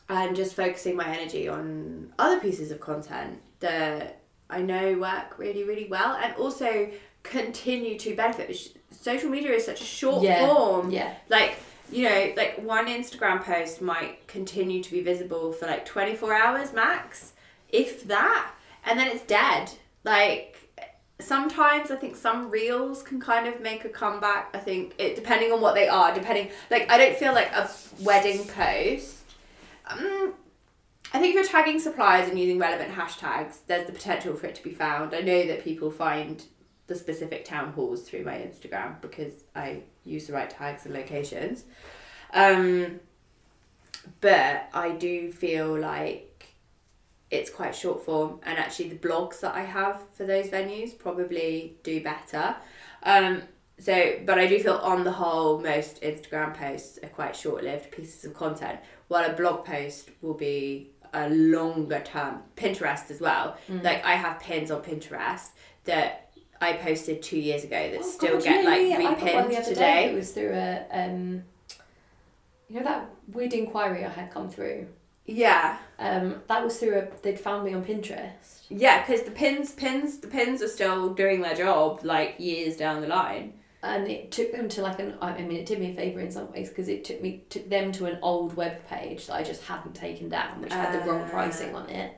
and 0.09 0.35
just 0.35 0.53
focusing 0.55 0.95
my 0.95 1.07
energy 1.07 1.47
on 1.47 2.13
other 2.19 2.39
pieces 2.39 2.71
of 2.71 2.79
content 2.79 3.41
that 3.61 4.19
I 4.49 4.61
know 4.61 4.97
work 4.97 5.39
really, 5.39 5.63
really 5.63 5.87
well 5.87 6.15
and 6.21 6.35
also 6.35 6.91
continue 7.23 7.97
to 7.99 8.15
benefit. 8.15 8.77
Social 8.91 9.29
media 9.29 9.51
is 9.51 9.65
such 9.65 9.81
a 9.81 9.85
short 9.85 10.23
Yeah. 10.23 10.45
form. 10.47 10.91
Yeah. 10.91 11.13
Like, 11.29 11.55
you 11.91 12.07
know, 12.07 12.33
like 12.37 12.57
one 12.61 12.87
Instagram 12.87 13.43
post 13.43 13.81
might 13.81 14.25
continue 14.27 14.81
to 14.83 14.91
be 14.91 15.01
visible 15.01 15.51
for 15.51 15.65
like 15.67 15.85
24 15.85 16.33
hours 16.33 16.73
max, 16.73 17.33
if 17.69 18.03
that, 18.07 18.51
and 18.85 18.99
then 18.99 19.07
it's 19.07 19.23
dead. 19.23 19.71
Like, 20.03 20.57
sometimes 21.19 21.91
I 21.91 21.95
think 21.97 22.15
some 22.15 22.49
reels 22.49 23.03
can 23.03 23.19
kind 23.19 23.47
of 23.47 23.61
make 23.61 23.85
a 23.85 23.89
comeback. 23.89 24.49
I 24.55 24.57
think 24.59 24.95
it 24.97 25.15
depending 25.15 25.51
on 25.51 25.61
what 25.61 25.75
they 25.75 25.87
are, 25.87 26.13
depending 26.13 26.49
like 26.69 26.89
I 26.89 26.97
don't 26.97 27.15
feel 27.17 27.33
like 27.33 27.51
a 27.51 27.69
wedding 28.01 28.45
post. 28.47 29.17
Um, 29.87 30.33
I 31.13 31.19
think 31.19 31.29
if 31.29 31.33
you're 31.35 31.43
tagging 31.43 31.77
suppliers 31.79 32.29
and 32.29 32.39
using 32.39 32.57
relevant 32.57 32.93
hashtags, 32.95 33.57
there's 33.67 33.85
the 33.85 33.91
potential 33.93 34.33
for 34.35 34.47
it 34.47 34.55
to 34.55 34.63
be 34.63 34.71
found. 34.71 35.13
I 35.13 35.19
know 35.21 35.45
that 35.45 35.63
people 35.63 35.91
find 35.91 36.41
the 36.91 36.97
specific 36.97 37.45
town 37.45 37.71
halls 37.71 38.01
through 38.01 38.25
my 38.25 38.33
Instagram 38.35 38.99
because 38.99 39.45
I 39.55 39.83
use 40.03 40.27
the 40.27 40.33
right 40.33 40.49
tags 40.49 40.85
and 40.85 40.93
locations. 40.93 41.63
Um, 42.33 42.99
but 44.19 44.69
I 44.73 44.91
do 44.91 45.31
feel 45.31 45.79
like 45.79 46.47
it's 47.29 47.49
quite 47.49 47.73
short 47.73 48.03
form, 48.03 48.39
and 48.43 48.57
actually, 48.57 48.89
the 48.89 49.07
blogs 49.07 49.39
that 49.39 49.55
I 49.55 49.61
have 49.61 50.03
for 50.11 50.25
those 50.25 50.47
venues 50.47 50.97
probably 50.97 51.77
do 51.81 52.03
better. 52.03 52.57
Um, 53.03 53.43
so, 53.79 54.19
but 54.25 54.37
I 54.37 54.47
do 54.47 54.59
feel 54.59 54.75
on 54.75 55.05
the 55.05 55.11
whole, 55.13 55.61
most 55.61 56.01
Instagram 56.01 56.53
posts 56.53 56.99
are 57.01 57.07
quite 57.07 57.35
short 57.35 57.63
lived 57.63 57.89
pieces 57.91 58.25
of 58.25 58.33
content, 58.33 58.79
while 59.07 59.29
a 59.29 59.33
blog 59.33 59.63
post 59.63 60.09
will 60.21 60.33
be 60.33 60.91
a 61.13 61.29
longer 61.29 62.01
term. 62.03 62.39
Pinterest 62.57 63.09
as 63.09 63.21
well. 63.21 63.55
Like, 63.81 64.03
I 64.03 64.15
have 64.15 64.41
pins 64.41 64.69
on 64.69 64.81
Pinterest 64.81 65.49
that 65.85 66.20
I 66.61 66.73
posted 66.73 67.21
two 67.23 67.39
years 67.39 67.63
ago 67.63 67.89
that 67.91 67.99
Oh, 67.99 68.03
still 68.03 68.33
God, 68.35 68.43
get 68.43 68.65
like 68.65 68.87
yeah, 68.87 68.97
repinned 68.97 69.45
other 69.45 69.49
Day. 69.51 69.63
today. 69.63 70.09
It 70.11 70.15
was 70.15 70.31
through 70.31 70.51
a, 70.53 70.85
um, 70.91 71.43
you 72.69 72.77
know 72.77 72.83
that 72.83 73.09
weird 73.27 73.53
inquiry 73.53 74.05
I 74.05 74.09
had 74.09 74.31
come 74.31 74.49
through. 74.49 74.87
Yeah, 75.25 75.77
Um, 75.99 76.41
that 76.47 76.63
was 76.63 76.77
through 76.79 76.97
a. 76.97 77.07
They'd 77.21 77.39
found 77.39 77.63
me 77.63 77.73
on 77.73 77.83
Pinterest. 77.85 78.63
yeah, 78.69 79.01
because 79.05 79.23
the 79.23 79.31
pins, 79.31 79.71
pins, 79.71 80.17
the 80.17 80.27
pins 80.27 80.61
are 80.61 80.67
still 80.67 81.13
doing 81.13 81.41
their 81.41 81.55
job 81.55 82.01
like 82.03 82.35
years 82.39 82.75
down 82.77 83.01
the 83.01 83.07
line. 83.07 83.53
and 83.83 84.07
it 84.07 84.31
took 84.31 84.51
them 84.51 84.69
to 84.69 84.81
like 84.83 84.99
an 84.99 85.15
I 85.21 85.41
mean 85.41 85.57
it 85.57 85.65
did 85.65 85.79
me 85.79 85.89
a 85.91 85.93
favor 85.95 86.19
in 86.19 86.29
some 86.31 86.51
ways 86.51 86.69
because 86.69 86.87
it 86.87 87.03
took 87.03 87.19
me 87.19 87.41
took 87.49 87.67
them 87.67 87.91
to 87.93 88.05
an 88.05 88.19
old 88.21 88.55
web 88.55 88.75
page 88.87 89.25
that 89.25 89.33
I 89.33 89.41
just 89.43 89.63
hadn't 89.63 89.95
taken 89.95 90.29
down 90.29 90.61
which 90.61 90.71
had 90.71 90.93
the 90.93 91.03
wrong 91.09 91.23
Ah. 91.25 91.29
pricing 91.29 91.73
on 91.73 91.89
it 91.89 92.11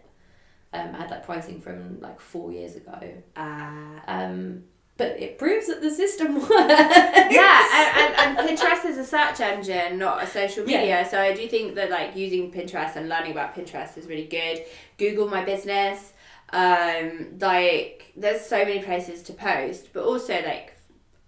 um 0.74 0.96
I 0.96 0.98
had 0.98 1.12
like 1.12 1.26
pricing 1.26 1.62
from 1.62 2.00
like 2.02 2.20
four 2.20 2.52
years 2.52 2.76
ago 2.76 3.00
Ah. 3.36 4.02
um 4.08 4.64
but 4.96 5.20
it 5.20 5.40
proves 5.40 5.66
that 5.68 5.82
the 5.82 5.90
system 5.90 6.36
works 6.40 6.50
yeah, 6.52 7.62
and, 7.74 8.16
and, 8.16 8.38
and 8.38 8.48
Pinterest 8.50 8.86
is 8.86 8.98
a 9.00 9.04
search 9.04 9.40
engine, 9.40 9.98
not 9.98 10.24
a 10.24 10.28
social 10.28 10.70
Yeah. 10.70 10.78
media. 10.82 11.08
So 11.10 11.20
I 11.20 11.34
do 11.34 11.48
think 11.48 11.74
that 11.76 11.90
like 11.90 12.16
using 12.16 12.52
Pinterest 12.52 12.96
and 12.96 13.10
learning 13.10 13.32
about 13.32 13.56
Pinterest 13.56 13.98
is 13.98 14.06
really 14.06 14.26
good. 14.28 14.64
Google 15.00 15.28
My 15.28 15.44
Business, 15.44 16.14
um, 16.52 17.38
like 17.40 18.12
there's 18.16 18.42
so 18.42 18.60
many 18.60 18.84
places 18.84 19.24
to 19.24 19.34
post, 19.34 19.92
but 19.94 20.04
also 20.04 20.34
like 20.46 20.78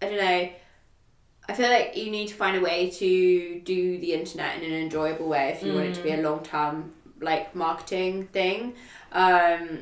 I 0.02 0.06
don't 0.10 0.18
know. 0.18 0.50
I 1.48 1.54
feel 1.54 1.70
like 1.70 1.98
you 1.98 2.12
need 2.12 2.28
to 2.28 2.36
find 2.36 2.58
a 2.58 2.62
way 2.62 2.92
to 2.92 3.62
do 3.62 3.98
the 4.00 4.14
internet 4.14 4.62
in 4.62 4.64
an 4.72 4.78
enjoyable 4.80 5.28
way 5.28 5.50
if 5.50 5.64
you 5.64 5.74
want 5.74 5.88
it 5.88 5.96
to 5.96 6.02
be 6.02 6.12
a 6.12 6.18
long 6.18 6.44
term 6.44 6.94
like 7.20 7.56
marketing 7.56 8.28
thing. 8.28 8.76
Um, 9.16 9.80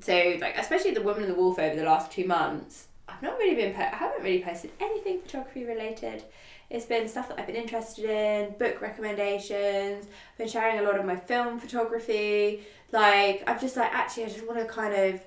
so 0.00 0.36
like 0.40 0.56
especially 0.56 0.92
the 0.92 1.02
woman 1.02 1.24
in 1.24 1.28
the 1.28 1.34
wolf 1.34 1.58
over 1.58 1.74
the 1.74 1.84
last 1.84 2.12
two 2.12 2.24
months 2.24 2.88
i've 3.08 3.22
not 3.22 3.38
really 3.38 3.54
been 3.54 3.74
po- 3.74 3.82
i 3.82 3.96
haven't 3.96 4.22
really 4.22 4.42
posted 4.42 4.70
anything 4.80 5.20
photography 5.20 5.64
related. 5.64 6.24
It's 6.70 6.84
been 6.84 7.08
stuff 7.08 7.28
that 7.28 7.40
i've 7.40 7.46
been 7.46 7.56
interested 7.56 8.04
in 8.04 8.56
book 8.58 8.80
recommendations 8.80 10.06
I've 10.06 10.38
been 10.38 10.48
sharing 10.48 10.78
a 10.78 10.82
lot 10.82 10.98
of 10.98 11.06
my 11.06 11.16
film 11.16 11.58
photography. 11.58 12.62
Like 12.92 13.42
i'm 13.46 13.58
just 13.58 13.76
like 13.76 13.92
actually 13.92 14.24
i 14.24 14.28
just 14.28 14.46
want 14.46 14.60
to 14.60 14.66
kind 14.66 14.94
of 14.94 15.20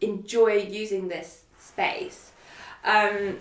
enjoy 0.00 0.54
using 0.54 1.08
this 1.08 1.42
space. 1.58 2.32
Um 2.84 3.38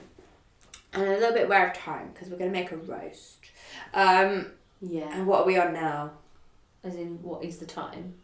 and 0.91 1.03
a 1.03 1.19
little 1.19 1.33
bit 1.33 1.45
aware 1.45 1.67
of 1.67 1.77
time 1.77 2.09
because 2.11 2.29
we're 2.29 2.37
going 2.39 2.51
to 2.51 2.59
make 2.59 2.71
a 2.71 2.77
roast. 2.77 3.45
Um 3.93 4.47
yeah. 4.81 5.15
and 5.15 5.27
what 5.27 5.41
are 5.41 5.45
we 5.45 5.57
on 5.57 5.73
now? 5.73 6.11
As 6.83 6.95
in 6.95 7.21
what 7.21 7.43
is 7.43 7.59
the 7.59 7.65
time 7.65 8.15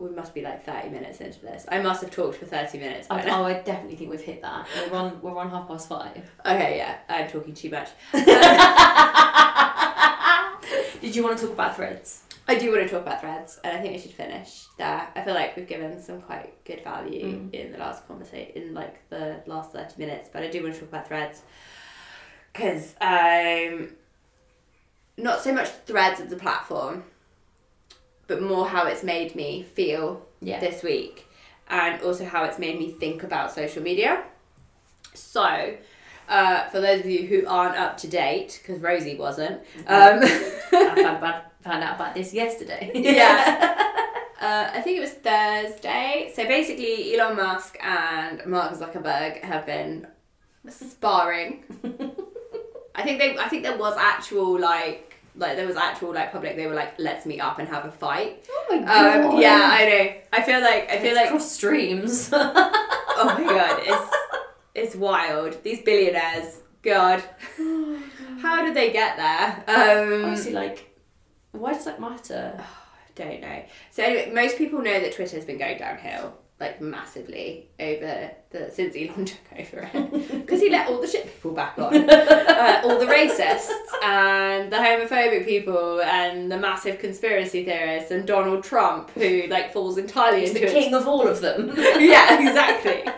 we 0.00 0.10
must 0.10 0.34
be 0.34 0.42
like 0.42 0.64
30 0.64 0.88
minutes 0.90 1.20
into 1.20 1.40
this 1.40 1.64
i 1.68 1.80
must 1.80 2.00
have 2.00 2.10
talked 2.10 2.38
for 2.38 2.46
30 2.46 2.78
minutes 2.78 3.06
I, 3.10 3.22
oh 3.30 3.44
I 3.44 3.54
definitely 3.60 3.96
think 3.96 4.10
we've 4.10 4.20
hit 4.20 4.42
that 4.42 4.66
we're 4.90 4.96
on 4.98 5.20
we're 5.20 5.36
on 5.36 5.50
half 5.50 5.68
past 5.68 5.88
five 5.88 6.30
Okay, 6.46 6.76
yeah, 6.78 6.98
I'm 7.08 7.28
talking 7.28 7.54
too 7.54 7.70
much. 7.70 7.88
did 11.00 11.14
you 11.16 11.22
want 11.22 11.38
to 11.38 11.44
talk 11.44 11.54
about 11.54 11.76
threads 11.76 12.22
I 12.48 12.56
do 12.56 12.70
want 12.72 12.82
to 12.82 12.88
talk 12.88 13.02
about 13.02 13.20
threads, 13.20 13.60
and 13.62 13.76
I 13.76 13.80
think 13.80 13.94
we 13.94 14.00
should 14.00 14.10
finish 14.10 14.64
there. 14.76 15.06
I 15.14 15.22
feel 15.22 15.34
like 15.34 15.56
we've 15.56 15.68
given 15.68 16.02
some 16.02 16.20
quite 16.20 16.64
good 16.64 16.82
value 16.82 17.24
Mm. 17.26 17.54
in 17.54 17.70
the 17.70 17.78
last 17.78 18.08
conversation, 18.08 18.50
in 18.56 18.74
like 18.74 19.08
the 19.08 19.40
last 19.46 19.70
thirty 19.70 19.94
minutes. 19.98 20.28
But 20.32 20.42
I 20.42 20.48
do 20.50 20.60
want 20.60 20.74
to 20.74 20.80
talk 20.80 20.88
about 20.88 21.06
threads 21.06 21.42
because 22.52 22.96
um, 23.00 23.90
not 25.16 25.42
so 25.42 25.52
much 25.54 25.68
threads 25.86 26.18
as 26.20 26.32
a 26.32 26.36
platform, 26.36 27.04
but 28.30 28.40
more 28.40 28.68
how 28.68 28.86
it's 28.86 29.02
made 29.02 29.34
me 29.34 29.62
feel 29.62 30.24
yeah 30.40 30.60
this 30.60 30.82
week, 30.84 31.26
and 31.68 32.00
also 32.02 32.24
how 32.24 32.44
it's 32.44 32.58
made 32.58 32.78
me 32.78 32.90
think 32.92 33.24
about 33.24 33.52
social 33.52 33.82
media. 33.82 34.22
So, 35.14 35.74
uh, 36.28 36.68
for 36.68 36.80
those 36.80 37.00
of 37.00 37.06
you 37.06 37.26
who 37.26 37.44
aren't 37.46 37.76
up 37.76 37.98
to 37.98 38.08
date, 38.08 38.60
because 38.62 38.80
Rosie 38.80 39.16
wasn't, 39.16 39.60
um, 39.88 40.20
I 40.22 40.94
found, 41.02 41.20
found 41.62 41.82
out 41.82 41.96
about 41.96 42.14
this 42.14 42.32
yesterday 42.32 42.90
yeah. 42.94 43.86
Uh, 44.40 44.70
I 44.72 44.80
think 44.80 44.96
it 44.96 45.00
was 45.00 45.10
Thursday. 45.10 46.32
So 46.34 46.46
basically, 46.46 47.14
Elon 47.14 47.36
Musk 47.36 47.76
and 47.82 48.40
Mark 48.46 48.72
Zuckerberg 48.72 49.44
have 49.44 49.66
been 49.66 50.06
sparring. 50.66 51.62
I 52.94 53.02
think 53.02 53.18
they. 53.18 53.36
I 53.36 53.50
think 53.50 53.64
there 53.64 53.76
was 53.76 53.98
actual 53.98 54.58
like 54.58 55.09
like 55.36 55.56
there 55.56 55.66
was 55.66 55.76
actual 55.76 56.12
like 56.12 56.32
public. 56.32 56.56
They 56.56 56.66
were 56.66 56.74
like, 56.74 56.94
let's 56.98 57.26
meet 57.26 57.40
up 57.40 57.58
and 57.58 57.68
have 57.68 57.84
a 57.84 57.90
fight. 57.90 58.46
oh 58.50 58.66
my 58.70 58.78
god 58.84 59.24
Um, 59.34 59.40
yeah, 59.40 59.68
I 59.72 59.84
know. 59.86 60.14
I 60.32 60.42
feel 60.42 60.60
like 60.60 60.90
I 60.90 60.98
feel 60.98 61.12
it's 61.12 61.16
like 61.16 61.28
cross 61.30 61.50
streams 61.52 62.30
oh 62.32 63.24
my 63.38 63.44
god, 63.44 63.80
it's 63.84 64.16
it's 64.74 64.94
wild. 64.96 65.62
These 65.62 65.82
billionaires, 65.82 66.60
God, 66.82 67.22
how 68.40 68.64
did 68.64 68.74
they 68.74 68.90
get 68.92 69.16
there? 69.16 69.64
Um, 69.66 70.24
Honestly, 70.24 70.52
like, 70.52 70.96
why 71.52 71.72
does 71.74 71.84
that 71.84 72.00
matter? 72.00 72.58
I 72.62 73.12
don't 73.14 73.40
know. 73.40 73.62
So 73.90 74.02
anyway, 74.02 74.32
most 74.32 74.56
people 74.56 74.80
know 74.80 74.98
that 75.00 75.12
Twitter's 75.14 75.44
been 75.44 75.58
going 75.58 75.78
downhill 75.78 76.38
like 76.60 76.78
massively 76.80 77.66
over 77.80 78.30
the 78.50 78.70
since 78.70 78.94
Elon 78.94 79.24
took 79.24 79.38
over 79.58 79.90
it 79.92 80.28
because 80.46 80.60
he 80.60 80.68
let 80.68 80.88
all 80.88 81.00
the 81.00 81.06
shit 81.06 81.24
people 81.24 81.52
back 81.52 81.78
on, 81.78 81.94
uh, 82.10 82.82
all 82.84 82.98
the 82.98 83.06
racists 83.06 83.70
and 84.04 84.70
the 84.70 84.76
homophobic 84.76 85.46
people 85.46 86.00
and 86.02 86.52
the 86.52 86.58
massive 86.58 86.98
conspiracy 86.98 87.64
theorists 87.64 88.10
and 88.10 88.26
Donald 88.26 88.62
Trump 88.62 89.10
who 89.12 89.46
like 89.48 89.72
falls 89.72 89.96
entirely 89.96 90.40
He's 90.40 90.50
into 90.50 90.60
the 90.60 90.66
it. 90.66 90.72
king 90.72 90.94
of 90.94 91.08
all 91.08 91.26
of 91.26 91.40
them. 91.40 91.72
yeah, 91.76 92.46
exactly. 92.46 93.10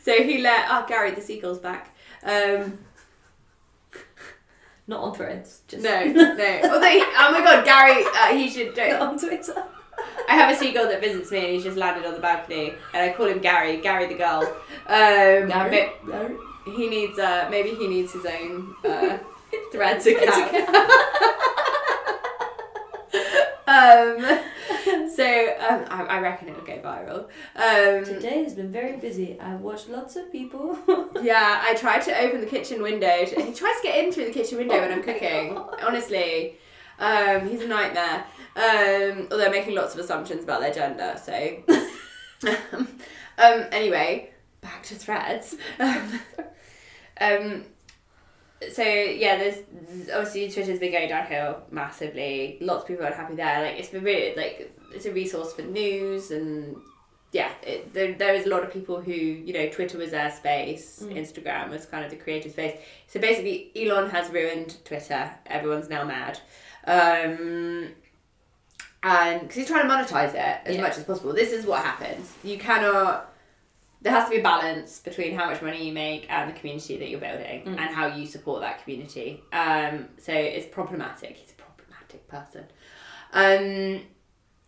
So 0.00 0.22
he 0.22 0.38
let 0.40 0.66
oh 0.70 0.86
Gary 0.88 1.10
the 1.10 1.20
seagull's 1.20 1.58
back. 1.58 1.94
Um, 2.24 2.78
Not 4.86 5.00
on 5.00 5.14
threads, 5.14 5.60
just 5.68 5.84
no, 5.84 6.04
no. 6.06 6.24
Although 6.24 6.88
he, 6.88 7.02
oh 7.02 7.30
my 7.30 7.40
god, 7.44 7.64
Gary, 7.66 8.02
uh, 8.16 8.34
he 8.34 8.48
should. 8.48 8.72
Don't, 8.74 9.00
on 9.02 9.18
Twitter. 9.18 9.64
I 10.28 10.34
have 10.34 10.50
a 10.54 10.56
seagull 10.56 10.88
that 10.88 11.00
visits 11.00 11.30
me 11.30 11.38
and 11.38 11.46
he's 11.48 11.64
just 11.64 11.76
landed 11.76 12.04
on 12.06 12.14
the 12.14 12.20
balcony 12.20 12.74
and 12.94 13.10
I 13.10 13.14
call 13.14 13.26
him 13.26 13.38
Gary, 13.38 13.78
Gary 13.78 14.06
the 14.06 14.14
girl. 14.14 14.42
Um, 14.86 15.48
Gary? 15.48 15.90
but 16.04 16.30
he 16.74 16.88
needs 16.88 17.18
uh 17.18 17.48
maybe 17.50 17.70
he 17.70 17.86
needs 17.88 18.12
his 18.12 18.26
own 18.26 18.74
uh, 18.84 19.18
threads 19.72 20.06
account. 20.06 20.68
um 23.68 24.20
so 25.14 25.54
um 25.68 25.84
I, 25.90 26.06
I 26.08 26.20
reckon 26.20 26.48
it'll 26.48 26.64
go 26.64 26.78
viral. 26.78 27.24
Um 27.56 28.04
Today 28.04 28.42
has 28.44 28.54
been 28.54 28.70
very 28.72 28.96
busy. 28.98 29.38
I've 29.40 29.60
watched 29.60 29.88
lots 29.88 30.16
of 30.16 30.30
people. 30.32 30.78
yeah, 31.22 31.62
I 31.64 31.74
tried 31.74 32.00
to 32.02 32.18
open 32.20 32.40
the 32.40 32.46
kitchen 32.46 32.82
window. 32.82 33.24
To, 33.24 33.34
he 33.42 33.52
tries 33.52 33.76
to 33.76 33.82
get 33.82 34.02
in 34.04 34.12
through 34.12 34.26
the 34.26 34.32
kitchen 34.32 34.58
window 34.58 34.80
when 34.80 34.92
I'm 34.92 35.00
Oh 35.00 35.02
cooking. 35.02 35.54
God. 35.54 35.80
Honestly, 35.82 36.56
um, 36.98 37.48
he's 37.48 37.60
a 37.62 37.66
nightmare. 37.68 38.24
Um, 38.56 39.28
although 39.30 39.50
making 39.50 39.74
lots 39.74 39.94
of 39.94 40.00
assumptions 40.00 40.44
about 40.44 40.60
their 40.60 40.72
gender. 40.72 41.16
So, 41.22 41.62
um, 43.38 43.66
anyway, 43.72 44.30
back 44.60 44.82
to 44.84 44.94
threads. 44.94 45.56
um, 47.20 47.64
so 48.72 48.82
yeah, 48.82 49.36
there's 49.36 49.58
obviously 50.12 50.50
Twitter's 50.50 50.80
been 50.80 50.92
going 50.92 51.08
downhill 51.08 51.62
massively. 51.70 52.58
Lots 52.60 52.82
of 52.82 52.88
people 52.88 53.04
are 53.04 53.08
unhappy 53.08 53.36
there. 53.36 53.62
Like 53.62 53.78
it's 53.78 53.90
been 53.90 54.02
really 54.02 54.34
like 54.34 54.74
it's 54.92 55.06
a 55.06 55.12
resource 55.12 55.52
for 55.52 55.62
news 55.62 56.30
and 56.30 56.76
yeah, 57.30 57.50
it, 57.62 57.92
there, 57.92 58.14
there 58.14 58.34
is 58.34 58.46
a 58.46 58.48
lot 58.48 58.64
of 58.64 58.72
people 58.72 59.00
who, 59.00 59.12
you 59.12 59.52
know, 59.52 59.68
Twitter 59.68 59.98
was 59.98 60.12
their 60.12 60.30
space, 60.30 61.02
Mm. 61.02 61.14
Instagram 61.14 61.70
was 61.70 61.84
kind 61.84 62.04
of 62.04 62.10
the 62.10 62.16
creative 62.16 62.52
space. 62.52 62.78
So 63.06 63.20
basically, 63.20 63.70
Elon 63.76 64.08
has 64.10 64.30
ruined 64.30 64.76
Twitter. 64.84 65.30
Everyone's 65.46 65.90
now 65.90 66.04
mad. 66.04 66.40
Um, 66.86 67.88
and 69.02 69.40
because 69.42 69.56
he's 69.56 69.66
trying 69.66 69.86
to 69.88 69.94
monetize 69.94 70.30
it 70.34 70.60
as 70.66 70.76
Yeah. 70.76 70.82
much 70.82 70.98
as 70.98 71.04
possible. 71.04 71.32
This 71.32 71.52
is 71.52 71.64
what 71.66 71.84
happens. 71.84 72.32
You 72.42 72.58
cannot, 72.58 73.32
there 74.02 74.12
has 74.12 74.24
to 74.24 74.30
be 74.30 74.38
a 74.38 74.42
balance 74.42 74.98
between 75.00 75.36
how 75.36 75.46
much 75.46 75.62
money 75.62 75.86
you 75.86 75.92
make 75.92 76.26
and 76.30 76.50
the 76.50 76.58
community 76.58 76.96
that 76.98 77.08
you're 77.08 77.20
building 77.20 77.62
Mm. 77.64 77.78
and 77.78 77.94
how 77.94 78.06
you 78.06 78.26
support 78.26 78.60
that 78.62 78.82
community. 78.82 79.42
Um, 79.52 80.08
so 80.18 80.32
it's 80.32 80.66
problematic. 80.66 81.36
He's 81.36 81.50
a 81.52 81.54
problematic 81.54 82.26
person. 82.28 82.64
Um, 83.32 84.02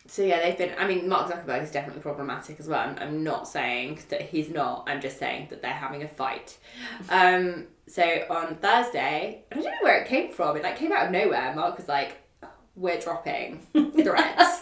so 0.06 0.22
yeah, 0.22 0.40
they've 0.40 0.58
been. 0.58 0.72
I 0.78 0.86
mean, 0.88 1.08
Mark 1.08 1.30
Zuckerberg 1.30 1.62
is 1.62 1.70
definitely 1.70 2.02
problematic 2.02 2.58
as 2.58 2.66
well. 2.66 2.80
I'm, 2.80 2.96
I'm 2.98 3.22
not 3.22 3.46
saying 3.46 4.00
that 4.08 4.22
he's 4.22 4.50
not. 4.50 4.84
I'm 4.88 5.00
just 5.00 5.18
saying 5.18 5.48
that 5.50 5.62
they're 5.62 5.70
having 5.72 6.02
a 6.02 6.08
fight. 6.08 6.58
Um, 7.08 7.66
so 7.86 8.02
on 8.28 8.56
Thursday, 8.56 9.44
I 9.50 9.54
don't 9.54 9.64
know 9.64 9.70
where 9.82 10.00
it 10.02 10.08
came 10.08 10.32
from. 10.32 10.56
It 10.56 10.62
like 10.64 10.76
came 10.76 10.92
out 10.92 11.06
of 11.06 11.12
nowhere. 11.12 11.54
Mark 11.54 11.76
was 11.76 11.86
like, 11.88 12.19
"We're 12.80 12.98
dropping 13.00 13.60
threads." 14.02 14.60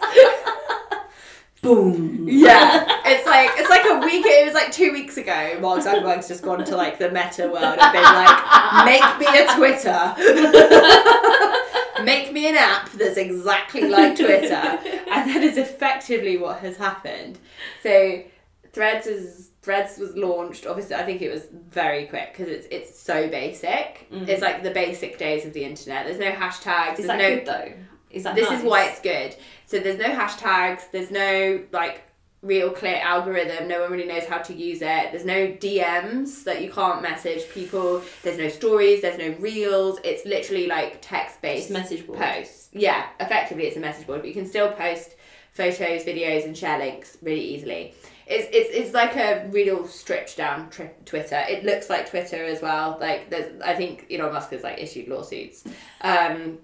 Boom. 1.61 2.25
yeah, 2.29 2.85
it's 3.05 3.25
like 3.25 3.49
it's 3.55 3.69
like 3.69 3.83
a 3.85 3.99
week. 4.05 4.25
It 4.25 4.45
was 4.45 4.53
like 4.53 4.71
two 4.71 4.93
weeks 4.93 5.17
ago. 5.17 5.57
Mark 5.59 5.81
Zuckerberg's 5.81 6.27
just 6.29 6.41
gone 6.41 6.63
to 6.63 6.75
like 6.77 6.99
the 6.99 7.09
meta 7.11 7.49
world 7.49 7.77
and 7.79 7.93
been 7.93 8.03
like, 8.03 8.85
"Make 8.85 9.19
me 9.19 9.27
a 9.39 9.55
Twitter." 9.55 10.15
Make 12.03 12.31
me 12.31 12.47
an 12.47 12.55
app 12.55 12.89
that's 12.93 13.17
exactly 13.17 13.89
like 13.89 14.15
Twitter. 14.15 14.53
and 14.55 15.29
that 15.29 15.43
is 15.43 15.57
effectively 15.57 16.37
what 16.37 16.59
has 16.59 16.77
happened. 16.77 17.37
So 17.83 18.23
Threads 18.71 19.05
is 19.05 19.49
Threads 19.61 19.97
was 19.97 20.15
launched. 20.15 20.65
Obviously, 20.65 20.95
I 20.95 21.03
think 21.03 21.21
it 21.21 21.29
was 21.29 21.43
very 21.51 22.05
quick 22.05 22.31
because 22.31 22.47
it's 22.47 22.67
it's 22.71 22.97
so 22.97 23.27
basic. 23.27 24.07
Mm. 24.11 24.29
It's 24.29 24.41
like 24.41 24.63
the 24.63 24.71
basic 24.71 25.17
days 25.17 25.45
of 25.45 25.51
the 25.51 25.65
internet. 25.65 26.05
There's 26.05 26.19
no 26.19 26.31
hashtags. 26.31 26.99
Is 26.99 27.05
there's 27.05 27.07
that 27.07 27.17
no. 27.17 27.35
good 27.35 27.45
though? 27.45 27.73
Is 28.11 28.23
that 28.23 28.35
this 28.35 28.49
nice? 28.49 28.59
is 28.59 28.65
why 28.65 28.85
it's 28.85 29.01
good. 29.01 29.35
So 29.65 29.79
there's 29.79 29.99
no 29.99 30.09
hashtags. 30.09 30.91
There's 30.91 31.11
no 31.11 31.63
like 31.71 32.03
real 32.41 32.71
clear 32.71 32.95
algorithm. 33.03 33.67
No 33.67 33.81
one 33.81 33.91
really 33.91 34.07
knows 34.07 34.25
how 34.25 34.37
to 34.37 34.53
use 34.53 34.81
it. 34.81 35.11
There's 35.11 35.25
no 35.25 35.47
DMs 35.47 36.43
that 36.45 36.61
you 36.63 36.71
can't 36.71 37.01
message 37.01 37.49
people. 37.53 38.01
There's 38.23 38.37
no 38.37 38.47
stories. 38.47 39.01
There's 39.01 39.17
no 39.17 39.35
reels. 39.39 39.99
It's 40.03 40.25
literally 40.25 40.67
like 40.67 40.99
text 41.01 41.41
based 41.41 41.69
message 41.69 42.07
board. 42.07 42.19
posts. 42.19 42.69
Yeah, 42.71 43.07
effectively 43.19 43.65
it's 43.65 43.77
a 43.77 43.81
message 43.81 44.07
board, 44.07 44.21
but 44.21 44.27
you 44.27 44.33
can 44.33 44.45
still 44.47 44.71
post 44.71 45.15
photos, 45.51 46.03
videos, 46.05 46.45
and 46.45 46.57
share 46.57 46.79
links 46.79 47.17
really 47.21 47.41
easily. 47.43 47.93
It's, 48.25 48.47
it's, 48.55 48.69
it's 48.71 48.93
like 48.93 49.15
a 49.15 49.47
real 49.49 49.87
stripped 49.87 50.37
down 50.37 50.69
tri- 50.69 50.91
Twitter. 51.03 51.43
It 51.49 51.65
looks 51.65 51.89
like 51.89 52.07
Twitter 52.09 52.45
as 52.45 52.61
well. 52.61 52.97
Like 53.01 53.29
there's, 53.31 53.59
I 53.61 53.73
think 53.73 54.05
Elon 54.11 54.31
Musk 54.31 54.51
has 54.51 54.63
like 54.63 54.77
issued 54.77 55.07
lawsuits. 55.07 55.65
Um, 56.01 56.59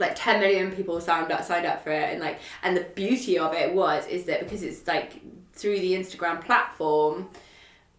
like 0.00 0.14
10 0.16 0.40
million 0.40 0.72
people 0.72 1.00
signed 1.00 1.30
up 1.30 1.44
signed 1.44 1.66
up 1.66 1.84
for 1.84 1.90
it 1.90 2.10
and 2.10 2.20
like 2.20 2.38
and 2.62 2.76
the 2.76 2.82
beauty 2.94 3.38
of 3.38 3.54
it 3.54 3.72
was 3.74 4.06
is 4.06 4.24
that 4.24 4.40
because 4.40 4.62
it's 4.62 4.86
like 4.86 5.20
through 5.52 5.78
the 5.78 5.92
Instagram 5.92 6.42
platform 6.44 7.28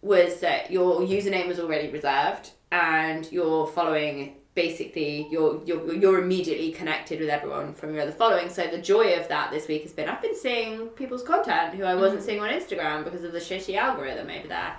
was 0.02 0.40
that 0.40 0.70
your 0.70 1.00
username 1.00 1.46
was 1.46 1.60
already 1.60 1.88
reserved 1.88 2.50
and 2.72 3.30
you're 3.30 3.66
following 3.68 4.36
basically 4.54 5.28
you're 5.30 5.62
you're 5.64 5.94
you're 5.94 6.22
immediately 6.22 6.72
connected 6.72 7.20
with 7.20 7.28
everyone 7.28 7.72
from 7.72 7.94
your 7.94 8.02
other 8.02 8.12
following. 8.12 8.50
So 8.50 8.66
the 8.66 8.78
joy 8.78 9.14
of 9.14 9.28
that 9.28 9.50
this 9.50 9.68
week 9.68 9.82
has 9.82 9.92
been 9.92 10.08
I've 10.08 10.20
been 10.20 10.36
seeing 10.36 10.88
people's 10.88 11.22
content 11.22 11.74
who 11.74 11.84
I 11.84 11.94
wasn't 11.94 12.22
mm. 12.22 12.26
seeing 12.26 12.40
on 12.40 12.50
Instagram 12.50 13.04
because 13.04 13.24
of 13.24 13.32
the 13.32 13.38
shitty 13.38 13.76
algorithm 13.76 14.28
over 14.28 14.48
there 14.48 14.76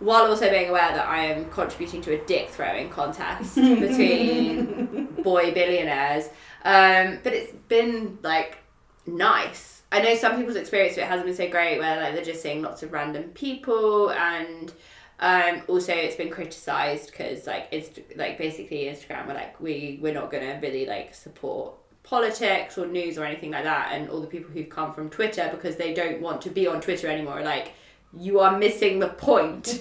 while 0.00 0.24
also 0.24 0.48
being 0.50 0.70
aware 0.70 0.92
that 0.92 1.06
I 1.06 1.26
am 1.26 1.48
contributing 1.50 2.00
to 2.02 2.14
a 2.14 2.24
dick 2.24 2.48
throwing 2.48 2.88
contest 2.88 3.54
between 3.56 5.09
boy 5.22 5.52
billionaires. 5.52 6.26
Um, 6.64 7.18
but 7.22 7.32
it's 7.32 7.52
been 7.68 8.18
like 8.22 8.58
nice. 9.06 9.82
I 9.92 10.00
know 10.00 10.14
some 10.14 10.36
people's 10.36 10.56
experience 10.56 10.96
of 10.96 11.04
it 11.04 11.06
hasn't 11.06 11.26
been 11.26 11.36
so 11.36 11.48
great, 11.48 11.78
where 11.78 12.00
like 12.00 12.14
they're 12.14 12.24
just 12.24 12.42
seeing 12.42 12.62
lots 12.62 12.82
of 12.82 12.92
random 12.92 13.24
people, 13.34 14.10
and 14.10 14.72
um, 15.18 15.62
also 15.68 15.92
it's 15.92 16.16
been 16.16 16.30
criticised 16.30 17.10
because 17.10 17.46
like 17.46 17.68
Inst- 17.72 18.16
like 18.16 18.38
basically 18.38 18.84
Instagram 18.84 19.26
were 19.26 19.34
like 19.34 19.60
we 19.60 19.98
we're 20.00 20.14
not 20.14 20.30
gonna 20.30 20.58
really 20.62 20.86
like 20.86 21.14
support 21.14 21.74
politics 22.02 22.78
or 22.78 22.86
news 22.86 23.18
or 23.18 23.24
anything 23.24 23.50
like 23.50 23.64
that, 23.64 23.90
and 23.92 24.08
all 24.10 24.20
the 24.20 24.26
people 24.26 24.50
who've 24.50 24.70
come 24.70 24.92
from 24.92 25.10
Twitter 25.10 25.48
because 25.50 25.76
they 25.76 25.92
don't 25.92 26.20
want 26.20 26.40
to 26.42 26.50
be 26.50 26.66
on 26.66 26.80
Twitter 26.80 27.08
anymore 27.08 27.42
like 27.42 27.72
you 28.12 28.40
are 28.40 28.58
missing 28.58 28.98
the 28.98 29.08
point 29.08 29.66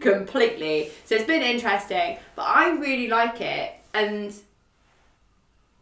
completely. 0.00 0.90
So 1.04 1.14
it's 1.14 1.24
been 1.24 1.42
interesting, 1.42 2.18
but 2.34 2.42
I 2.42 2.70
really 2.70 3.08
like 3.08 3.40
it, 3.40 3.72
and 3.94 4.34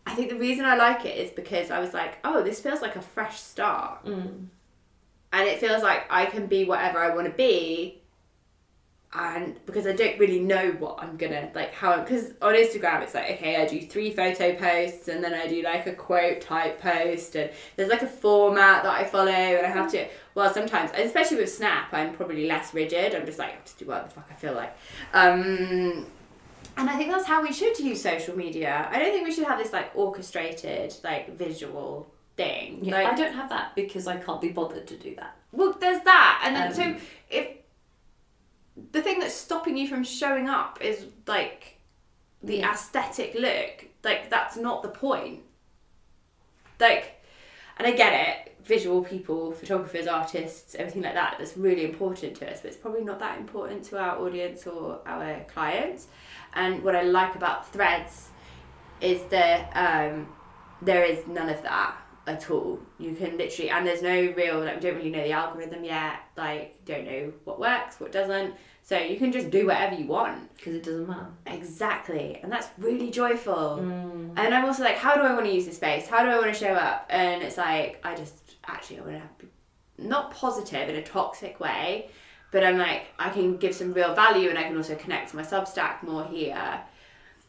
I 0.07 0.15
think 0.15 0.29
the 0.31 0.37
reason 0.37 0.65
I 0.65 0.77
like 0.77 1.05
it 1.05 1.17
is 1.17 1.31
because 1.31 1.71
I 1.71 1.79
was 1.81 1.95
like, 1.95 2.19
oh, 2.25 2.43
this 2.43 2.61
feels 2.61 2.83
like 2.83 2.97
a 2.97 3.03
fresh 3.03 3.41
start, 3.41 4.05
Mm. 4.05 4.47
and 5.33 5.49
it 5.49 5.59
feels 5.59 5.83
like 5.83 6.05
I 6.11 6.27
can 6.27 6.47
be 6.47 6.65
whatever 6.65 6.99
I 6.99 7.15
want 7.15 7.27
to 7.27 7.33
be. 7.33 8.01
And 9.17 9.65
because 9.65 9.87
I 9.87 9.93
don't 9.93 10.19
really 10.19 10.41
know 10.41 10.73
what 10.73 10.99
I'm 11.01 11.17
gonna 11.17 11.49
like, 11.55 11.73
how 11.73 12.01
because 12.01 12.33
on 12.43 12.55
Instagram 12.55 13.03
it's 13.03 13.15
like 13.15 13.31
okay, 13.33 13.62
I 13.62 13.67
do 13.67 13.81
three 13.81 14.11
photo 14.11 14.57
posts 14.57 15.07
and 15.07 15.23
then 15.23 15.33
I 15.33 15.47
do 15.47 15.62
like 15.62 15.87
a 15.87 15.93
quote 15.93 16.41
type 16.41 16.81
post, 16.81 17.37
and 17.37 17.51
there's 17.77 17.91
like 17.91 18.03
a 18.03 18.09
format 18.09 18.83
that 18.83 18.93
I 18.93 19.05
follow, 19.05 19.31
and 19.31 19.65
I 19.65 19.71
have 19.71 19.91
to. 19.93 20.09
Well, 20.35 20.53
sometimes, 20.53 20.91
especially 20.97 21.37
with 21.37 21.53
Snap, 21.53 21.93
I'm 21.93 22.12
probably 22.12 22.49
less 22.49 22.75
rigid. 22.75 23.15
I'm 23.15 23.25
just 23.25 23.39
like 23.39 23.65
just 23.65 23.79
do 23.79 23.87
what 23.87 24.09
the 24.09 24.15
fuck 24.15 24.27
I 24.31 24.35
feel 24.35 24.55
like. 24.55 24.77
Um, 25.12 26.07
and 26.77 26.91
I 26.91 26.97
think 26.97 27.12
that's 27.12 27.27
how 27.27 27.41
we 27.41 27.53
should 27.53 27.79
use 27.79 28.03
social 28.03 28.37
media. 28.37 28.89
I 28.91 28.99
don't 28.99 29.12
think 29.12 29.25
we 29.25 29.33
should 29.33 29.45
have 29.45 29.59
this 29.61 29.73
like 29.73 29.93
orchestrated, 29.95 30.97
like 31.05 31.39
visual 31.39 32.11
thing. 32.37 32.81
Yeah, 32.83 32.95
like, 32.95 33.12
I 33.12 33.15
don't 33.15 33.35
have 33.35 33.49
that 33.51 33.77
because 33.77 34.09
I 34.09 34.17
can't 34.17 34.41
be 34.41 34.49
bothered 34.49 34.89
to 34.89 34.97
do 34.97 35.15
that. 35.15 35.37
well, 35.53 35.77
there's 35.81 36.03
that, 36.03 36.43
and 36.45 36.57
then 36.57 36.69
Um, 36.69 36.75
so 36.75 37.05
if 37.31 37.49
the 38.91 39.03
thing 39.03 39.20
that's 39.20 39.35
stopping 39.35 39.77
you 39.77 39.89
from 39.89 40.03
showing 40.05 40.49
up 40.49 40.81
is 40.81 41.07
like 41.27 41.79
the 42.43 42.59
Yeah. 42.59 42.72
aesthetic 42.72 43.35
look, 43.35 43.87
like 44.03 44.31
that's 44.31 44.57
not 44.57 44.83
the 44.83 44.89
point. 44.89 45.43
Like, 46.81 47.22
and 47.79 47.87
I 47.87 47.93
get 47.93 48.12
it. 48.29 48.51
Visual 48.64 49.05
people, 49.05 49.53
photographers, 49.53 50.07
artists, 50.07 50.75
everything 50.75 51.03
like 51.03 51.14
that. 51.14 51.37
That's 51.39 51.57
really 51.57 51.85
important 51.85 52.35
to 52.37 52.51
us, 52.51 52.62
but 52.62 52.68
it's 52.68 52.79
probably 52.79 53.05
not 53.05 53.18
that 53.18 53.39
important 53.39 53.85
to 53.85 53.99
our 53.99 54.18
audience 54.18 54.66
or 54.66 55.01
our 55.07 55.45
clients. 55.45 56.09
And 56.55 56.83
what 56.83 56.97
I 56.97 57.03
like 57.03 57.35
about 57.35 57.70
Threads 57.70 58.31
is 59.01 59.22
that 59.25 59.70
um, 59.75 60.29
there 60.81 61.05
is 61.05 61.27
none 61.27 61.51
of 61.51 61.62
that 61.62 61.95
at 62.27 62.51
all. 62.51 62.79
You 62.99 63.14
can 63.14 63.37
literally, 63.37 63.70
and 63.70 63.87
there's 63.87 64.03
no 64.03 64.33
real, 64.37 64.61
like, 64.61 64.77
we 64.77 64.81
don't 64.81 64.97
really 64.97 65.11
know 65.11 65.22
the 65.22 65.33
algorithm 65.33 65.85
yet. 65.85 66.20
Like, 66.37 66.85
don't 66.85 67.05
know 67.05 67.33
what 67.45 67.61
works, 67.61 68.01
what 68.01 68.12
doesn't. 68.12 68.55
So 68.83 68.99
you 68.99 69.16
can 69.16 69.33
just 69.33 69.51
do 69.51 69.66
whatever 69.66 69.95
you 69.95 70.07
want. 70.07 70.55
Because 70.57 70.75
it 70.75 70.83
doesn't 70.85 71.09
matter. 71.09 71.29
Exactly. 71.47 72.41
And 72.43 72.53
that's 72.53 72.68
really 72.79 73.11
joyful. 73.11 73.79
Mm. 73.81 74.33
And 74.37 74.55
I'm 74.55 74.64
also 74.64 74.83
like, 74.83 74.97
how 74.97 75.14
do 75.14 75.22
I 75.22 75.33
want 75.33 75.47
to 75.47 75.53
use 75.53 75.66
this 75.66 75.77
space? 75.77 76.07
How 76.07 76.22
do 76.22 76.29
I 76.29 76.37
want 76.37 76.53
to 76.53 76.59
show 76.59 76.75
up? 76.75 77.07
And 77.09 77.43
it's 77.43 77.57
like, 77.57 78.01
I 78.05 78.14
just 78.14 78.57
actually 78.66 78.99
I 78.99 79.01
want 79.03 79.12
to 79.12 79.18
have, 79.18 79.31
not 79.97 80.33
positive 80.33 80.89
in 80.89 80.97
a 80.97 81.03
toxic 81.03 81.61
way, 81.61 82.11
but 82.51 82.64
I'm 82.64 82.79
like, 82.79 83.07
I 83.18 83.31
can 83.31 83.57
give 83.57 83.75
some 83.75 83.93
real 83.93 84.14
value 84.14 84.51
and 84.51 84.59
I 84.59 84.64
can 84.64 84.77
also 84.77 84.97
connect 84.97 85.31
to 85.31 85.37
my 85.37 85.43
Substack 85.43 86.03
more 86.03 86.25
here. 86.25 86.81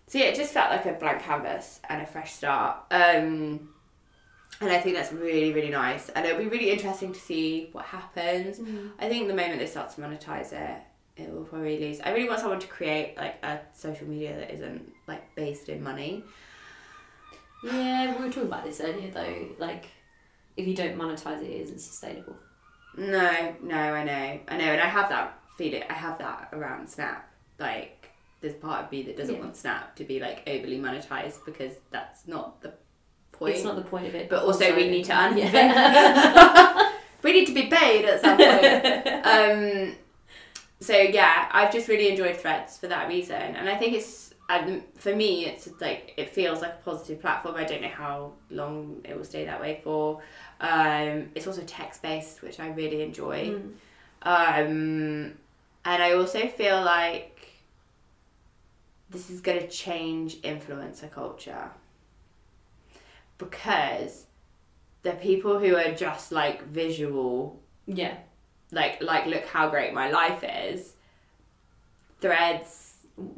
So 0.07 0.19
yeah, 0.19 0.25
it 0.25 0.35
just 0.35 0.53
felt 0.53 0.69
like 0.69 0.85
a 0.85 0.93
blank 0.93 1.21
canvas 1.23 1.79
and 1.89 2.01
a 2.01 2.05
fresh 2.05 2.33
start. 2.33 2.77
Um, 2.91 3.69
and 4.61 4.69
I 4.71 4.79
think 4.79 4.95
that's 4.95 5.11
really, 5.11 5.53
really 5.53 5.69
nice. 5.69 6.09
And 6.09 6.25
it'll 6.25 6.39
be 6.39 6.47
really 6.47 6.71
interesting 6.71 7.13
to 7.13 7.19
see 7.19 7.69
what 7.71 7.85
happens. 7.85 8.59
Mm-hmm. 8.59 8.87
I 8.99 9.09
think 9.09 9.27
the 9.27 9.33
moment 9.35 9.59
they 9.59 9.67
start 9.67 9.89
to 9.95 10.01
monetize 10.01 10.53
it, 10.53 10.81
it 11.17 11.31
will 11.31 11.43
probably 11.43 11.79
lose. 11.79 11.99
I 12.01 12.11
really 12.11 12.27
want 12.27 12.41
someone 12.41 12.59
to 12.59 12.67
create 12.67 13.15
like 13.17 13.43
a 13.43 13.59
social 13.73 14.07
media 14.07 14.35
that 14.37 14.53
isn't 14.53 14.91
like 15.07 15.33
based 15.35 15.69
in 15.69 15.81
money. 15.83 16.23
Yeah, 17.63 18.15
we 18.15 18.25
were 18.25 18.31
talking 18.31 18.43
about 18.43 18.63
this 18.65 18.81
earlier 18.81 19.11
though. 19.11 19.47
Like, 19.57 19.85
if 20.55 20.67
you 20.67 20.75
don't 20.75 20.97
monetize 20.97 21.41
it, 21.41 21.49
it 21.49 21.61
isn't 21.63 21.79
sustainable. 21.79 22.35
No, 22.97 23.55
no, 23.61 23.75
I 23.75 24.03
know, 24.03 24.39
I 24.47 24.57
know, 24.57 24.63
and 24.65 24.81
I 24.81 24.87
have 24.87 25.09
that 25.09 25.39
feeling. 25.57 25.83
I 25.89 25.93
have 25.93 26.17
that 26.19 26.49
around 26.53 26.89
Snap. 26.89 27.29
Like, 27.59 28.09
there's 28.41 28.53
part 28.53 28.85
of 28.85 28.91
me 28.91 29.03
that 29.03 29.17
doesn't 29.17 29.35
Yeah. 29.35 29.41
want 29.41 29.55
Snap 29.57 29.95
to 29.95 30.03
be 30.03 30.19
like 30.19 30.43
overly 30.47 30.79
monetized 30.79 31.43
because 31.45 31.73
that's 31.91 32.27
not 32.27 32.61
the 32.61 32.73
point. 33.37 33.55
It's 33.55 33.63
not 33.63 33.75
the 33.75 33.83
point 33.83 34.07
of 34.07 34.15
it. 34.15 34.29
But 34.29 34.43
also 34.43 34.75
we 34.75 34.89
need 34.89 35.05
to 35.05 35.17
earn 35.17 35.37
Yeah. 35.37 36.91
we 37.23 37.33
need 37.33 37.45
to 37.45 37.53
be 37.53 37.67
paid 37.67 38.05
at 38.05 38.21
some 38.21 38.37
point. 38.37 39.25
um, 39.25 39.95
so 40.79 40.95
yeah, 40.95 41.49
I've 41.51 41.71
just 41.71 41.87
really 41.87 42.09
enjoyed 42.09 42.37
Threads 42.37 42.77
for 42.77 42.87
that 42.87 43.07
reason, 43.07 43.35
and 43.35 43.69
I 43.69 43.75
think 43.77 43.93
it's 43.93 44.33
um, 44.47 44.83
for 44.95 45.15
me, 45.15 45.45
it's 45.45 45.67
like 45.81 46.13
it 46.17 46.29
feels 46.29 46.61
like 46.61 46.73
a 46.73 46.83
positive 46.83 47.19
platform. 47.19 47.55
I 47.55 47.63
don't 47.63 47.81
know 47.81 47.87
how 47.87 48.33
long 48.49 49.01
it 49.03 49.17
will 49.17 49.25
stay 49.25 49.45
that 49.45 49.59
way 49.59 49.81
for. 49.83 50.21
Um, 50.59 51.29
it's 51.33 51.47
also 51.47 51.63
text 51.65 52.01
based, 52.01 52.41
which 52.41 52.59
I 52.59 52.69
really 52.69 53.01
enjoy. 53.01 53.49
Mm. 53.49 53.71
Um, 54.21 55.33
and 55.85 56.03
I 56.03 56.13
also 56.13 56.47
feel 56.47 56.83
like 56.83 57.49
this 59.09 59.29
is 59.29 59.41
going 59.41 59.59
to 59.59 59.67
change 59.67 60.41
influencer 60.41 61.09
culture 61.11 61.69
because 63.37 64.25
the 65.03 65.11
people 65.13 65.59
who 65.59 65.75
are 65.75 65.93
just 65.93 66.31
like 66.31 66.63
visual, 66.67 67.61
Yeah. 67.85 68.15
like 68.71 69.01
like 69.01 69.25
look 69.27 69.45
how 69.45 69.69
great 69.69 69.93
my 69.93 70.09
life 70.09 70.43
is. 70.43 70.93
Threads, 72.21 72.93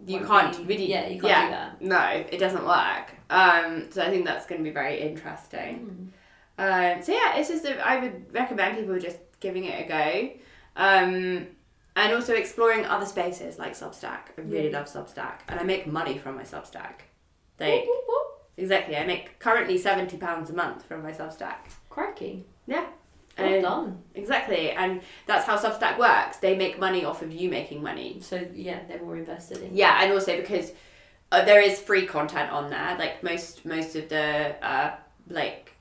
you 0.06 0.20
can't 0.26 0.58
really 0.68 0.90
Yeah, 0.90 1.08
you 1.08 1.20
can't 1.20 1.24
yeah. 1.24 1.46
do 1.46 1.52
that. 1.52 1.82
no, 1.82 2.26
it 2.32 2.38
doesn't 2.40 2.66
work. 2.66 3.12
Um, 3.30 3.92
so 3.92 4.02
I 4.04 4.10
think 4.10 4.26
that's 4.26 4.46
going 4.46 4.60
to 4.60 4.64
be 4.64 4.74
very 4.74 5.02
interesting. 5.02 6.12
Mm. 6.60 6.96
Um, 6.98 7.02
so 7.04 7.12
yeah, 7.12 7.36
it's 7.36 7.50
just 7.50 7.66
a, 7.66 7.78
I 7.86 8.00
would 8.00 8.34
recommend 8.34 8.78
people 8.78 8.98
just 9.00 9.18
giving 9.40 9.66
it 9.66 9.86
a 9.86 9.88
go, 9.88 10.30
um, 10.76 11.48
and 11.96 12.14
also 12.14 12.34
exploring 12.34 12.86
other 12.86 13.06
spaces 13.06 13.60
like 13.60 13.74
Substack. 13.74 14.30
I 14.38 14.42
really 14.42 14.70
Yeah. 14.72 14.78
love 14.80 14.88
Substack, 14.88 15.40
and 15.50 15.60
I 15.60 15.64
make 15.64 15.86
money 15.88 16.18
from 16.18 16.36
my 16.36 16.44
Substack. 16.44 17.02
Like 17.60 17.86
exactly, 18.58 18.98
I 18.98 19.06
make 19.06 19.40
currently 19.40 19.78
seventy 19.78 20.18
pounds 20.18 20.50
a 20.50 20.54
month 20.54 20.86
from 20.86 21.04
my 21.04 21.12
Substack. 21.12 21.58
Crikey. 21.90 22.46
Yeah. 22.68 22.86
Well 23.38 23.54
And- 23.54 23.62
done. 23.64 24.04
Exactly, 24.16 24.72
and 24.72 25.02
that's 25.28 25.46
how 25.46 25.58
Substack 25.58 25.98
works. 26.00 26.38
They 26.38 26.56
make 26.56 26.80
money 26.80 27.06
off 27.06 27.22
of 27.22 27.32
you 27.32 27.50
making 27.50 27.84
money. 27.84 28.20
So 28.22 28.46
yeah, 28.54 28.80
they're 28.88 29.02
more 29.02 29.16
invested 29.18 29.62
in. 29.62 29.76
Yeah, 29.76 30.00
and 30.02 30.12
also 30.12 30.38
because 30.38 30.72
uh, 31.32 31.46
there 31.46 31.62
is 31.62 31.80
free 31.80 32.06
content 32.08 32.52
on 32.52 32.70
there. 32.70 32.96
Like 32.98 33.22
most 33.24 33.66
most 33.66 33.96
of 33.96 34.10
the 34.10 34.56
uh, 34.66 34.96
like 35.30 35.74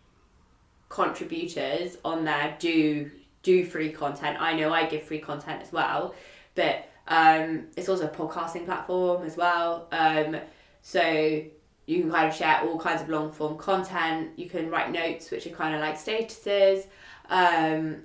contributors 0.88 1.96
on 2.04 2.24
there 2.24 2.56
do 2.58 3.10
do 3.42 3.64
free 3.64 3.90
content. 3.90 4.40
I 4.40 4.54
know 4.54 4.72
I 4.72 4.86
give 4.86 5.02
free 5.02 5.20
content 5.20 5.62
as 5.62 5.72
well, 5.72 6.14
but 6.54 6.88
um, 7.08 7.66
it's 7.76 7.88
also 7.88 8.06
a 8.06 8.10
podcasting 8.10 8.64
platform 8.64 9.24
as 9.24 9.36
well. 9.36 9.86
Um, 9.92 10.36
so 10.82 11.42
you 11.86 12.02
can 12.02 12.10
kind 12.10 12.28
of 12.28 12.34
share 12.34 12.60
all 12.62 12.78
kinds 12.78 13.02
of 13.02 13.08
long 13.08 13.32
form 13.32 13.56
content. 13.56 14.30
You 14.36 14.48
can 14.50 14.70
write 14.70 14.90
notes, 14.90 15.30
which 15.30 15.46
are 15.46 15.50
kind 15.50 15.74
of 15.74 15.80
like 15.80 15.96
statuses. 15.96 16.86
Um, 17.28 18.02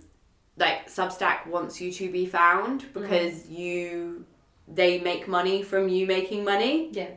like 0.57 0.87
Substack 0.87 1.47
wants 1.47 1.81
you 1.81 1.91
to 1.93 2.11
be 2.11 2.25
found 2.25 2.91
because 2.93 3.47
you 3.49 4.25
they 4.67 4.99
make 4.99 5.27
money 5.27 5.63
from 5.63 5.89
you 5.89 6.05
making 6.05 6.43
money. 6.43 6.89
Yeah. 6.91 7.09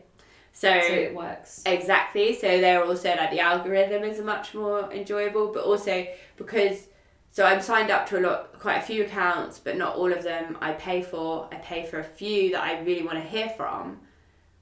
So, 0.53 0.69
So 0.81 0.95
it 0.95 1.15
works. 1.15 1.63
exactly. 1.67 2.35
So 2.35 2.61
they're 2.61 2.85
also 2.85 3.09
like 3.15 3.31
the 3.31 3.41
algorithm 3.41 4.05
is 4.05 4.21
much 4.21 4.55
more 4.55 4.91
enjoyable, 4.93 5.53
but 5.53 5.65
also 5.65 6.07
because 6.37 6.89
so 7.33 7.45
I'm 7.45 7.61
signed 7.61 7.91
up 7.91 8.09
to 8.11 8.19
a 8.19 8.21
lot, 8.21 8.61
quite 8.61 8.77
a 8.77 8.81
few 8.83 9.05
accounts, 9.05 9.59
but 9.59 9.77
not 9.77 9.97
all 9.97 10.13
of 10.13 10.23
them 10.23 10.57
I 10.61 10.73
pay 10.73 11.03
for. 11.03 11.49
I 11.53 11.57
pay 11.57 11.85
for 11.85 11.99
a 11.99 12.05
few 12.05 12.53
that 12.53 12.63
I 12.63 12.79
really 12.83 13.03
want 13.03 13.19
to 13.19 13.25
hear 13.29 13.49
from, 13.51 13.99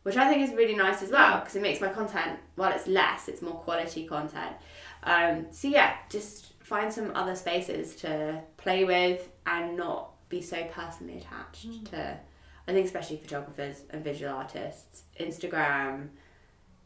which 0.03 0.16
I 0.16 0.28
think 0.28 0.48
is 0.48 0.55
really 0.55 0.74
nice 0.74 1.03
as 1.03 1.11
well 1.11 1.40
because 1.40 1.57
it 1.57 1.62
makes 1.62 1.80
my 1.80 1.88
content 1.88 2.38
while 2.57 2.72
it's 2.72 2.86
less, 2.86 3.28
it's 3.28 3.42
more 3.42 3.55
quality 3.55 4.07
content. 4.07 4.57
Um, 5.05 5.46
so 5.50 5.68
yeah, 5.68 5.94
just 6.09 6.53
find 6.62 6.92
some 6.92 7.12
other 7.14 7.34
spaces 7.34 7.96
to 7.96 8.40
play 8.57 8.84
with 8.84 9.28
and 9.46 9.76
not 9.76 10.11
be 10.28 10.40
so 10.40 10.64
personally 10.72 11.18
attached 11.18 11.86
to. 11.86 12.18
I 12.66 12.72
think 12.72 12.86
especially 12.86 13.16
photographers 13.16 13.82
and 13.90 14.05
visual 14.05 14.32
artists, 14.32 15.03
Instagram 15.20 16.09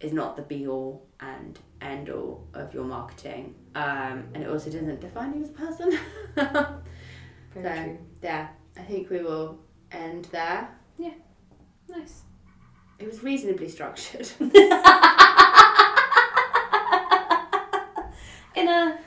is 0.00 0.12
not 0.12 0.36
the 0.36 0.42
be 0.42 0.66
all 0.66 1.06
and 1.20 1.58
end 1.80 2.10
all 2.10 2.46
of 2.54 2.74
your 2.74 2.84
marketing, 2.84 3.54
um, 3.74 4.24
and 4.34 4.42
it 4.42 4.48
also 4.48 4.70
doesn't 4.70 5.00
define 5.00 5.34
you 5.34 5.42
as 5.42 5.50
a 5.50 5.52
person. 5.52 5.98
So 7.54 7.62
true. 7.62 7.98
yeah, 8.22 8.48
I 8.76 8.82
think 8.82 9.08
we 9.08 9.22
will 9.22 9.58
end 9.90 10.26
there. 10.26 10.68
Yeah, 10.98 11.14
nice. 11.88 12.22
It 12.98 13.06
was 13.06 13.22
reasonably 13.22 13.68
structured. 13.68 14.30
in 18.56 18.68
a 18.68 18.98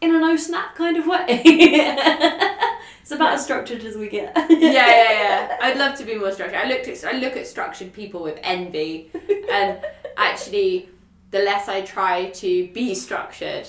in 0.00 0.14
a 0.14 0.18
no 0.18 0.36
snap 0.36 0.74
kind 0.74 0.96
of 0.96 1.06
way. 1.06 1.24
it's 3.02 3.10
about 3.10 3.34
as 3.34 3.44
structured 3.44 3.84
as 3.84 3.96
we 3.96 4.08
get. 4.08 4.32
yeah, 4.50 4.70
yeah, 4.70 5.12
yeah. 5.12 5.58
I'd 5.60 5.76
love 5.76 5.96
to 5.98 6.04
be 6.04 6.14
more 6.14 6.32
structured. 6.32 6.58
I 6.58 6.66
looked 6.66 6.88
at 6.88 7.04
I 7.04 7.18
look 7.18 7.36
at 7.36 7.46
structured 7.46 7.92
people 7.92 8.22
with 8.22 8.38
envy, 8.42 9.10
and 9.50 9.84
actually, 10.16 10.88
the 11.30 11.40
less 11.40 11.68
I 11.68 11.82
try 11.82 12.30
to 12.30 12.68
be 12.68 12.94
structured, 12.94 13.68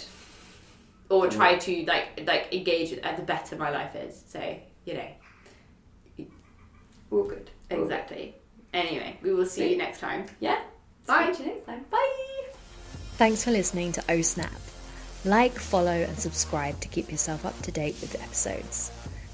or 1.09 1.27
try 1.27 1.57
to 1.57 1.85
like 1.85 2.23
like 2.25 2.53
engage, 2.53 2.91
with, 2.91 3.03
uh, 3.05 3.13
the 3.15 3.23
better 3.23 3.57
my 3.57 3.71
life 3.71 3.95
is. 3.95 4.23
So 4.27 4.57
you 4.85 4.93
know. 4.93 5.07
All 7.11 7.23
good. 7.23 7.49
exactly. 7.69 8.35
Anyway, 8.75 9.17
we 9.23 9.33
will 9.33 9.45
see 9.45 9.71
you 9.71 9.77
next 9.77 9.99
time. 9.99 10.25
Yeah. 10.41 10.59
Bye. 11.07 11.31
Speak 11.31 11.37
to 11.37 11.43
you 11.43 11.49
next 11.55 11.65
time. 11.65 11.85
Bye. 11.89 12.43
Thanks 13.13 13.45
for 13.45 13.51
listening 13.51 13.93
to 13.93 14.03
Oh 14.09 14.21
Snap. 14.21 14.51
Like, 15.23 15.53
follow, 15.53 15.91
and 15.91 16.19
subscribe 16.19 16.81
to 16.81 16.89
keep 16.89 17.09
yourself 17.09 17.45
up 17.45 17.59
to 17.61 17.71
date 17.71 17.95
with 18.01 18.11
the 18.11 18.21
episodes. 18.21 18.91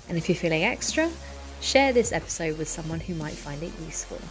And 0.08 0.18
if 0.18 0.30
you're 0.30 0.36
feeling 0.36 0.64
extra, 0.64 1.10
share 1.60 1.92
this 1.92 2.12
episode 2.12 2.60
with 2.60 2.70
someone 2.70 3.00
who 3.00 3.16
might 3.16 3.34
find 3.34 3.64
it 3.64 3.74
useful. 3.84 4.22